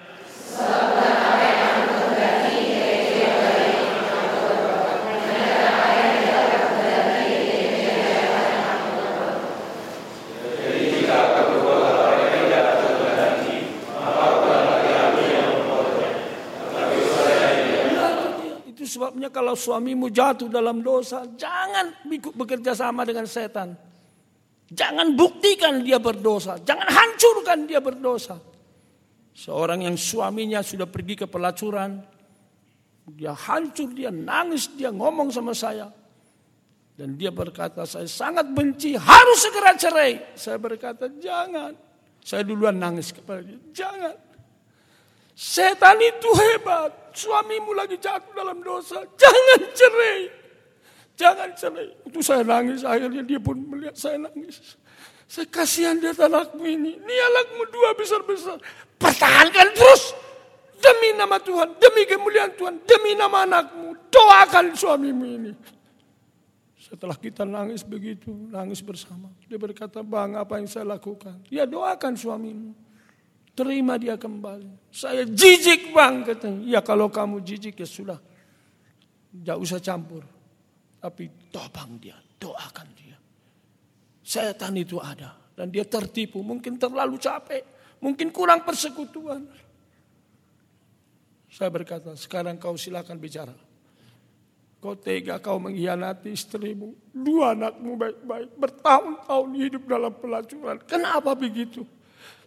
Sebabnya 18.88 19.28
kalau 19.28 19.52
suamimu 19.52 20.08
jatuh 20.08 20.48
dalam 20.48 20.80
dosa, 20.80 21.28
jangan 21.36 21.92
bekerja 22.08 22.72
sama 22.72 23.04
dengan 23.04 23.28
setan. 23.28 23.76
Jangan 24.68 25.16
buktikan 25.16 25.80
dia 25.80 26.00
berdosa, 26.00 26.60
jangan 26.60 26.88
hancurkan 26.88 27.64
dia 27.68 27.80
berdosa. 27.80 28.36
Seorang 29.32 29.86
yang 29.86 29.96
suaminya 29.96 30.60
sudah 30.60 30.84
pergi 30.84 31.24
ke 31.24 31.26
pelacuran, 31.30 32.00
dia 33.14 33.32
hancur, 33.32 33.88
dia 33.96 34.12
nangis, 34.12 34.68
dia 34.76 34.92
ngomong 34.92 35.32
sama 35.32 35.56
saya. 35.56 35.88
Dan 36.98 37.14
dia 37.14 37.30
berkata, 37.30 37.86
saya 37.86 38.10
sangat 38.10 38.50
benci, 38.50 38.98
harus 38.98 39.38
segera 39.38 39.72
cerai. 39.78 40.34
Saya 40.34 40.58
berkata, 40.58 41.06
jangan. 41.16 41.72
Saya 42.18 42.42
duluan 42.42 42.76
nangis 42.76 43.14
kepada 43.14 43.40
dia, 43.40 43.56
jangan. 43.70 44.27
Setan 45.38 46.02
itu 46.02 46.26
hebat. 46.34 47.14
Suamimu 47.14 47.70
lagi 47.70 47.94
jatuh 47.94 48.34
dalam 48.34 48.58
dosa. 48.58 49.06
Jangan 49.14 49.60
cerai. 49.70 50.20
Jangan 51.14 51.50
cerai. 51.54 51.88
Itu 52.10 52.18
saya 52.26 52.42
nangis. 52.42 52.82
Akhirnya 52.82 53.22
dia 53.22 53.38
pun 53.38 53.54
melihat 53.54 53.94
saya 53.94 54.18
nangis. 54.18 54.74
Saya 55.30 55.46
kasihan 55.46 55.94
dia 56.02 56.10
anakmu 56.10 56.66
ini. 56.66 56.98
Ini 56.98 57.14
anakmu 57.30 57.62
dua 57.70 57.94
besar-besar. 57.94 58.58
Pertahankan 58.98 59.78
terus. 59.78 60.10
Demi 60.82 61.14
nama 61.14 61.38
Tuhan. 61.38 61.78
Demi 61.78 62.02
kemuliaan 62.02 62.58
Tuhan. 62.58 62.82
Demi 62.82 63.14
nama 63.14 63.46
anakmu. 63.46 63.94
Doakan 64.10 64.74
suamimu 64.74 65.24
ini. 65.38 65.52
Setelah 66.82 67.14
kita 67.14 67.46
nangis 67.46 67.86
begitu. 67.86 68.34
Nangis 68.50 68.82
bersama. 68.82 69.30
Dia 69.46 69.54
berkata, 69.54 70.02
bang 70.02 70.34
apa 70.34 70.58
yang 70.58 70.66
saya 70.66 70.98
lakukan? 70.98 71.46
Ya 71.46 71.62
doakan 71.62 72.18
suamimu. 72.18 72.87
Terima 73.58 73.98
dia 73.98 74.14
kembali. 74.14 74.86
Saya 74.94 75.26
jijik 75.26 75.90
bang 75.90 76.22
katanya. 76.22 76.62
Ya 76.62 76.78
kalau 76.78 77.10
kamu 77.10 77.42
jijik 77.42 77.74
ya 77.82 77.88
sudah. 77.90 78.22
Tidak 79.34 79.58
usah 79.58 79.82
campur. 79.82 80.22
Tapi 81.02 81.50
topang 81.50 81.98
dia. 81.98 82.14
Doakan 82.38 82.88
dia. 82.94 83.18
Setan 84.22 84.78
itu 84.78 85.02
ada. 85.02 85.34
Dan 85.58 85.74
dia 85.74 85.82
tertipu. 85.82 86.38
Mungkin 86.38 86.78
terlalu 86.78 87.18
capek. 87.18 87.66
Mungkin 87.98 88.30
kurang 88.30 88.62
persekutuan. 88.62 89.42
Saya 91.50 91.74
berkata 91.74 92.14
sekarang 92.14 92.62
kau 92.62 92.78
silakan 92.78 93.18
bicara. 93.18 93.58
Kau 94.78 94.94
tega 94.94 95.42
kau 95.42 95.58
mengkhianati 95.58 96.30
istrimu. 96.30 96.94
Dua 97.10 97.58
anakmu 97.58 97.98
baik-baik. 97.98 98.54
Bertahun-tahun 98.54 99.50
hidup 99.58 99.82
dalam 99.90 100.14
pelacuran. 100.14 100.78
Kenapa 100.86 101.34
begitu? 101.34 101.97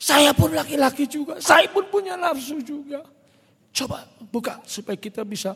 Saya 0.02 0.34
pun 0.34 0.50
laki-laki 0.50 1.06
juga. 1.06 1.38
Saya 1.38 1.70
pun 1.70 1.86
punya 1.88 2.18
nafsu 2.18 2.58
juga. 2.66 3.06
Coba 3.70 4.04
buka 4.34 4.60
supaya 4.66 4.98
kita 4.98 5.22
bisa 5.22 5.54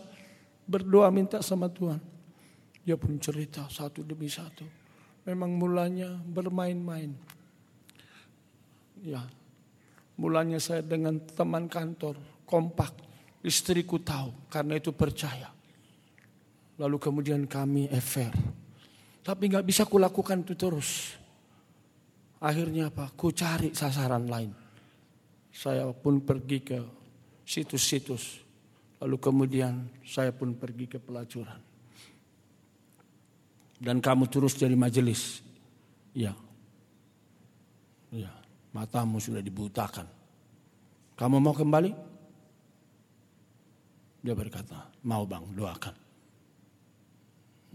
berdoa 0.70 1.10
minta 1.10 1.42
sama 1.42 1.66
Tuhan. 1.66 1.98
Dia 2.86 2.94
pun 2.94 3.18
cerita 3.18 3.66
satu 3.66 4.06
demi 4.06 4.30
satu. 4.30 4.64
Memang 5.26 5.58
mulanya 5.58 6.14
bermain-main. 6.22 7.10
Ya, 9.02 9.26
mulanya 10.18 10.62
saya 10.62 10.86
dengan 10.86 11.18
teman 11.34 11.66
kantor 11.66 12.18
kompak. 12.46 12.94
Istriku 13.46 14.02
tahu 14.02 14.50
karena 14.50 14.78
itu 14.78 14.94
percaya. 14.94 15.50
Lalu 16.78 16.98
kemudian 16.98 17.46
kami 17.46 17.90
affair. 17.90 18.34
Tapi 19.26 19.50
nggak 19.50 19.66
bisa 19.66 19.86
kulakukan 19.90 20.46
itu 20.46 20.54
terus. 20.54 21.18
Akhirnya 22.46 22.94
apa? 22.94 23.10
Ku 23.18 23.34
cari 23.34 23.74
sasaran 23.74 24.30
lain. 24.30 24.54
saya 25.56 25.88
pun 25.96 26.20
pergi 26.20 26.60
ke 26.62 26.78
situs-situs. 27.48 28.44
Lalu 29.00 29.18
kemudian 29.18 29.88
saya 30.04 30.36
pun 30.36 30.52
pergi 30.54 30.86
ke 30.86 31.00
pelacuran. 31.00 31.58
Dan 33.80 34.04
kamu 34.04 34.28
terus 34.28 34.60
dari 34.60 34.76
majelis. 34.76 35.40
Ya. 36.12 36.36
Ya, 38.12 38.32
matamu 38.76 39.24
sudah 39.24 39.40
dibutakan. 39.40 40.06
Kamu 41.16 41.40
mau 41.40 41.56
kembali? 41.56 41.92
Dia 44.20 44.36
berkata, 44.36 44.92
mau 45.08 45.24
bang, 45.24 45.44
doakan. 45.56 45.96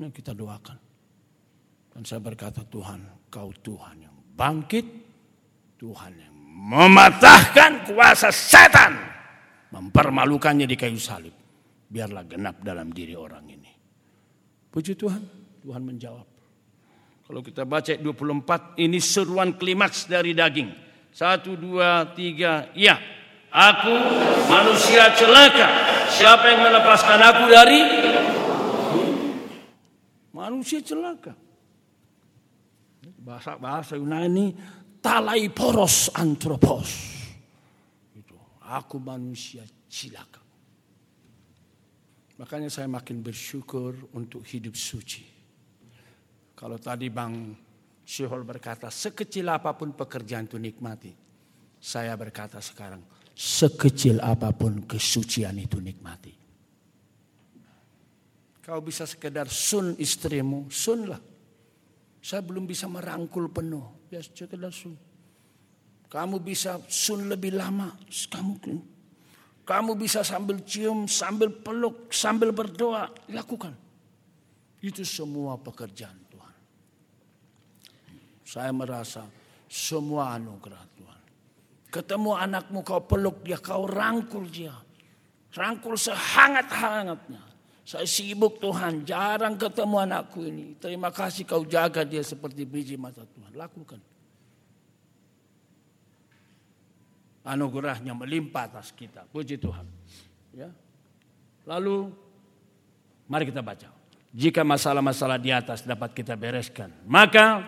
Ya, 0.04 0.08
kita 0.12 0.36
doakan. 0.36 0.78
Dan 1.96 2.02
saya 2.04 2.20
berkata, 2.20 2.60
Tuhan, 2.68 3.00
kau 3.32 3.52
Tuhan 3.64 3.96
yang 4.04 4.19
bangkit, 4.36 4.86
Tuhan 5.80 6.12
yang 6.16 6.36
mematahkan 6.70 7.88
kuasa 7.88 8.28
setan, 8.28 8.94
mempermalukannya 9.72 10.68
di 10.68 10.76
kayu 10.76 11.00
salib. 11.00 11.32
Biarlah 11.90 12.22
genap 12.28 12.62
dalam 12.62 12.94
diri 12.94 13.18
orang 13.18 13.44
ini. 13.50 13.70
Puji 14.70 14.94
Tuhan, 14.94 15.22
Tuhan 15.64 15.82
menjawab. 15.82 16.28
Kalau 17.26 17.40
kita 17.42 17.62
baca 17.66 17.94
24, 17.94 18.78
ini 18.82 18.98
seruan 18.98 19.54
klimaks 19.54 20.06
dari 20.06 20.34
daging. 20.34 20.70
Satu, 21.10 21.58
dua, 21.58 22.10
tiga, 22.14 22.70
ya. 22.74 22.98
Aku 23.50 23.90
manusia 24.46 25.10
celaka. 25.14 25.66
Siapa 26.10 26.44
yang 26.54 26.60
melepaskan 26.70 27.18
aku 27.18 27.44
dari? 27.50 27.80
Manusia 30.30 30.78
celaka. 30.82 31.34
Bahasa 33.20 33.60
bahasa 33.60 33.94
Yunani 34.00 34.56
talai 35.04 35.52
poros 35.52 36.08
antropos. 36.16 36.88
Itu. 38.16 38.36
Aku 38.64 38.96
manusia 38.96 39.64
celaka. 39.88 40.40
Makanya 42.40 42.72
saya 42.72 42.88
makin 42.88 43.20
bersyukur 43.20 44.16
untuk 44.16 44.40
hidup 44.48 44.72
suci. 44.72 45.20
Kalau 46.56 46.80
tadi 46.80 47.12
Bang 47.12 47.52
Syihol 48.04 48.42
berkata, 48.48 48.88
sekecil 48.88 49.44
apa 49.52 49.76
pun 49.76 49.92
pekerjaan 49.92 50.48
itu 50.48 50.56
nikmati. 50.56 51.12
Saya 51.80 52.16
berkata 52.16 52.60
sekarang, 52.60 53.04
sekecil 53.36 54.20
apa 54.24 54.52
pun 54.56 54.88
kesucian 54.88 55.56
itu 55.60 55.80
nikmati. 55.80 56.32
Kau 58.60 58.80
bisa 58.84 59.04
sekedar 59.08 59.48
sun 59.48 59.96
istrimu, 59.96 60.68
sun 60.68 61.08
lah. 61.08 61.29
Saya 62.20 62.44
belum 62.44 62.68
bisa 62.68 62.84
merangkul 62.84 63.48
penuh, 63.48 64.08
ya 64.12 64.20
sekedar 64.20 64.68
sun. 64.70 64.96
Kamu 66.10 66.40
bisa 66.44 66.76
sun 66.86 67.32
lebih 67.32 67.56
lama, 67.56 67.96
kamu 68.28 68.60
kamu 69.64 69.92
bisa 69.96 70.20
sambil 70.26 70.60
cium, 70.66 71.06
sambil 71.06 71.48
peluk, 71.48 72.12
sambil 72.12 72.50
berdoa, 72.50 73.08
lakukan. 73.30 73.72
Itu 74.82 75.06
semua 75.06 75.56
pekerjaan. 75.60 76.30
Saya 78.50 78.74
merasa 78.74 79.30
semua 79.70 80.34
anugerah 80.34 80.82
Tuhan. 80.98 81.22
Ketemu 81.86 82.34
anakmu 82.34 82.82
kau 82.82 82.98
peluk 83.06 83.46
dia, 83.46 83.62
kau 83.62 83.86
rangkul 83.86 84.42
dia. 84.50 84.74
Rangkul 85.54 85.94
sehangat-hangatnya. 85.94 87.38
Saya 87.90 88.06
sibuk 88.06 88.62
Tuhan, 88.62 89.02
jarang 89.02 89.58
ketemu 89.58 89.98
anakku 89.98 90.46
ini. 90.46 90.78
Terima 90.78 91.10
kasih 91.10 91.42
kau 91.42 91.66
jaga 91.66 92.06
dia 92.06 92.22
seperti 92.22 92.62
biji 92.62 92.94
mata 92.94 93.26
Tuhan. 93.26 93.50
Lakukan. 93.58 93.98
Anugerahnya 97.42 98.14
melimpah 98.14 98.70
atas 98.70 98.94
kita. 98.94 99.26
Puji 99.34 99.58
Tuhan. 99.58 99.90
Ya. 100.54 100.70
Lalu 101.66 102.14
mari 103.26 103.50
kita 103.50 103.58
baca. 103.58 103.90
Jika 104.30 104.62
masalah-masalah 104.62 105.42
di 105.42 105.50
atas 105.50 105.82
dapat 105.82 106.14
kita 106.14 106.38
bereskan, 106.38 106.94
maka 107.10 107.66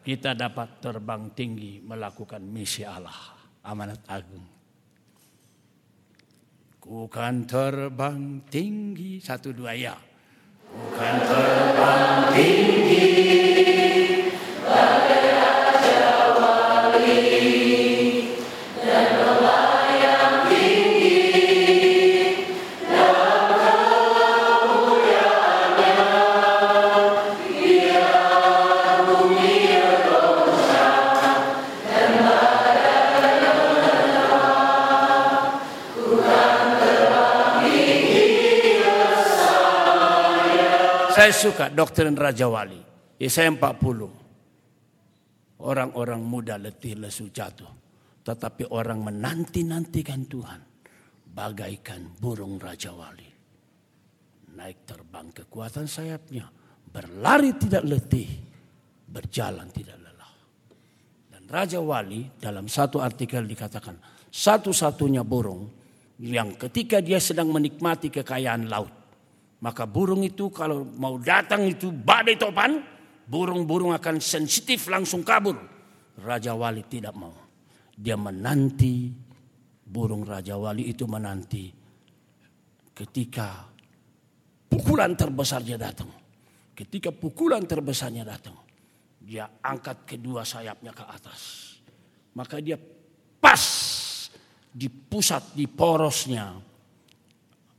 kita 0.00 0.32
dapat 0.32 0.80
terbang 0.80 1.28
tinggi 1.36 1.76
melakukan 1.84 2.40
misi 2.40 2.88
Allah. 2.88 3.36
Amanat 3.60 4.00
agung. 4.08 4.61
Ku 6.82 7.06
kan 7.06 7.46
terbang 7.46 8.42
tinggi. 8.50 9.22
Satu 9.22 9.54
dua 9.54 9.70
ya. 9.70 9.94
Ku 10.66 10.82
kan 10.98 11.14
terbang 11.30 12.34
tinggi. 12.34 13.06
Suka 41.32 41.72
doktrin 41.72 42.12
Raja 42.12 42.44
Wali. 42.46 42.76
Yesaya 43.16 43.48
40. 43.48 45.64
Orang-orang 45.64 46.20
muda 46.20 46.60
letih 46.60 47.00
lesu 47.00 47.32
jatuh. 47.32 47.72
Tetapi 48.22 48.70
orang 48.70 49.00
menanti-nantikan 49.00 50.28
Tuhan. 50.28 50.60
Bagaikan 51.32 52.20
burung 52.20 52.60
Raja 52.60 52.92
Wali. 52.92 53.26
Naik 54.54 54.84
terbang 54.84 55.32
kekuatan 55.32 55.88
sayapnya. 55.88 56.46
Berlari 56.86 57.56
tidak 57.56 57.88
letih. 57.88 58.28
Berjalan 59.08 59.72
tidak 59.72 59.98
lelah. 59.98 60.34
Dan 61.32 61.48
Raja 61.48 61.80
Wali 61.80 62.28
dalam 62.38 62.68
satu 62.68 63.00
artikel 63.00 63.48
dikatakan. 63.48 63.96
Satu-satunya 64.28 65.24
burung 65.26 65.66
yang 66.22 66.54
ketika 66.60 67.02
dia 67.02 67.18
sedang 67.18 67.50
menikmati 67.50 68.12
kekayaan 68.12 68.70
laut 68.70 69.01
maka 69.62 69.86
burung 69.86 70.26
itu 70.26 70.50
kalau 70.50 70.82
mau 70.98 71.22
datang 71.22 71.62
itu 71.70 71.94
badai 71.94 72.34
topan, 72.34 72.82
burung-burung 73.30 73.94
akan 73.94 74.18
sensitif 74.18 74.90
langsung 74.90 75.22
kabur. 75.22 75.54
Raja 76.18 76.58
Wali 76.58 76.82
tidak 76.90 77.14
mau. 77.14 77.30
Dia 77.94 78.18
menanti, 78.18 79.14
burung 79.86 80.26
Raja 80.26 80.58
Wali 80.58 80.90
itu 80.90 81.06
menanti 81.06 81.70
ketika 82.90 83.70
pukulan 84.66 85.14
terbesarnya 85.14 85.78
datang. 85.78 86.10
Ketika 86.74 87.14
pukulan 87.14 87.62
terbesarnya 87.62 88.26
datang, 88.26 88.58
dia 89.22 89.46
angkat 89.62 90.02
kedua 90.02 90.42
sayapnya 90.42 90.90
ke 90.90 91.04
atas. 91.06 91.40
Maka 92.34 92.58
dia 92.58 92.80
pas 93.38 93.62
di 94.74 94.90
pusat, 94.90 95.54
di 95.54 95.70
porosnya. 95.70 96.50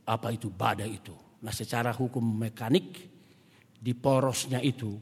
Apa 0.04 0.32
itu 0.32 0.48
badai 0.48 1.00
itu 1.00 1.23
Nah 1.44 1.52
secara 1.52 1.92
hukum 1.92 2.24
mekanik 2.24 3.04
di 3.76 3.92
porosnya 3.92 4.64
itu 4.64 4.96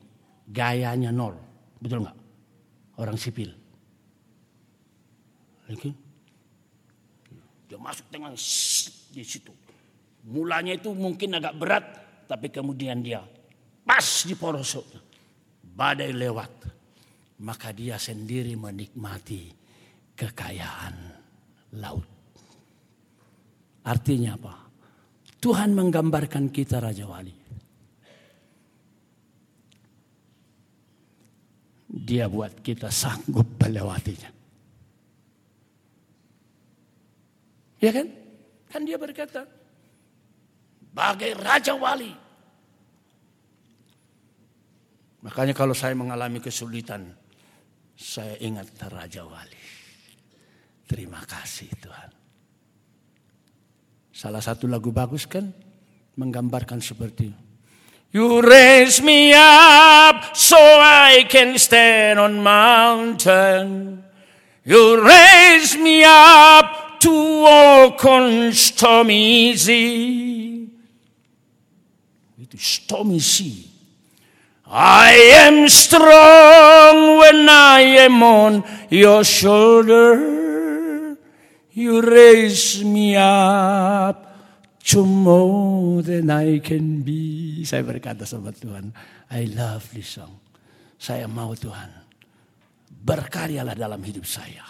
gayanya 0.50 1.14
nol. 1.14 1.38
Betul 1.78 2.02
nggak? 2.02 2.18
Orang 2.98 3.14
sipil. 3.14 3.54
Oke. 5.70 5.90
Dia 7.70 7.78
masuk 7.78 8.10
dengan 8.10 8.34
di 9.14 9.22
situ. 9.22 9.54
Mulanya 10.28 10.74
itu 10.74 10.90
mungkin 10.92 11.38
agak 11.38 11.54
berat, 11.56 11.84
tapi 12.26 12.50
kemudian 12.50 13.00
dia 13.00 13.22
pas 13.86 14.26
di 14.26 14.34
poros 14.34 14.78
badai 15.62 16.10
lewat. 16.10 16.52
Maka 17.42 17.74
dia 17.74 17.98
sendiri 17.98 18.54
menikmati 18.54 19.50
kekayaan 20.14 20.94
laut. 21.74 22.06
Artinya 23.82 24.38
apa? 24.38 24.61
Tuhan 25.42 25.74
menggambarkan 25.74 26.54
kita 26.54 26.78
Raja 26.78 27.02
Wali. 27.02 27.34
Dia 31.92 32.30
buat 32.30 32.62
kita 32.62 32.86
sanggup 32.94 33.58
melewatinya. 33.58 34.30
Ya 37.82 37.90
kan? 37.90 38.06
Kan 38.70 38.86
dia 38.86 38.94
berkata, 38.94 39.42
bagai 40.94 41.34
Raja 41.34 41.74
Wali. 41.74 42.14
Makanya 45.26 45.54
kalau 45.58 45.74
saya 45.74 45.98
mengalami 45.98 46.38
kesulitan, 46.38 47.10
saya 47.98 48.38
ingat 48.38 48.70
Raja 48.86 49.26
Wali. 49.26 49.62
Terima 50.86 51.18
kasih 51.26 51.68
Tuhan. 51.82 52.21
Salah 54.22 54.38
satu 54.38 54.70
lagu 54.70 54.94
bagus 54.94 55.26
kan 55.26 55.50
menggambarkan 56.14 56.78
seperti 56.78 57.34
You 58.14 58.38
raise 58.38 59.02
me 59.02 59.34
up 59.34 60.38
so 60.38 60.60
I 60.78 61.26
can 61.26 61.58
stand 61.58 62.22
on 62.22 62.38
mountain. 62.38 63.98
You 64.62 65.02
raise 65.02 65.74
me 65.74 66.06
up 66.06 67.00
to 67.02 67.10
walk 67.42 67.98
on 68.06 68.54
stormy 68.54 69.58
sea. 69.58 70.70
Itu 72.38 72.60
stormy 72.60 73.18
sea. 73.18 73.66
I 74.70 75.48
am 75.50 75.66
strong 75.66 77.18
when 77.18 77.48
I 77.50 78.06
am 78.06 78.22
on 78.22 78.62
your 78.86 79.26
shoulder. 79.26 80.41
You 81.72 82.04
raise 82.04 82.84
me 82.84 83.16
up 83.16 84.28
to 84.92 85.08
more 85.08 86.04
than 86.04 86.28
I 86.28 86.60
can 86.60 87.00
be. 87.00 87.64
Saya 87.64 87.80
berkata 87.80 88.28
sama 88.28 88.52
Tuhan, 88.52 88.92
I 89.32 89.48
love 89.48 89.88
this 89.96 90.20
song. 90.20 90.36
Saya 91.00 91.24
mau 91.24 91.56
Tuhan 91.56 91.88
berkaryalah 92.92 93.72
dalam 93.72 94.04
hidup 94.04 94.28
saya. 94.28 94.68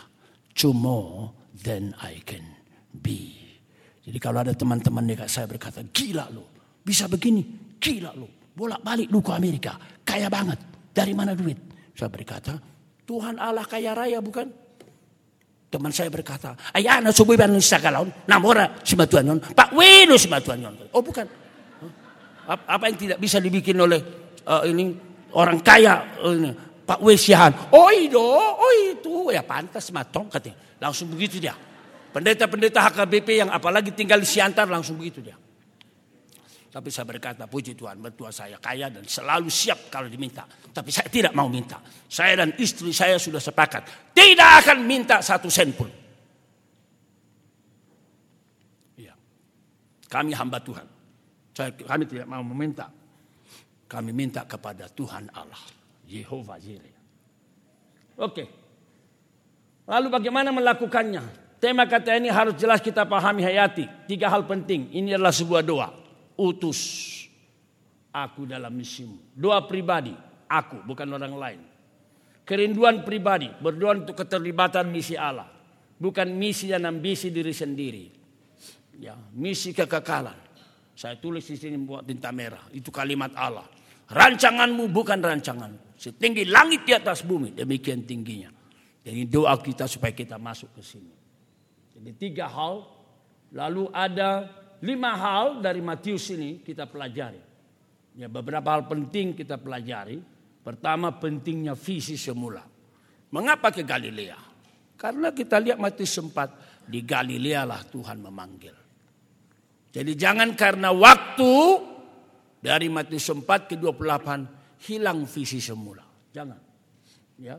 To 0.63 0.71
more 0.71 1.35
than 1.59 1.91
I 2.07 2.23
can 2.23 2.47
be. 2.95 3.35
Jadi 4.07 4.19
kalau 4.23 4.47
ada 4.47 4.55
teman-teman 4.55 5.03
dekat 5.03 5.27
saya 5.27 5.51
berkata, 5.51 5.83
gila 5.91 6.31
lo, 6.31 6.55
bisa 6.87 7.11
begini, 7.11 7.75
gila 7.83 8.15
lo. 8.15 8.47
Bolak 8.55 8.79
balik 8.79 9.11
lu 9.11 9.19
ke 9.19 9.35
Amerika, 9.35 9.75
kaya 10.07 10.31
banget. 10.31 10.59
Dari 10.95 11.11
mana 11.19 11.35
duit? 11.35 11.59
Saya 11.99 12.15
berkata, 12.15 12.55
Tuhan 13.03 13.43
Allah 13.43 13.67
kaya 13.67 13.91
raya 13.91 14.23
bukan? 14.23 14.62
Teman 15.73 15.89
saya 15.89 16.13
berkata, 16.13 16.53
ayana 16.77 17.09
subuh 17.09 17.33
ban 17.33 17.57
sakalaun, 17.57 18.13
namora 18.29 18.77
si 18.85 18.93
matuan 18.93 19.41
Pak 19.41 19.73
Weno 19.73 20.21
si 20.21 20.29
matuan 20.29 20.61
Oh 20.93 21.01
bukan. 21.01 21.25
Apa 22.45 22.93
yang 22.93 22.99
tidak 23.01 23.17
bisa 23.17 23.41
dibikin 23.41 23.81
oleh 23.81 23.97
uh, 24.45 24.69
ini 24.69 24.93
orang 25.33 25.65
kaya 25.65 26.21
uh, 26.21 26.37
ini, 26.37 26.53
Pak 26.85 27.01
Wesihan. 27.01 27.73
Oh 27.73 27.89
itu, 27.89 28.21
oh 28.21 28.73
itu. 28.85 29.33
Ya 29.33 29.41
pantas 29.41 29.89
matong 29.89 30.29
katanya. 30.29 30.61
Langsung 30.77 31.09
begitu 31.09 31.41
dia. 31.41 31.57
Pendeta-pendeta 32.13 32.93
HKBP 32.93 33.41
yang 33.41 33.49
apalagi 33.49 33.97
tinggal 33.97 34.21
di 34.21 34.29
Siantar 34.29 34.69
langsung 34.69 35.01
begitu 35.01 35.25
dia. 35.25 35.41
Tapi 36.73 36.89
saya 36.89 37.05
berkata, 37.05 37.45
puji 37.45 37.77
Tuhan, 37.77 38.01
mertua 38.01 38.33
saya 38.33 38.57
kaya 38.57 38.89
dan 38.89 39.05
selalu 39.05 39.53
siap 39.53 39.93
kalau 39.93 40.09
diminta. 40.09 40.49
Tapi 40.49 40.89
saya 40.89 41.05
tidak 41.13 41.37
mau 41.37 41.45
minta. 41.45 41.77
Saya 42.09 42.41
dan 42.41 42.57
istri 42.57 42.97
saya 42.97 43.21
sudah 43.21 43.45
sepakat. 43.45 44.17
Tidak 44.17 44.51
akan 44.65 44.81
minta 44.81 45.21
satu 45.21 45.53
sen 45.53 45.77
pun. 45.77 45.93
Iya. 48.97 49.13
Kami 50.09 50.33
hamba 50.33 50.65
Tuhan. 50.65 50.89
Saya, 51.53 51.77
kami 51.77 52.09
tidak 52.09 52.25
mau 52.25 52.41
meminta. 52.41 52.89
Kami 53.85 54.09
minta 54.17 54.49
kepada 54.49 54.89
Tuhan 54.89 55.29
Allah. 55.37 55.61
Yehova 56.09 56.57
Jireh. 56.57 56.97
Oke. 58.17 58.45
Lalu 59.85 60.09
bagaimana 60.09 60.49
melakukannya? 60.49 61.21
Tema 61.61 61.85
kata 61.85 62.17
ini 62.17 62.33
harus 62.33 62.57
jelas 62.57 62.81
kita 62.81 63.05
pahami 63.05 63.45
hayati. 63.45 64.09
Tiga 64.09 64.33
hal 64.33 64.49
penting. 64.49 64.89
Ini 64.89 65.21
adalah 65.21 65.37
sebuah 65.37 65.61
doa. 65.61 66.02
Utus 66.43 66.81
aku 68.11 68.51
dalam 68.51 68.75
misimu. 68.75 69.31
Doa 69.31 69.63
pribadi. 69.63 70.11
Aku 70.51 70.83
bukan 70.83 71.07
orang 71.15 71.35
lain. 71.39 71.61
Kerinduan 72.43 73.07
pribadi. 73.07 73.47
Berdoa 73.63 74.03
untuk 74.03 74.19
keterlibatan 74.19 74.91
misi 74.91 75.15
Allah. 75.15 75.47
Bukan 76.03 76.35
misi 76.35 76.75
dan 76.75 76.91
ambisi 76.91 77.31
diri 77.31 77.55
sendiri. 77.55 78.05
Ya, 78.99 79.15
misi 79.39 79.71
kekekalan. 79.71 80.37
Saya 80.93 81.17
tulis 81.17 81.47
di 81.47 81.57
sini 81.57 81.79
buat 81.81 82.05
tinta 82.05 82.35
merah. 82.35 82.69
Itu 82.75 82.93
kalimat 82.93 83.33
Allah. 83.39 83.65
Rancanganmu 84.13 84.93
bukan 84.93 85.25
rancangan. 85.25 85.97
Setinggi 85.97 86.45
langit 86.51 86.85
di 86.85 86.93
atas 86.93 87.25
bumi, 87.25 87.57
demikian 87.57 88.05
tingginya. 88.05 88.53
Jadi 89.03 89.23
doa 89.27 89.55
kita 89.57 89.89
supaya 89.89 90.13
kita 90.13 90.37
masuk 90.37 90.75
ke 90.77 90.83
sini. 90.85 91.15
Jadi 91.97 92.11
tiga 92.19 92.51
hal, 92.51 92.85
lalu 93.55 93.89
ada 93.95 94.47
lima 94.83 95.15
hal 95.15 95.63
dari 95.63 95.79
Matius 95.79 96.35
ini 96.35 96.61
kita 96.61 96.91
pelajari. 96.91 97.41
Ya, 98.19 98.29
beberapa 98.29 98.77
hal 98.77 98.85
penting 98.91 99.33
kita 99.33 99.57
pelajari. 99.57 100.21
Pertama 100.63 101.11
pentingnya 101.19 101.75
visi 101.75 102.15
semula. 102.15 102.63
Mengapa 103.33 103.73
ke 103.73 103.83
Galilea? 103.83 104.39
Karena 104.95 105.35
kita 105.35 105.59
lihat 105.59 105.83
Matius 105.83 106.13
sempat 106.15 106.55
di 106.87 107.03
Galilea 107.03 107.67
lah 107.67 107.83
Tuhan 107.83 108.23
memanggil. 108.23 108.77
Jadi 109.93 110.13
jangan 110.15 110.55
karena 110.55 110.95
waktu 110.95 111.55
dari 112.63 112.87
Matius 112.87 113.27
4 113.27 113.43
ke 113.67 113.75
28 113.75 114.87
hilang 114.87 115.27
visi 115.27 115.59
semula. 115.59 116.07
Jangan. 116.31 116.61
Ya. 117.43 117.59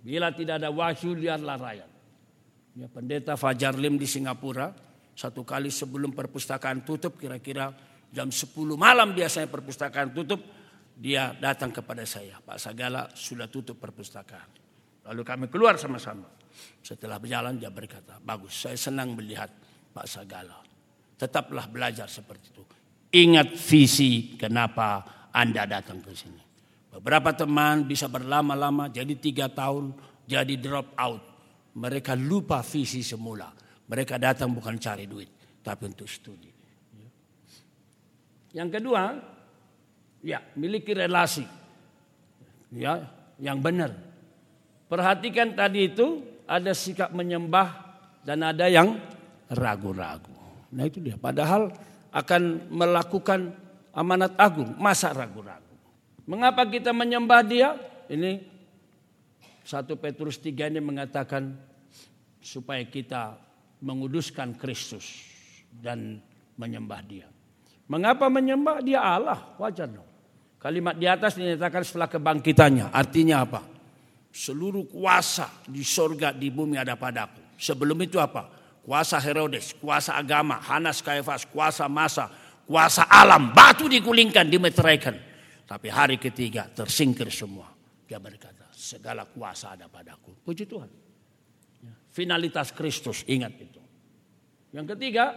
Bila 0.00 0.32
tidak 0.32 0.60
ada 0.60 0.68
wahyu 0.68 1.16
lihatlah 1.16 1.56
rakyat. 1.56 1.90
Ya, 2.76 2.86
pendeta 2.86 3.34
Fajar 3.34 3.74
Lim 3.76 3.96
di 3.96 4.06
Singapura 4.06 4.89
satu 5.20 5.44
kali 5.44 5.68
sebelum 5.68 6.16
perpustakaan 6.16 6.80
tutup 6.80 7.20
kira-kira 7.20 7.68
jam 8.08 8.32
10 8.32 8.56
malam 8.80 9.12
biasanya 9.12 9.52
perpustakaan 9.52 10.16
tutup 10.16 10.40
dia 10.96 11.36
datang 11.36 11.68
kepada 11.68 12.08
saya 12.08 12.40
Pak 12.40 12.56
Sagala 12.56 13.12
sudah 13.12 13.52
tutup 13.52 13.76
perpustakaan 13.76 14.48
lalu 15.12 15.20
kami 15.20 15.46
keluar 15.52 15.76
sama-sama 15.76 16.24
setelah 16.80 17.20
berjalan 17.20 17.60
dia 17.60 17.68
berkata 17.68 18.16
bagus 18.24 18.64
saya 18.64 18.80
senang 18.80 19.12
melihat 19.12 19.52
Pak 19.92 20.06
Sagala 20.08 20.56
tetaplah 21.20 21.68
belajar 21.68 22.08
seperti 22.08 22.46
itu 22.48 22.64
ingat 23.12 23.52
visi 23.60 24.38
kenapa 24.40 25.20
anda 25.30 25.66
datang 25.66 26.02
ke 26.02 26.10
sini. 26.14 26.42
Beberapa 26.90 27.30
teman 27.30 27.86
bisa 27.86 28.10
berlama-lama 28.10 28.90
jadi 28.90 29.14
tiga 29.14 29.46
tahun 29.46 29.94
jadi 30.26 30.58
drop 30.58 30.94
out. 30.98 31.22
Mereka 31.78 32.18
lupa 32.18 32.66
visi 32.66 33.06
semula. 33.06 33.46
Mereka 33.90 34.22
datang 34.22 34.54
bukan 34.54 34.78
cari 34.78 35.10
duit 35.10 35.26
tapi 35.66 35.90
untuk 35.90 36.06
studi. 36.06 36.46
Yang 38.54 38.78
kedua, 38.78 39.18
ya 40.22 40.38
miliki 40.54 40.94
relasi 40.94 41.42
ya 42.74 43.02
yang 43.42 43.58
benar. 43.58 43.90
Perhatikan 44.86 45.54
tadi 45.54 45.90
itu 45.90 46.22
ada 46.46 46.74
sikap 46.74 47.14
menyembah 47.14 47.98
dan 48.26 48.42
ada 48.42 48.66
yang 48.66 48.98
ragu-ragu. 49.50 50.34
Nah 50.70 50.86
itu 50.86 50.98
dia. 50.98 51.14
Padahal 51.18 51.70
akan 52.10 52.70
melakukan 52.70 53.54
amanat 53.94 54.34
agung, 54.34 54.74
masa 54.78 55.14
ragu-ragu. 55.14 55.74
Mengapa 56.26 56.66
kita 56.66 56.90
menyembah 56.94 57.42
dia? 57.42 57.74
Ini 58.10 58.42
satu 59.62 59.94
Petrus 59.94 60.38
3 60.42 60.74
ini 60.74 60.82
mengatakan 60.82 61.54
supaya 62.42 62.82
kita 62.82 63.49
menguduskan 63.80 64.56
Kristus 64.56 65.24
dan 65.72 66.20
menyembah 66.60 67.00
dia. 67.04 67.26
Mengapa 67.90 68.30
menyembah 68.30 68.84
dia 68.84 69.02
Allah? 69.02 69.56
Wajar 69.58 69.90
dong. 69.90 70.06
Kalimat 70.60 70.94
di 70.94 71.08
atas 71.08 71.34
dinyatakan 71.40 71.82
setelah 71.82 72.06
kebangkitannya. 72.06 72.92
Artinya 72.92 73.42
apa? 73.42 73.60
Seluruh 74.30 74.86
kuasa 74.86 75.48
di 75.66 75.82
sorga, 75.82 76.30
di 76.30 76.52
bumi 76.52 76.78
ada 76.78 76.94
padaku. 76.94 77.58
Sebelum 77.58 77.98
itu 78.04 78.20
apa? 78.20 78.46
Kuasa 78.84 79.18
Herodes, 79.18 79.74
kuasa 79.74 80.14
agama, 80.14 80.60
Hanas 80.60 81.02
Kaifas, 81.02 81.48
kuasa 81.48 81.88
masa, 81.90 82.30
kuasa 82.68 83.08
alam, 83.08 83.50
batu 83.50 83.88
digulingkan, 83.90 84.46
dimeteraikan. 84.46 85.16
Tapi 85.66 85.88
hari 85.90 86.20
ketiga 86.20 86.68
tersingkir 86.70 87.26
semua. 87.32 87.72
Dia 88.06 88.22
berkata, 88.22 88.68
segala 88.70 89.26
kuasa 89.26 89.74
ada 89.74 89.90
padaku. 89.90 90.34
Puji 90.44 90.68
Tuhan. 90.68 91.09
Finalitas 92.10 92.74
Kristus, 92.74 93.22
ingat 93.30 93.54
itu. 93.58 93.80
Yang 94.74 94.96
ketiga, 94.96 95.34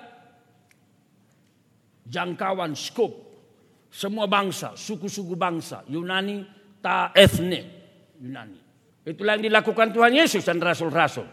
jangkauan 2.10 2.74
skop. 2.74 3.34
Semua 3.94 4.26
bangsa, 4.26 4.74
suku-suku 4.74 5.38
bangsa, 5.38 5.86
Yunani, 5.86 6.42
ta 6.82 7.14
etne, 7.14 7.62
Yunani. 8.18 8.58
Itulah 9.06 9.38
yang 9.38 9.46
dilakukan 9.54 9.94
Tuhan 9.94 10.14
Yesus 10.18 10.42
dan 10.42 10.58
Rasul-Rasul. 10.58 11.28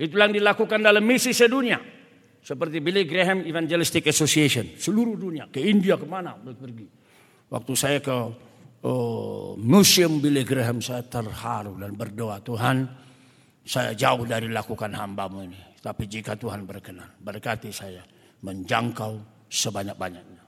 Itulah 0.00 0.30
yang 0.30 0.36
dilakukan 0.40 0.80
dalam 0.80 1.04
misi 1.04 1.36
sedunia. 1.36 1.76
Seperti 2.42 2.82
Billy 2.82 3.04
Graham 3.06 3.44
Evangelistic 3.44 4.08
Association. 4.08 4.74
Seluruh 4.80 5.14
dunia. 5.14 5.46
Ke 5.52 5.62
India 5.62 6.00
ke 6.00 6.06
mana 6.08 6.34
pergi. 6.34 6.88
Waktu 7.52 7.72
saya 7.76 7.98
ke 8.00 8.16
oh, 8.82 9.54
Museum 9.60 10.18
Billy 10.18 10.42
Graham 10.42 10.80
saya 10.80 11.04
terharu 11.04 11.76
dan 11.78 11.94
berdoa. 11.94 12.42
Tuhan 12.42 12.88
saya 13.62 13.94
jauh 13.94 14.26
dari 14.26 14.50
lakukan 14.50 14.90
hambamu 14.90 15.46
ini. 15.46 15.60
Tapi 15.82 16.06
jika 16.06 16.38
Tuhan 16.38 16.66
berkenan. 16.66 17.18
Berkati 17.18 17.70
saya 17.74 18.02
menjangkau 18.42 19.46
sebanyak-banyaknya. 19.50 20.42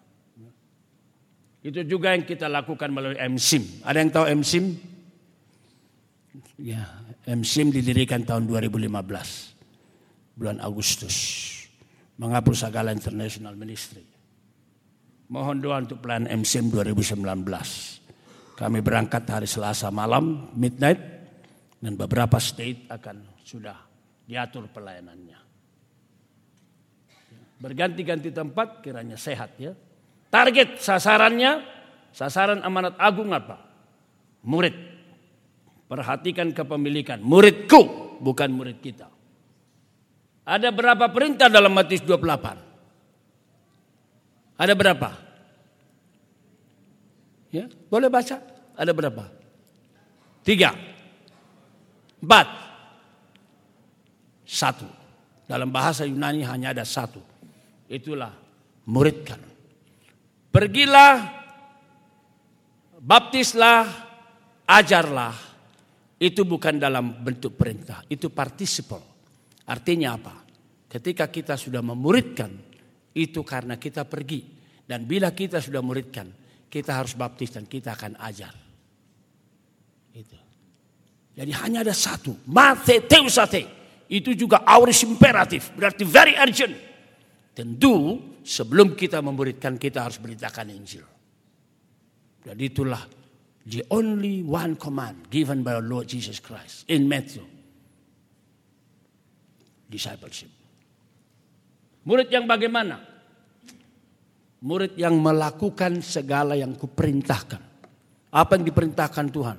Itu 1.64 1.80
juga 1.88 2.12
yang 2.12 2.28
kita 2.28 2.46
lakukan 2.50 2.92
melalui 2.92 3.16
MSIM. 3.16 3.82
Ada 3.86 3.98
yang 4.04 4.10
tahu 4.12 4.24
MSIM? 4.44 4.64
Ya, 6.60 6.84
MSIM 7.24 7.72
didirikan 7.72 8.22
tahun 8.22 8.46
2015. 8.46 8.90
Bulan 10.34 10.58
Agustus 10.60 11.16
menghapus 12.18 12.68
segala 12.68 12.94
international 12.94 13.54
ministry. 13.58 14.02
Mohon 15.30 15.56
doa 15.62 15.76
untuk 15.82 15.98
plan 16.04 16.28
MCM 16.28 16.70
2019. 16.70 17.24
Kami 18.54 18.78
berangkat 18.84 19.24
hari 19.26 19.48
Selasa 19.50 19.90
malam, 19.90 20.52
midnight, 20.54 21.13
Dan 21.84 22.00
beberapa 22.00 22.40
state 22.40 22.88
akan 22.88 23.44
sudah 23.44 23.76
diatur 24.24 24.72
pelayanannya. 24.72 25.36
Berganti-ganti 27.60 28.32
tempat 28.32 28.80
kiranya 28.80 29.20
sehat 29.20 29.52
ya. 29.60 29.76
Target 30.32 30.80
sasarannya, 30.80 31.60
sasaran 32.08 32.64
amanat 32.64 32.96
agung 32.96 33.36
apa? 33.36 33.60
Murid. 34.48 34.72
Perhatikan 35.84 36.56
kepemilikan. 36.56 37.20
Muridku, 37.20 38.16
bukan 38.16 38.48
murid 38.48 38.80
kita. 38.80 39.12
Ada 40.48 40.72
berapa 40.72 41.12
perintah 41.12 41.52
dalam 41.52 41.76
Matius 41.76 42.00
28? 42.08 44.56
Ada 44.56 44.72
berapa? 44.72 45.10
Ya, 47.52 47.68
boleh 47.92 48.08
baca? 48.08 48.40
Ada 48.72 48.92
berapa? 48.96 49.28
Tiga. 50.40 50.93
Empat. 52.24 52.48
Satu. 54.48 54.88
Dalam 55.44 55.68
bahasa 55.68 56.08
Yunani 56.08 56.40
hanya 56.48 56.72
ada 56.72 56.88
satu. 56.88 57.20
Itulah 57.84 58.32
muridkan. 58.88 59.36
Pergilah, 60.48 61.20
baptislah, 62.96 63.84
ajarlah. 64.64 65.36
Itu 66.16 66.48
bukan 66.48 66.80
dalam 66.80 67.20
bentuk 67.20 67.60
perintah, 67.60 68.00
itu 68.08 68.32
participle. 68.32 69.04
Artinya 69.68 70.16
apa? 70.16 70.34
Ketika 70.88 71.28
kita 71.28 71.58
sudah 71.60 71.84
memuridkan, 71.84 72.54
itu 73.12 73.44
karena 73.44 73.76
kita 73.76 74.08
pergi. 74.08 74.40
Dan 74.86 75.04
bila 75.04 75.34
kita 75.36 75.60
sudah 75.60 75.84
muridkan, 75.84 76.30
kita 76.70 76.96
harus 76.96 77.18
baptis 77.18 77.52
dan 77.52 77.68
kita 77.68 77.92
akan 77.92 78.16
ajar. 78.16 78.54
Itu. 80.14 80.43
Jadi 81.34 81.50
hanya 81.50 81.82
ada 81.82 81.94
satu. 81.94 82.38
Mate 82.46 83.02
teusate. 83.10 83.66
Itu 84.06 84.32
juga 84.38 84.62
auris 84.62 85.02
imperatif. 85.02 85.74
Berarti 85.74 86.06
very 86.06 86.38
urgent. 86.38 86.74
Tentu 87.54 88.18
sebelum 88.46 88.94
kita 88.94 89.18
memuridkan 89.18 89.74
kita 89.74 90.06
harus 90.06 90.22
beritakan 90.22 90.70
Injil. 90.70 91.06
Dan 92.44 92.60
itulah 92.60 93.02
the 93.66 93.82
only 93.90 94.44
one 94.44 94.76
command 94.78 95.26
given 95.32 95.64
by 95.64 95.74
our 95.74 95.86
Lord 95.86 96.06
Jesus 96.06 96.38
Christ 96.38 96.86
in 96.86 97.08
Matthew. 97.10 97.42
Discipleship. 99.88 100.52
Murid 102.04 102.28
yang 102.28 102.44
bagaimana? 102.44 103.00
Murid 104.60 104.96
yang 105.00 105.16
melakukan 105.16 106.04
segala 106.04 106.52
yang 106.52 106.76
kuperintahkan. 106.76 107.62
Apa 108.34 108.50
yang 108.60 108.64
diperintahkan 108.68 109.26
Tuhan? 109.32 109.58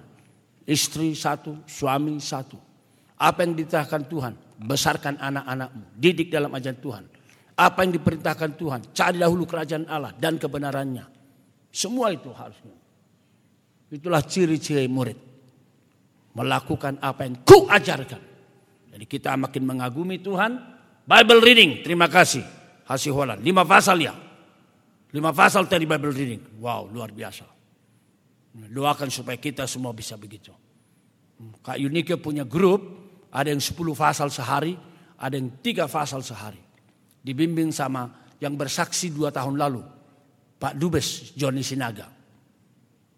Istri 0.66 1.14
satu, 1.14 1.62
suami 1.70 2.18
satu. 2.18 2.58
Apa 3.22 3.46
yang 3.46 3.54
diperintahkan 3.54 4.02
Tuhan? 4.10 4.34
Besarkan 4.66 5.16
anak-anakmu. 5.22 5.86
Didik 5.94 6.34
dalam 6.34 6.50
ajaran 6.52 6.80
Tuhan. 6.82 7.04
Apa 7.56 7.88
yang 7.88 7.92
diperintahkan 7.96 8.52
Tuhan? 8.60 8.80
Cari 8.92 9.18
dahulu 9.22 9.48
kerajaan 9.48 9.88
Allah 9.88 10.12
dan 10.18 10.36
kebenarannya. 10.42 11.06
Semua 11.72 12.12
itu 12.12 12.34
harusnya. 12.34 12.76
Itulah 13.94 14.26
ciri-ciri 14.26 14.90
murid. 14.90 15.16
Melakukan 16.36 17.00
apa 17.00 17.24
yang 17.24 17.40
ku 17.48 17.70
ajarkan. 17.70 18.20
Jadi 18.92 19.06
kita 19.08 19.38
makin 19.40 19.64
mengagumi 19.64 20.20
Tuhan. 20.20 20.60
Bible 21.06 21.40
reading, 21.40 21.86
terima 21.86 22.12
kasih. 22.12 22.44
Hasih 22.90 23.14
Holland, 23.14 23.40
lima 23.46 23.64
pasal 23.64 24.02
ya. 24.02 24.12
Lima 25.16 25.32
pasal 25.32 25.70
tadi 25.70 25.88
Bible 25.88 26.12
reading. 26.12 26.60
Wow, 26.60 26.92
luar 26.92 27.14
biasa. 27.14 27.55
Doakan 28.56 29.12
supaya 29.12 29.36
kita 29.36 29.68
semua 29.68 29.92
bisa 29.92 30.16
begitu. 30.16 30.56
Kak 31.60 31.76
Yunike 31.76 32.16
punya 32.16 32.48
grup, 32.48 32.80
ada 33.28 33.52
yang 33.52 33.60
10 33.60 33.76
pasal 33.92 34.32
sehari, 34.32 34.80
ada 35.20 35.36
yang 35.36 35.60
tiga 35.60 35.92
pasal 35.92 36.24
sehari. 36.24 36.60
Dibimbing 37.20 37.76
sama 37.76 38.08
yang 38.40 38.56
bersaksi 38.56 39.12
dua 39.12 39.34
tahun 39.34 39.60
lalu, 39.60 39.84
Pak 40.56 40.80
Dubes 40.80 41.36
Joni 41.36 41.66
Sinaga. 41.66 42.08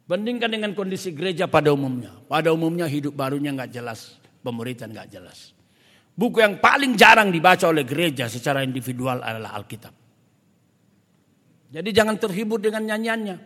Bandingkan 0.08 0.48
dengan 0.48 0.72
kondisi 0.72 1.12
gereja 1.12 1.52
pada 1.52 1.70
umumnya. 1.76 2.16
Pada 2.32 2.56
umumnya 2.56 2.88
hidup 2.88 3.12
barunya 3.12 3.52
nggak 3.52 3.70
jelas, 3.76 4.18
pemuritan 4.40 4.96
nggak 4.96 5.12
jelas. 5.12 5.52
Buku 6.18 6.42
yang 6.42 6.58
paling 6.58 6.96
jarang 6.98 7.30
dibaca 7.30 7.68
oleh 7.70 7.84
gereja 7.84 8.26
secara 8.32 8.64
individual 8.64 9.22
adalah 9.22 9.54
Alkitab. 9.60 9.94
Jadi 11.68 11.90
jangan 11.92 12.16
terhibur 12.16 12.64
dengan 12.64 12.88
nyanyiannya. 12.88 13.38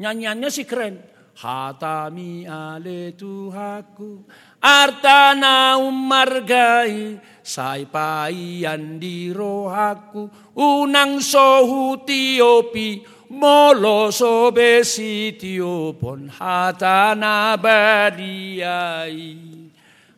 Nyanyiannya 0.00 0.48
sih 0.48 0.64
keren. 0.64 0.96
Hatami 1.36 2.44
ale 2.44 3.12
Tuhaku 3.16 4.24
artana 4.60 5.80
umargai 5.80 7.16
sai 7.40 7.88
paian 7.88 9.00
di 9.00 9.32
rohaku. 9.32 10.28
Unang 10.58 11.20
sohu 11.24 11.96
tiopi 12.04 13.00
molo 13.32 14.12
sobesi 14.12 15.32
tiopon 15.38 16.28
hatana 16.28 17.56
badiai. 17.56 19.32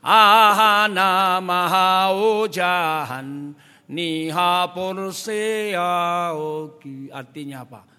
Ahana 0.03 1.39
mahao 1.39 2.51
jahan 2.51 3.55
niha 3.87 4.67
porseaoki 4.75 5.77
artinya 7.15 7.63
apa 7.63 7.92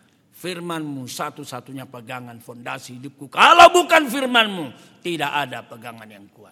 Firmanmu 0.43 1.07
satu-satunya 1.07 1.87
pegangan 1.87 2.35
fondasi 2.43 2.99
hidupku. 2.99 3.31
Kalau 3.31 3.71
bukan 3.71 4.11
firmanmu, 4.11 4.99
tidak 4.99 5.31
ada 5.31 5.63
pegangan 5.63 6.03
yang 6.03 6.27
kuat. 6.35 6.51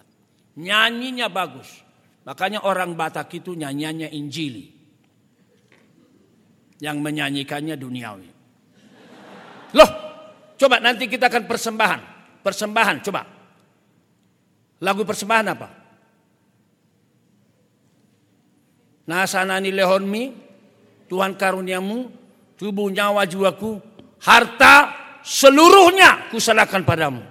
Nyanyinya 0.56 1.28
bagus. 1.28 1.68
Makanya 2.24 2.64
orang 2.64 2.96
Batak 2.96 3.28
itu 3.36 3.52
nyanyiannya 3.52 4.08
Injili. 4.16 4.72
Yang 6.80 6.96
menyanyikannya 7.04 7.76
duniawi. 7.76 8.30
Loh, 9.76 9.90
coba 10.56 10.80
nanti 10.80 11.04
kita 11.04 11.28
akan 11.28 11.44
persembahan. 11.44 12.00
Persembahan, 12.40 12.96
coba. 13.04 13.28
Lagu 14.80 15.04
persembahan 15.04 15.46
apa? 15.52 15.68
Nasanani 19.04 19.68
lehonmi, 19.68 20.24
Tuhan 21.12 21.36
karuniamu, 21.36 22.21
tubuh 22.62 22.86
nyawa 22.94 23.26
jiwaku, 23.26 23.82
harta 24.22 24.94
seluruhnya 25.26 26.30
kuserahkan 26.30 26.86
padamu. 26.86 27.26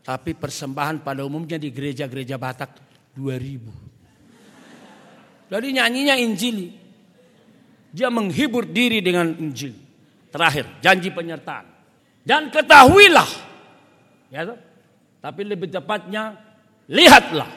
Tapi 0.00 0.32
persembahan 0.32 1.04
pada 1.04 1.20
umumnya 1.28 1.60
di 1.60 1.68
gereja-gereja 1.68 2.40
Batak 2.40 2.80
2000. 3.12 5.52
Jadi 5.52 5.68
nyanyinya 5.76 6.16
Injili. 6.16 6.72
Dia 7.92 8.08
menghibur 8.08 8.64
diri 8.64 9.04
dengan 9.04 9.36
Injil. 9.36 9.76
Terakhir, 10.32 10.80
janji 10.80 11.12
penyertaan. 11.12 11.68
Dan 12.24 12.48
ketahuilah. 12.48 13.28
Ya, 14.32 14.48
tapi 15.20 15.44
lebih 15.44 15.68
tepatnya, 15.68 16.40
lihatlah. 16.88 17.52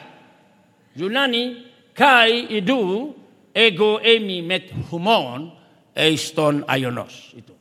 Yunani, 0.98 1.70
kai 1.94 2.50
idu, 2.50 3.14
ego 3.54 4.02
emi 4.02 4.42
met 4.42 4.74
humon, 4.90 5.54
Eiston 5.94 6.66
Ionos 6.66 7.32
itu. 7.38 7.54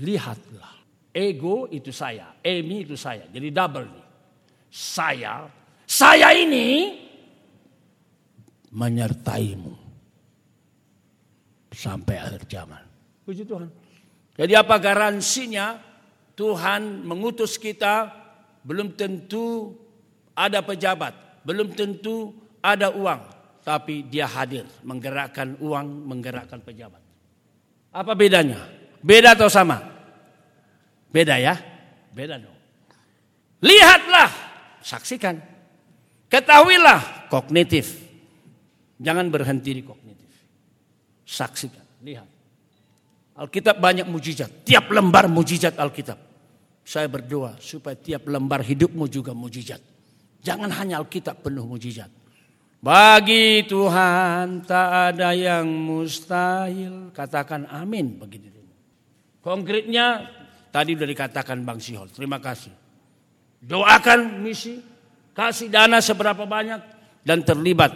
Lihatlah. 0.00 0.80
Ego 1.12 1.68
itu 1.72 1.90
saya, 1.90 2.38
emi 2.44 2.86
itu 2.86 2.94
saya. 2.94 3.26
Jadi 3.28 3.48
double 3.50 3.86
nih. 3.88 4.06
Saya, 4.68 5.48
saya 5.88 6.28
ini 6.36 6.94
menyertaimu 8.70 9.72
sampai 11.72 12.16
akhir 12.20 12.42
zaman. 12.46 12.82
Puji 13.24 13.48
Tuhan. 13.48 13.68
Jadi 14.38 14.52
apa 14.54 14.76
garansinya 14.78 15.80
Tuhan 16.38 17.02
mengutus 17.02 17.58
kita 17.58 18.12
belum 18.62 18.94
tentu 18.94 19.74
ada 20.36 20.62
pejabat, 20.62 21.42
belum 21.42 21.74
tentu 21.74 22.30
ada 22.62 22.94
uang, 22.94 23.20
tapi 23.66 24.06
dia 24.06 24.30
hadir 24.30 24.68
menggerakkan 24.86 25.58
uang, 25.58 26.06
menggerakkan 26.06 26.62
pejabat. 26.62 27.07
Apa 27.92 28.12
bedanya? 28.12 28.60
Beda 29.00 29.32
atau 29.32 29.48
sama? 29.48 29.80
Beda 31.08 31.40
ya? 31.40 31.56
Beda 32.12 32.36
dong. 32.36 32.56
Lihatlah, 33.64 34.30
saksikan. 34.84 35.40
Ketahuilah 36.28 37.30
kognitif. 37.32 37.96
Jangan 38.98 39.30
berhenti 39.30 39.70
di 39.78 39.82
kognitif. 39.82 40.32
Saksikan, 41.24 41.84
lihat. 42.04 42.28
Alkitab 43.38 43.78
banyak 43.78 44.06
mujizat. 44.10 44.66
Tiap 44.66 44.90
lembar 44.90 45.30
mujizat 45.30 45.78
Alkitab. 45.78 46.18
Saya 46.82 47.06
berdoa 47.06 47.54
supaya 47.62 47.94
tiap 47.94 48.26
lembar 48.26 48.66
hidupmu 48.66 49.06
juga 49.06 49.30
mujizat. 49.30 49.78
Jangan 50.42 50.74
hanya 50.74 50.98
Alkitab 50.98 51.46
penuh 51.46 51.62
mujizat. 51.62 52.10
Bagi 52.78 53.66
Tuhan 53.66 54.62
tak 54.62 55.14
ada 55.14 55.34
yang 55.34 55.66
mustahil. 55.66 57.10
Katakan 57.10 57.66
amin 57.66 58.22
begitu. 58.22 58.54
Konkretnya 59.42 60.30
tadi 60.70 60.94
sudah 60.94 61.08
dikatakan 61.10 61.58
Bang 61.66 61.82
Sihol. 61.82 62.06
Terima 62.14 62.38
kasih. 62.38 62.70
Doakan 63.58 64.38
misi, 64.38 64.78
kasih 65.34 65.66
dana 65.66 65.98
seberapa 65.98 66.46
banyak, 66.46 66.78
dan 67.26 67.42
terlibat 67.42 67.90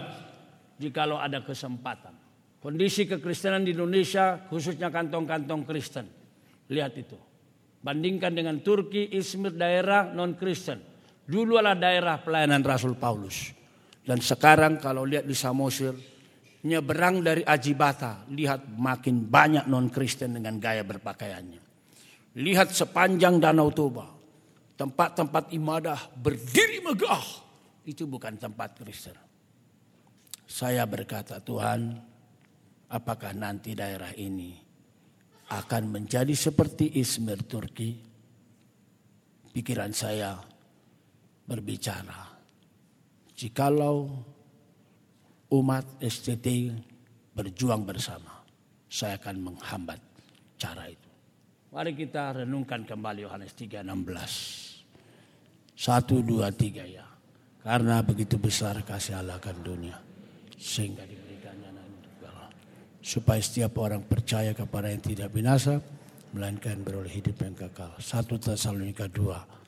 jikalau 0.83 1.23
ada 1.23 1.39
kesempatan. 1.47 2.11
Kondisi 2.59 3.07
kekristenan 3.07 3.63
di 3.63 3.75
Indonesia, 3.75 4.39
khususnya 4.51 4.91
kantong-kantong 4.91 5.63
Kristen. 5.67 6.07
Lihat 6.71 6.95
itu. 6.99 7.19
Bandingkan 7.83 8.35
dengan 8.35 8.63
Turki, 8.63 9.11
Izmir 9.15 9.55
daerah 9.55 10.11
non-Kristen. 10.11 10.79
Dulu 11.27 11.59
adalah 11.59 11.79
daerah 11.79 12.17
pelayanan 12.23 12.63
Rasul 12.63 12.95
Paulus. 12.95 13.62
Dan 14.03 14.19
sekarang 14.19 14.83
kalau 14.83 15.07
lihat 15.07 15.31
di 15.31 15.35
Samosir, 15.35 15.95
nyeberang 16.67 17.23
dari 17.23 17.47
Ajibata, 17.47 18.27
lihat 18.31 18.67
makin 18.75 19.27
banyak 19.31 19.71
non-Kristen 19.71 20.39
dengan 20.39 20.59
gaya 20.59 20.83
berpakaiannya. 20.83 21.63
Lihat 22.39 22.75
sepanjang 22.75 23.39
Danau 23.39 23.71
Toba, 23.71 24.11
tempat-tempat 24.75 25.55
ibadah 25.55 26.01
berdiri 26.19 26.83
megah. 26.83 27.23
Itu 27.87 28.07
bukan 28.11 28.39
tempat 28.39 28.79
Kristen. 28.79 29.15
Saya 30.47 30.83
berkata, 30.87 31.39
Tuhan, 31.39 31.99
apakah 32.91 33.33
nanti 33.35 33.75
daerah 33.79 34.11
ini 34.19 34.55
akan 35.51 35.83
menjadi 35.99 36.35
seperti 36.35 36.99
Izmir 36.99 37.43
Turki? 37.47 37.91
Pikiran 39.53 39.93
saya 39.93 40.41
berbicara. 41.45 42.32
Jikalau 43.43 44.07
umat 45.51 45.83
STT 45.99 46.71
berjuang 47.35 47.83
bersama, 47.83 48.47
saya 48.87 49.19
akan 49.19 49.51
menghambat 49.51 49.99
cara 50.55 50.87
itu. 50.87 51.11
Mari 51.75 51.99
kita 51.99 52.47
renungkan 52.47 52.87
kembali 52.87 53.27
Yohanes 53.27 53.51
3:16. 53.59 54.79
Satu, 55.75 56.23
dua, 56.23 56.55
tiga 56.55 56.87
ya. 56.87 57.03
Karena 57.67 57.99
begitu 58.07 58.39
besar 58.39 58.79
kasih 58.87 59.19
Allah 59.19 59.43
akan 59.43 59.57
dunia. 59.59 59.99
Sehingga 60.55 61.03
diberikannya 61.03 61.75
supaya 63.03 63.43
setiap 63.43 63.75
orang 63.83 64.07
percaya 64.07 64.55
kepada 64.55 64.87
yang 64.87 65.03
tidak 65.03 65.35
binasa 65.35 65.83
melainkan 66.31 66.79
beroleh 66.87 67.11
hidup 67.11 67.35
yang 67.43 67.59
kekal. 67.59 67.91
Satu 67.99 68.39
Tesalonika 68.39 69.11
2. 69.11 69.62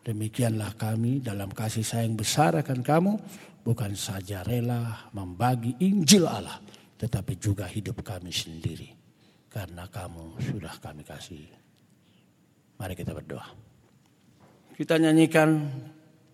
Demikianlah 0.00 0.80
kami 0.80 1.20
dalam 1.20 1.52
kasih 1.52 1.84
sayang 1.84 2.16
besar 2.16 2.56
akan 2.56 2.80
kamu 2.80 3.12
bukan 3.60 3.92
saja 3.92 4.40
rela 4.40 5.12
membagi 5.12 5.76
Injil 5.84 6.24
Allah 6.24 6.56
tetapi 6.96 7.36
juga 7.36 7.68
hidup 7.68 8.00
kami 8.00 8.32
sendiri 8.32 8.92
karena 9.52 9.84
kamu 9.88 10.40
sudah 10.40 10.72
kami 10.80 11.04
kasih. 11.04 11.44
Mari 12.80 12.96
kita 12.96 13.12
berdoa. 13.12 13.44
Kita 14.72 14.96
nyanyikan 14.96 15.68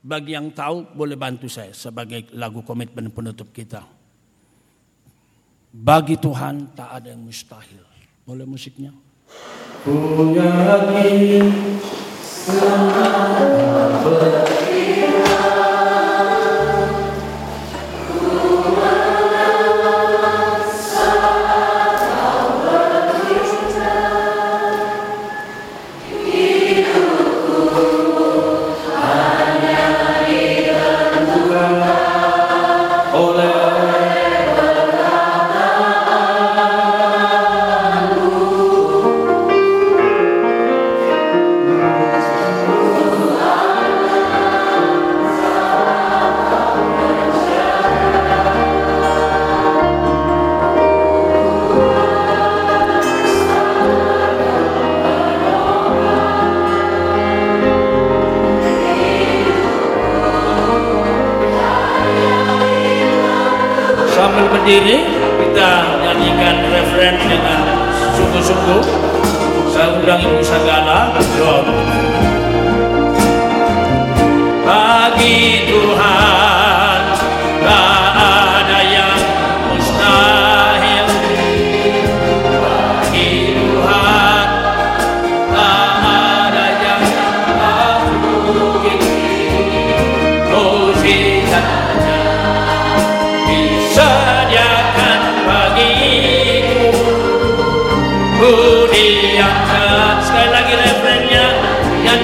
bagi 0.06 0.38
yang 0.38 0.54
tahu 0.54 0.94
boleh 0.94 1.18
bantu 1.18 1.50
saya 1.50 1.74
sebagai 1.74 2.30
lagu 2.38 2.62
komitmen 2.62 3.10
penutup 3.10 3.50
kita. 3.50 3.82
Bagi 5.74 6.14
Tuhan 6.22 6.78
tak 6.78 7.02
ada 7.02 7.10
yang 7.10 7.26
mustahil. 7.26 7.82
Boleh 8.22 8.46
musiknya? 8.46 8.94
Punya 9.82 10.50
berdiri 12.46 14.45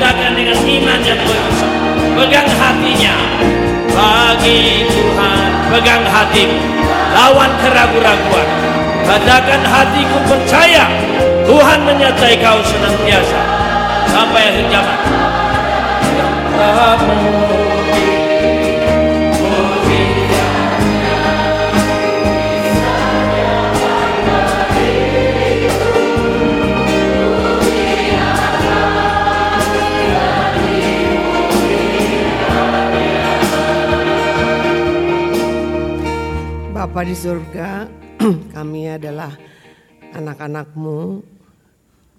nyatakan 0.03 0.35
dengan 0.35 0.59
iman 0.59 1.01
yang 1.07 1.21
berusaha 1.23 1.71
pegang 2.19 2.51
hatinya. 2.59 3.15
Bagi 3.95 4.83
Tuhan 4.91 5.51
pegang 5.71 6.03
hati. 6.11 6.51
Lawan 7.15 7.55
keraguan-raguan. 7.63 8.49
Katakan 9.07 9.63
hatiku 9.63 10.19
percaya 10.27 10.91
Tuhan 11.47 11.87
menyertai 11.87 12.35
kau 12.43 12.59
senantiasa. 12.67 13.43
Sampai 14.11 14.43
akhir 14.51 14.67
zaman 14.75 14.99
Bapa 36.93 37.09
di 37.09 37.17
surga, 37.17 37.89
kami 38.53 38.85
adalah 38.85 39.33
anak-anakmu, 40.13 41.25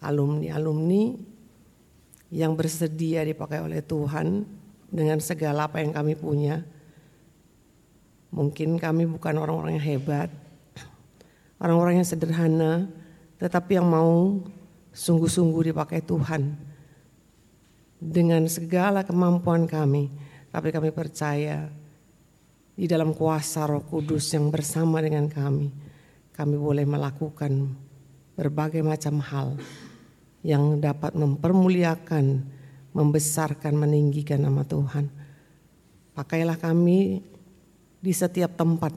alumni-alumni 0.02 1.14
yang 2.34 2.58
bersedia 2.58 3.22
dipakai 3.22 3.62
oleh 3.62 3.86
Tuhan 3.86 4.42
dengan 4.90 5.22
segala 5.22 5.70
apa 5.70 5.78
yang 5.78 5.94
kami 5.94 6.18
punya. 6.18 6.66
Mungkin 8.34 8.82
kami 8.82 9.06
bukan 9.06 9.38
orang-orang 9.38 9.78
yang 9.78 9.86
hebat, 9.94 10.34
orang-orang 11.62 12.02
yang 12.02 12.10
sederhana, 12.10 12.90
tetapi 13.38 13.78
yang 13.78 13.86
mau 13.86 14.42
sungguh-sungguh 14.90 15.70
dipakai 15.70 16.02
Tuhan 16.02 16.50
dengan 18.02 18.50
segala 18.50 19.06
kemampuan 19.06 19.70
kami. 19.70 20.10
Tapi 20.50 20.74
kami 20.74 20.90
percaya 20.90 21.83
di 22.74 22.90
dalam 22.90 23.14
kuasa 23.14 23.70
Roh 23.70 23.86
Kudus 23.86 24.34
yang 24.34 24.50
bersama 24.50 24.98
dengan 24.98 25.30
kami, 25.30 25.70
kami 26.34 26.56
boleh 26.58 26.86
melakukan 26.90 27.70
berbagai 28.34 28.82
macam 28.82 29.22
hal 29.22 29.48
yang 30.42 30.82
dapat 30.82 31.14
mempermuliakan, 31.14 32.42
membesarkan, 32.92 33.74
meninggikan 33.78 34.42
nama 34.42 34.66
Tuhan. 34.66 35.08
Pakailah 36.18 36.58
kami 36.58 37.22
di 38.02 38.14
setiap 38.14 38.58
tempat 38.58 38.94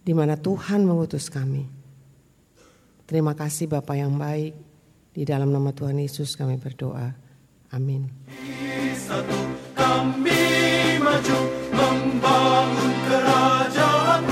di 0.00 0.12
mana 0.16 0.40
Tuhan 0.40 0.82
mengutus 0.82 1.28
kami. 1.28 1.68
Terima 3.04 3.36
kasih 3.36 3.68
Bapak 3.68 3.96
yang 3.96 4.16
baik. 4.16 4.56
Di 5.10 5.26
dalam 5.26 5.50
nama 5.50 5.74
Tuhan 5.74 5.98
Yesus 5.98 6.38
kami 6.38 6.56
berdoa. 6.56 7.12
Amin. 7.74 8.06
Satu 8.94 9.38
kami 9.74 10.38
maju 11.02 11.69
membangun 11.72 12.92
kerajaan 13.08 14.22